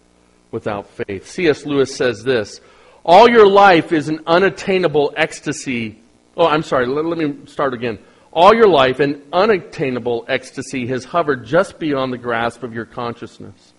without 0.51 0.89
faith. 0.89 1.29
C.S. 1.29 1.65
Lewis 1.65 1.95
says 1.95 2.25
this 2.25 2.59
All 3.05 3.29
your 3.29 3.47
life 3.47 3.93
is 3.93 4.09
an 4.09 4.19
unattainable 4.27 5.13
ecstasy. 5.15 5.97
Oh, 6.35 6.45
I'm 6.45 6.61
sorry, 6.61 6.87
let, 6.87 7.05
let 7.05 7.17
me 7.17 7.45
start 7.45 7.73
again. 7.73 7.99
All 8.33 8.53
your 8.53 8.67
life, 8.67 8.99
an 8.99 9.21
unattainable 9.31 10.25
ecstasy 10.27 10.87
has 10.87 11.05
hovered 11.05 11.45
just 11.45 11.79
beyond 11.79 12.11
the 12.11 12.17
grasp 12.17 12.63
of 12.63 12.73
your 12.73 12.85
consciousness. 12.85 13.73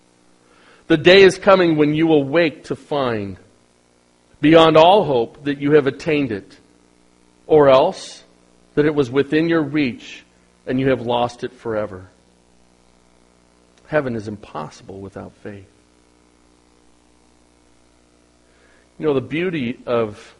The 0.87 0.97
day 0.97 1.21
is 1.21 1.37
coming 1.37 1.77
when 1.77 1.93
you 1.93 2.07
will 2.07 2.23
wake 2.23 2.63
to 2.65 2.75
find, 2.75 3.37
beyond 4.41 4.77
all 4.77 5.05
hope, 5.05 5.43
that 5.43 5.59
you 5.59 5.73
have 5.73 5.85
attained 5.85 6.31
it, 6.31 6.57
or 7.53 7.69
else 7.69 8.23
that 8.73 8.83
it 8.83 8.95
was 8.95 9.11
within 9.11 9.47
your 9.47 9.61
reach 9.61 10.23
and 10.65 10.79
you 10.79 10.89
have 10.89 11.01
lost 11.01 11.43
it 11.43 11.53
forever. 11.53 12.09
Heaven 13.85 14.15
is 14.15 14.27
impossible 14.27 14.99
without 14.99 15.33
faith. 15.33 15.69
You 18.97 19.05
know, 19.05 19.13
the 19.13 19.21
beauty 19.21 19.77
of 19.85 20.33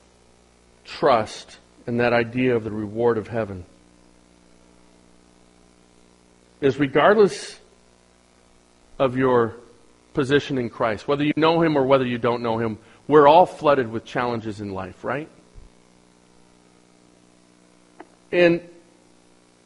trust 0.85 1.59
and 1.85 1.99
that 1.99 2.13
idea 2.13 2.55
of 2.55 2.63
the 2.63 2.71
reward 2.71 3.19
of 3.19 3.27
heaven 3.27 3.63
is 6.61 6.79
regardless 6.79 7.59
of 8.97 9.15
your 9.15 9.53
position 10.15 10.57
in 10.57 10.67
Christ, 10.67 11.07
whether 11.07 11.23
you 11.23 11.33
know 11.35 11.61
Him 11.61 11.77
or 11.77 11.83
whether 11.83 12.07
you 12.07 12.17
don't 12.17 12.41
know 12.41 12.57
Him, 12.57 12.79
we're 13.07 13.27
all 13.27 13.45
flooded 13.45 13.91
with 13.91 14.03
challenges 14.03 14.61
in 14.61 14.73
life, 14.73 15.03
right? 15.03 15.29
And, 18.33 18.61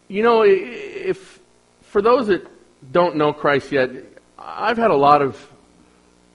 you 0.09 0.23
know, 0.23 0.43
if 0.45 1.39
for 1.83 2.01
those 2.01 2.27
that 2.27 2.45
don't 2.91 3.15
know 3.15 3.31
Christ 3.31 3.71
yet, 3.71 3.89
I've 4.37 4.77
had 4.77 4.91
a 4.91 4.95
lot 4.95 5.21
of 5.21 5.41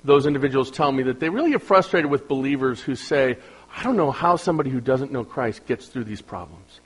those 0.02 0.26
individuals 0.26 0.70
tell 0.70 0.90
me 0.90 1.02
that 1.04 1.20
they 1.20 1.28
really 1.28 1.50
get 1.50 1.62
frustrated 1.62 2.10
with 2.10 2.28
believers 2.28 2.80
who 2.80 2.94
say, 2.94 3.36
I 3.76 3.82
don't 3.84 3.98
know 3.98 4.10
how 4.10 4.36
somebody 4.36 4.70
who 4.70 4.80
doesn't 4.80 5.12
know 5.12 5.24
Christ 5.24 5.66
gets 5.66 5.88
through 5.88 6.04
these 6.04 6.22
problems. 6.22 6.80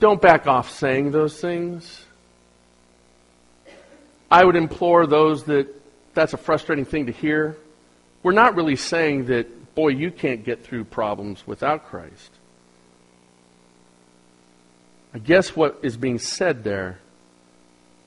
Don't 0.00 0.20
back 0.20 0.46
off 0.46 0.70
saying 0.70 1.10
those 1.10 1.40
things. 1.40 2.04
I 4.30 4.44
would 4.44 4.54
implore 4.54 5.06
those 5.06 5.44
that 5.44 5.74
that's 6.12 6.34
a 6.34 6.36
frustrating 6.36 6.84
thing 6.84 7.06
to 7.06 7.12
hear. 7.12 7.56
We're 8.22 8.32
not 8.32 8.54
really 8.54 8.76
saying 8.76 9.26
that, 9.26 9.48
boy, 9.78 9.90
you 9.90 10.10
can't 10.10 10.44
get 10.44 10.64
through 10.64 10.82
problems 10.82 11.46
without 11.46 11.86
Christ. 11.86 12.32
I 15.14 15.20
guess 15.20 15.54
what 15.54 15.78
is 15.82 15.96
being 15.96 16.18
said 16.18 16.64
there 16.64 16.98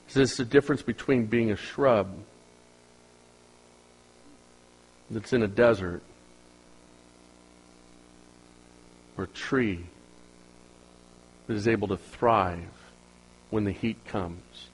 is 0.06 0.12
this 0.12 0.36
the 0.36 0.44
difference 0.44 0.82
between 0.82 1.24
being 1.24 1.50
a 1.50 1.56
shrub 1.56 2.14
that's 5.10 5.32
in 5.32 5.42
a 5.42 5.48
desert 5.48 6.02
or 9.16 9.24
a 9.24 9.28
tree 9.28 9.86
that 11.46 11.54
is 11.54 11.66
able 11.66 11.88
to 11.88 11.96
thrive 11.96 12.68
when 13.48 13.64
the 13.64 13.72
heat 13.72 14.04
comes 14.04 14.68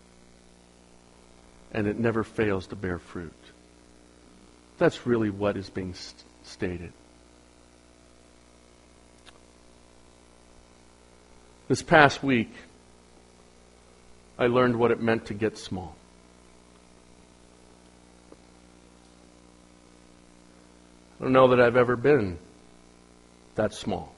and 1.71 1.87
it 1.87 1.97
never 1.97 2.25
fails 2.25 2.67
to 2.67 2.75
bear 2.75 2.99
fruit. 2.99 3.33
That's 4.79 5.07
really 5.07 5.31
what 5.31 5.57
is 5.57 5.71
being 5.71 5.95
st- 6.59 6.71
stated. 6.71 6.93
This 11.69 11.83
past 11.83 12.23
week, 12.23 12.51
I 14.39 14.47
learned 14.47 14.77
what 14.77 14.91
it 14.91 15.01
meant 15.01 15.27
to 15.27 15.35
get 15.35 15.59
small. 15.59 15.95
I 21.21 21.25
don't 21.25 21.33
know 21.33 21.49
that 21.49 21.61
I've 21.61 21.77
ever 21.77 21.97
been 21.97 22.39
that 23.57 23.75
small. 23.75 24.15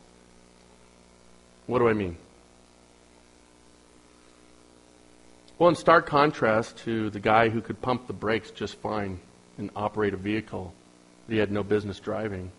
What 1.67 1.79
do 1.79 1.89
I 1.89 1.95
mean? 1.95 2.17
Well, 5.59 5.71
in 5.71 5.77
stark 5.77 6.07
contrast 6.07 6.79
to 6.79 7.11
the 7.11 7.21
guy 7.21 7.49
who 7.49 7.61
could 7.61 7.81
pump 7.81 8.07
the 8.07 8.13
brakes 8.13 8.51
just 8.51 8.77
fine 8.77 9.19
and 9.59 9.71
operate 9.75 10.15
a 10.15 10.17
vehicle 10.17 10.75
that 11.31 11.35
he 11.35 11.39
had 11.39 11.53
no 11.53 11.63
business 11.63 12.01
driving, 12.01 12.51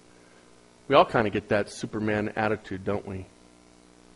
we 0.88 0.95
all 0.95 1.03
kind 1.03 1.28
of 1.28 1.34
get 1.34 1.49
that 1.49 1.69
Superman 1.69 2.32
attitude, 2.38 2.86
don't 2.86 3.05
we? 3.05 3.26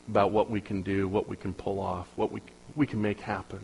About 0.07 0.31
what 0.31 0.49
we 0.49 0.61
can 0.61 0.81
do, 0.81 1.09
what 1.09 1.27
we 1.27 1.35
can 1.35 1.53
pull 1.53 1.77
off, 1.77 2.07
what 2.15 2.31
we, 2.31 2.39
we 2.73 2.87
can 2.87 3.01
make 3.01 3.19
happen. 3.19 3.59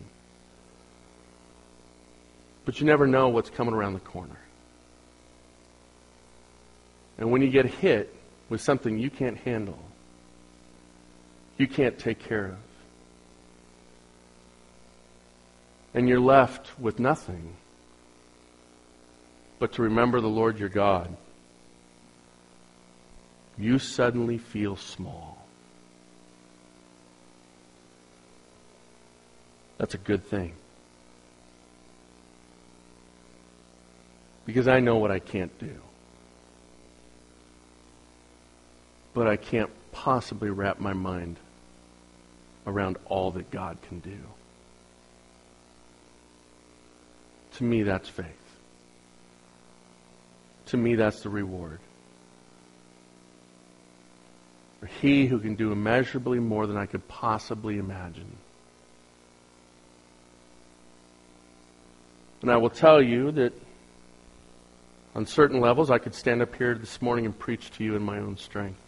But 2.66 2.78
you 2.78 2.84
never 2.84 3.06
know 3.06 3.30
what's 3.30 3.48
coming 3.48 3.72
around 3.72 3.94
the 3.94 4.00
corner. 4.00 4.36
And 7.16 7.30
when 7.30 7.40
you 7.40 7.48
get 7.48 7.64
hit 7.64 8.14
with 8.50 8.60
something 8.60 8.98
you 8.98 9.08
can't 9.08 9.38
handle, 9.38 9.78
you 11.56 11.68
can't 11.68 11.98
take 11.98 12.18
care 12.18 12.48
of, 12.48 12.58
and 15.94 16.06
you're 16.06 16.20
left 16.20 16.78
with 16.78 16.98
nothing 16.98 17.56
but 19.62 19.74
to 19.74 19.82
remember 19.82 20.20
the 20.20 20.26
Lord 20.26 20.58
your 20.58 20.68
God, 20.68 21.16
you 23.56 23.78
suddenly 23.78 24.36
feel 24.36 24.74
small. 24.74 25.38
That's 29.78 29.94
a 29.94 29.98
good 29.98 30.26
thing. 30.26 30.54
Because 34.46 34.66
I 34.66 34.80
know 34.80 34.96
what 34.96 35.12
I 35.12 35.20
can't 35.20 35.56
do. 35.60 35.76
But 39.14 39.28
I 39.28 39.36
can't 39.36 39.70
possibly 39.92 40.50
wrap 40.50 40.80
my 40.80 40.92
mind 40.92 41.36
around 42.66 42.96
all 43.04 43.30
that 43.30 43.52
God 43.52 43.78
can 43.82 44.00
do. 44.00 44.18
To 47.58 47.62
me, 47.62 47.84
that's 47.84 48.08
faith. 48.08 48.41
To 50.72 50.78
me, 50.78 50.94
that's 50.94 51.20
the 51.20 51.28
reward. 51.28 51.80
For 54.80 54.86
he 54.86 55.26
who 55.26 55.38
can 55.38 55.54
do 55.54 55.70
immeasurably 55.70 56.38
more 56.38 56.66
than 56.66 56.78
I 56.78 56.86
could 56.86 57.06
possibly 57.08 57.76
imagine. 57.76 58.38
And 62.40 62.50
I 62.50 62.56
will 62.56 62.70
tell 62.70 63.02
you 63.02 63.32
that 63.32 63.52
on 65.14 65.26
certain 65.26 65.60
levels, 65.60 65.90
I 65.90 65.98
could 65.98 66.14
stand 66.14 66.40
up 66.40 66.54
here 66.54 66.74
this 66.74 67.02
morning 67.02 67.26
and 67.26 67.38
preach 67.38 67.70
to 67.72 67.84
you 67.84 67.94
in 67.94 68.02
my 68.02 68.16
own 68.16 68.38
strength. 68.38 68.80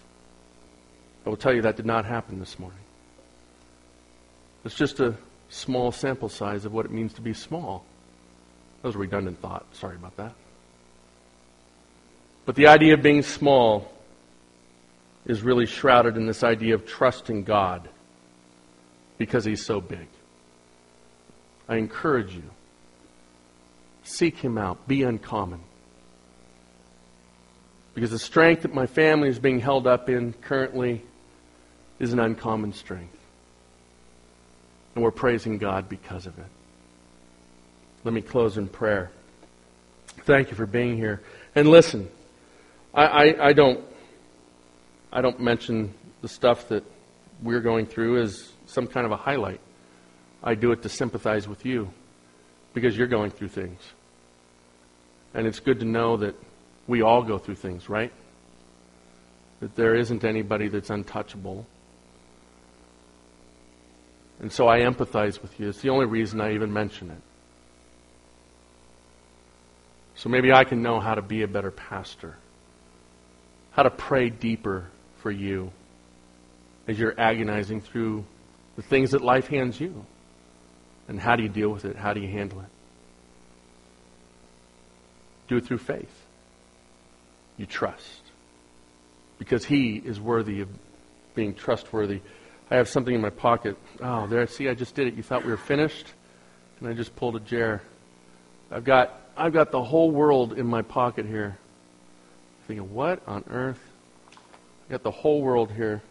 I 1.26 1.28
will 1.28 1.36
tell 1.36 1.52
you 1.52 1.60
that 1.60 1.76
did 1.76 1.84
not 1.84 2.06
happen 2.06 2.40
this 2.40 2.58
morning. 2.58 2.80
It's 4.64 4.74
just 4.74 5.00
a 5.00 5.16
small 5.50 5.92
sample 5.92 6.30
size 6.30 6.64
of 6.64 6.72
what 6.72 6.86
it 6.86 6.90
means 6.90 7.12
to 7.12 7.20
be 7.20 7.34
small. 7.34 7.84
That 8.80 8.88
was 8.88 8.96
a 8.96 9.00
redundant 9.00 9.42
thought. 9.42 9.66
Sorry 9.74 9.96
about 9.96 10.16
that. 10.16 10.32
But 12.46 12.56
the 12.56 12.66
idea 12.66 12.94
of 12.94 13.02
being 13.02 13.22
small 13.22 13.90
is 15.24 15.42
really 15.42 15.66
shrouded 15.66 16.16
in 16.16 16.26
this 16.26 16.44
idea 16.44 16.74
of 16.74 16.86
trusting 16.86 17.44
God 17.44 17.88
because 19.16 19.44
He's 19.44 19.64
so 19.64 19.80
big. 19.80 20.08
I 21.68 21.76
encourage 21.76 22.34
you 22.34 22.42
seek 24.02 24.36
Him 24.36 24.58
out, 24.58 24.86
be 24.86 25.02
uncommon. 25.02 25.60
Because 27.94 28.10
the 28.10 28.18
strength 28.18 28.62
that 28.62 28.74
my 28.74 28.86
family 28.86 29.28
is 29.28 29.38
being 29.38 29.60
held 29.60 29.86
up 29.86 30.10
in 30.10 30.32
currently 30.34 31.02
is 31.98 32.12
an 32.12 32.18
uncommon 32.18 32.72
strength. 32.72 33.16
And 34.94 35.02
we're 35.02 35.10
praising 35.10 35.58
God 35.58 35.88
because 35.88 36.26
of 36.26 36.38
it. 36.38 36.46
Let 38.04 38.12
me 38.12 38.20
close 38.20 38.58
in 38.58 38.68
prayer. 38.68 39.10
Thank 40.06 40.50
you 40.50 40.56
for 40.56 40.66
being 40.66 40.96
here. 40.96 41.22
And 41.54 41.68
listen, 41.68 42.08
I, 42.94 43.04
I, 43.04 43.48
I 43.48 43.52
don't 43.52 43.84
I 45.12 45.20
don't 45.20 45.40
mention 45.40 45.94
the 46.22 46.28
stuff 46.28 46.68
that 46.68 46.84
we're 47.42 47.60
going 47.60 47.86
through 47.86 48.22
as 48.22 48.52
some 48.66 48.86
kind 48.86 49.06
of 49.06 49.12
a 49.12 49.16
highlight. 49.16 49.60
I 50.42 50.54
do 50.54 50.72
it 50.72 50.82
to 50.82 50.88
sympathize 50.88 51.46
with 51.46 51.64
you 51.64 51.90
because 52.72 52.96
you're 52.96 53.06
going 53.06 53.30
through 53.30 53.48
things. 53.48 53.80
And 55.32 55.46
it's 55.46 55.60
good 55.60 55.80
to 55.80 55.86
know 55.86 56.16
that 56.18 56.34
we 56.86 57.02
all 57.02 57.22
go 57.22 57.38
through 57.38 57.56
things, 57.56 57.88
right? 57.88 58.12
That 59.60 59.74
there 59.74 59.94
isn't 59.94 60.24
anybody 60.24 60.68
that's 60.68 60.90
untouchable. 60.90 61.66
And 64.40 64.52
so 64.52 64.68
I 64.68 64.80
empathize 64.80 65.40
with 65.40 65.58
you. 65.58 65.68
It's 65.68 65.80
the 65.80 65.90
only 65.90 66.06
reason 66.06 66.40
I 66.40 66.54
even 66.54 66.72
mention 66.72 67.10
it. 67.10 67.20
So 70.16 70.28
maybe 70.28 70.52
I 70.52 70.64
can 70.64 70.82
know 70.82 71.00
how 71.00 71.14
to 71.14 71.22
be 71.22 71.42
a 71.42 71.48
better 71.48 71.70
pastor, 71.70 72.36
how 73.74 73.82
to 73.82 73.90
pray 73.90 74.30
deeper 74.30 74.88
for 75.18 75.30
you 75.30 75.70
as 76.86 76.98
you're 76.98 77.18
agonizing 77.18 77.80
through 77.80 78.24
the 78.76 78.82
things 78.82 79.10
that 79.10 79.20
life 79.20 79.48
hands 79.48 79.80
you. 79.80 80.04
And 81.08 81.20
how 81.20 81.36
do 81.36 81.42
you 81.42 81.48
deal 81.48 81.70
with 81.70 81.84
it? 81.84 81.96
How 81.96 82.12
do 82.12 82.20
you 82.20 82.28
handle 82.28 82.60
it? 82.60 82.66
Do 85.48 85.56
it 85.56 85.66
through 85.66 85.78
faith. 85.78 86.24
You 87.56 87.66
trust. 87.66 88.20
Because 89.38 89.64
He 89.64 89.96
is 89.96 90.20
worthy 90.20 90.60
of 90.60 90.68
being 91.34 91.54
trustworthy. 91.54 92.20
I 92.70 92.76
have 92.76 92.88
something 92.88 93.14
in 93.14 93.20
my 93.20 93.30
pocket. 93.30 93.76
Oh, 94.00 94.26
there. 94.26 94.46
See, 94.46 94.68
I 94.68 94.74
just 94.74 94.94
did 94.94 95.08
it. 95.08 95.14
You 95.14 95.22
thought 95.22 95.44
we 95.44 95.50
were 95.50 95.56
finished? 95.56 96.06
And 96.80 96.88
I 96.88 96.92
just 96.92 97.14
pulled 97.16 97.36
a 97.36 97.40
jar. 97.40 97.82
I've 98.70 98.84
got, 98.84 99.20
I've 99.36 99.52
got 99.52 99.70
the 99.70 99.82
whole 99.82 100.10
world 100.10 100.54
in 100.54 100.66
my 100.66 100.82
pocket 100.82 101.26
here. 101.26 101.58
Thinking, 102.66 102.94
what 102.94 103.20
on 103.26 103.44
earth? 103.50 103.80
I 104.88 104.92
got 104.92 105.02
the 105.02 105.10
whole 105.10 105.42
world 105.42 105.70
here. 105.70 106.02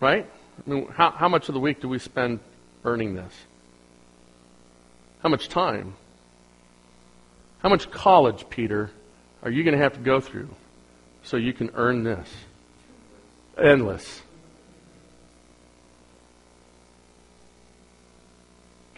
Right? 0.00 0.28
I 0.66 0.70
mean, 0.70 0.88
how, 0.88 1.10
how 1.10 1.28
much 1.28 1.48
of 1.48 1.54
the 1.54 1.60
week 1.60 1.80
do 1.80 1.88
we 1.88 1.98
spend 1.98 2.40
earning 2.84 3.14
this? 3.14 3.32
How 5.22 5.28
much 5.28 5.48
time? 5.48 5.94
How 7.60 7.68
much 7.68 7.90
college, 7.90 8.48
Peter, 8.50 8.90
are 9.42 9.50
you 9.50 9.62
going 9.62 9.76
to 9.76 9.82
have 9.82 9.94
to 9.94 10.00
go 10.00 10.20
through 10.20 10.48
so 11.22 11.36
you 11.36 11.52
can 11.52 11.70
earn 11.74 12.02
this? 12.02 12.28
Endless. 13.56 14.22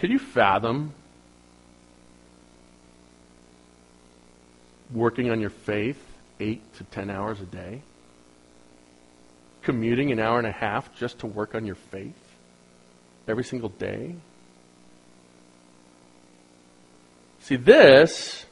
Could 0.05 0.11
you 0.11 0.19
fathom 0.19 0.93
working 4.93 5.31
on 5.31 5.41
your 5.41 5.49
faith 5.49 5.99
eight 6.39 6.61
to 6.75 6.85
ten 6.85 7.09
hours 7.09 7.41
a 7.41 7.47
day? 7.47 7.81
commuting 9.63 10.13
an 10.13 10.21
hour 10.21 10.37
and 10.37 10.47
a 10.47 10.53
half 10.53 10.95
just 10.95 11.21
to 11.21 11.27
work 11.27 11.55
on 11.55 11.65
your 11.65 11.75
faith 11.75 12.37
every 13.27 13.45
single 13.45 13.71
day? 13.71 14.15
See, 17.41 17.57
this 17.57 18.45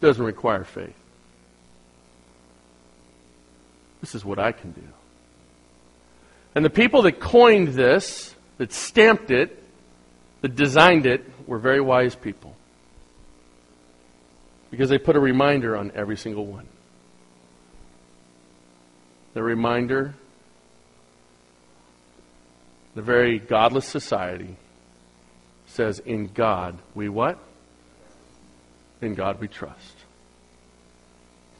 doesn't 0.00 0.24
require 0.24 0.64
faith. 0.64 0.96
This 4.00 4.16
is 4.16 4.24
what 4.24 4.40
I 4.40 4.50
can 4.50 4.72
do. 4.72 4.82
And 6.54 6.64
the 6.64 6.70
people 6.70 7.02
that 7.02 7.20
coined 7.20 7.68
this, 7.68 8.34
that 8.58 8.72
stamped 8.72 9.30
it, 9.30 9.62
that 10.42 10.54
designed 10.54 11.06
it, 11.06 11.24
were 11.46 11.58
very 11.58 11.80
wise 11.80 12.14
people 12.14 12.54
because 14.74 14.88
they 14.88 14.98
put 14.98 15.14
a 15.14 15.20
reminder 15.20 15.76
on 15.76 15.92
every 15.94 16.16
single 16.16 16.44
one. 16.46 16.66
The 19.34 19.40
reminder, 19.40 20.14
the 22.96 23.02
very 23.02 23.38
godless 23.38 23.86
society 23.86 24.56
says, 25.66 26.00
In 26.00 26.26
God 26.26 26.76
we 26.92 27.08
what? 27.08 27.38
In 29.00 29.14
God 29.14 29.40
we 29.40 29.46
trust. 29.46 29.94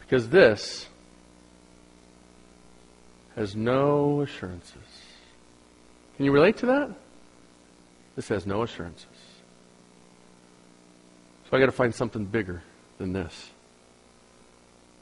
Because 0.01 0.29
this 0.29 0.89
has 3.37 3.55
no 3.55 4.23
assurances. 4.23 4.84
Can 6.17 6.25
you 6.25 6.33
relate 6.33 6.59
to 6.59 6.67
that? 6.67 6.91
This 8.17 8.29
has 8.29 8.47
no 8.47 8.63
assurances. 8.63 9.07
So 11.51 11.57
I 11.57 11.61
got 11.61 11.67
to 11.67 11.73
find 11.73 11.95
something 11.95 12.25
bigger 12.25 12.63
than 12.99 13.13
this. 13.13 13.51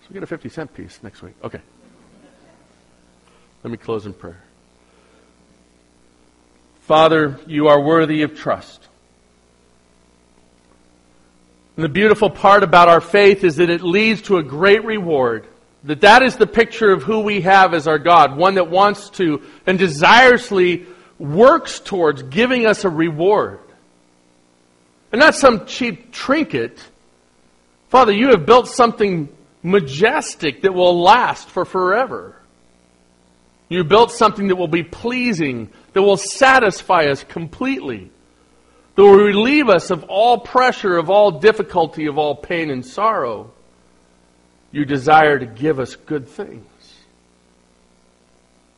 So 0.00 0.06
we 0.10 0.14
get 0.14 0.22
a 0.22 0.26
50 0.26 0.48
cent 0.48 0.74
piece 0.74 1.00
next 1.02 1.22
week. 1.22 1.34
Okay. 1.44 1.60
Let 3.62 3.70
me 3.70 3.76
close 3.76 4.06
in 4.06 4.12
prayer. 4.12 4.42
Father, 6.80 7.38
you 7.46 7.68
are 7.68 7.80
worthy 7.80 8.22
of 8.22 8.36
trust. 8.36 8.88
And 11.76 11.84
the 11.84 11.88
beautiful 11.88 12.28
part 12.28 12.64
about 12.64 12.88
our 12.88 13.00
faith 13.00 13.44
is 13.44 13.56
that 13.56 13.70
it 13.70 13.82
leads 13.82 14.22
to 14.22 14.38
a 14.38 14.42
great 14.42 14.84
reward. 14.84 15.46
That 15.84 16.00
that 16.02 16.22
is 16.22 16.36
the 16.36 16.46
picture 16.46 16.92
of 16.92 17.02
who 17.02 17.20
we 17.20 17.40
have 17.42 17.72
as 17.72 17.88
our 17.88 17.98
God, 17.98 18.36
one 18.36 18.54
that 18.54 18.68
wants 18.68 19.10
to 19.10 19.42
and 19.66 19.78
desirously 19.78 20.86
works 21.22 21.78
towards 21.80 22.22
giving 22.24 22.66
us 22.66 22.84
a 22.84 22.90
reward. 22.90 23.60
And 25.12 25.20
not 25.20 25.34
some 25.34 25.66
cheap 25.66 26.12
trinket, 26.12 26.78
Father, 27.90 28.12
you 28.12 28.30
have 28.30 28.46
built 28.46 28.68
something 28.68 29.28
majestic 29.62 30.62
that 30.62 30.74
will 30.74 31.00
last 31.00 31.48
for 31.48 31.64
forever. 31.64 32.36
You 33.68 33.84
built 33.84 34.10
something 34.10 34.48
that 34.48 34.56
will 34.56 34.68
be 34.68 34.82
pleasing, 34.82 35.70
that 35.92 36.02
will 36.02 36.16
satisfy 36.16 37.06
us 37.06 37.22
completely, 37.22 38.10
that 38.94 39.02
will 39.02 39.14
relieve 39.14 39.68
us 39.68 39.90
of 39.90 40.04
all 40.04 40.38
pressure, 40.38 40.96
of 40.96 41.08
all 41.10 41.32
difficulty, 41.32 42.06
of 42.06 42.18
all 42.18 42.34
pain 42.34 42.70
and 42.70 42.84
sorrow. 42.84 43.50
You 44.72 44.84
desire 44.84 45.38
to 45.38 45.46
give 45.46 45.78
us 45.78 45.94
good 45.94 46.28
things. 46.28 46.64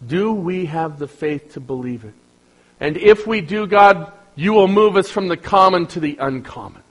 Do 0.04 0.32
we 0.32 0.66
have 0.66 0.98
the 0.98 1.08
faith 1.08 1.54
to 1.54 1.60
believe 1.60 2.04
it? 2.04 2.14
And 2.84 2.98
if 2.98 3.26
we 3.26 3.40
do, 3.40 3.66
God, 3.66 4.12
you 4.34 4.52
will 4.52 4.68
move 4.68 4.98
us 4.98 5.08
from 5.08 5.28
the 5.28 5.38
common 5.38 5.86
to 5.86 6.00
the 6.00 6.18
uncommon. 6.20 6.82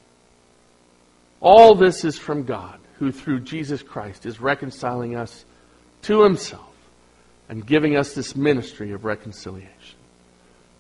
All 1.40 1.76
this 1.76 2.04
is 2.04 2.18
from 2.18 2.46
God, 2.46 2.80
who 2.96 3.12
through 3.12 3.42
Jesus 3.42 3.84
Christ 3.84 4.26
is 4.26 4.42
reconciling 4.42 5.16
us 5.16 5.46
to 6.02 6.24
himself 6.24 6.74
and 7.48 7.64
giving 7.64 7.96
us 7.96 8.16
this 8.16 8.36
ministry 8.36 8.92
of 8.92 9.06
reconciliation. 9.06 10.00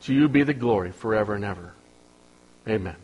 To 0.05 0.15
you 0.15 0.27
be 0.29 0.41
the 0.41 0.55
glory 0.55 0.91
forever 0.91 1.35
and 1.35 1.45
ever. 1.45 1.73
Amen. 2.67 2.95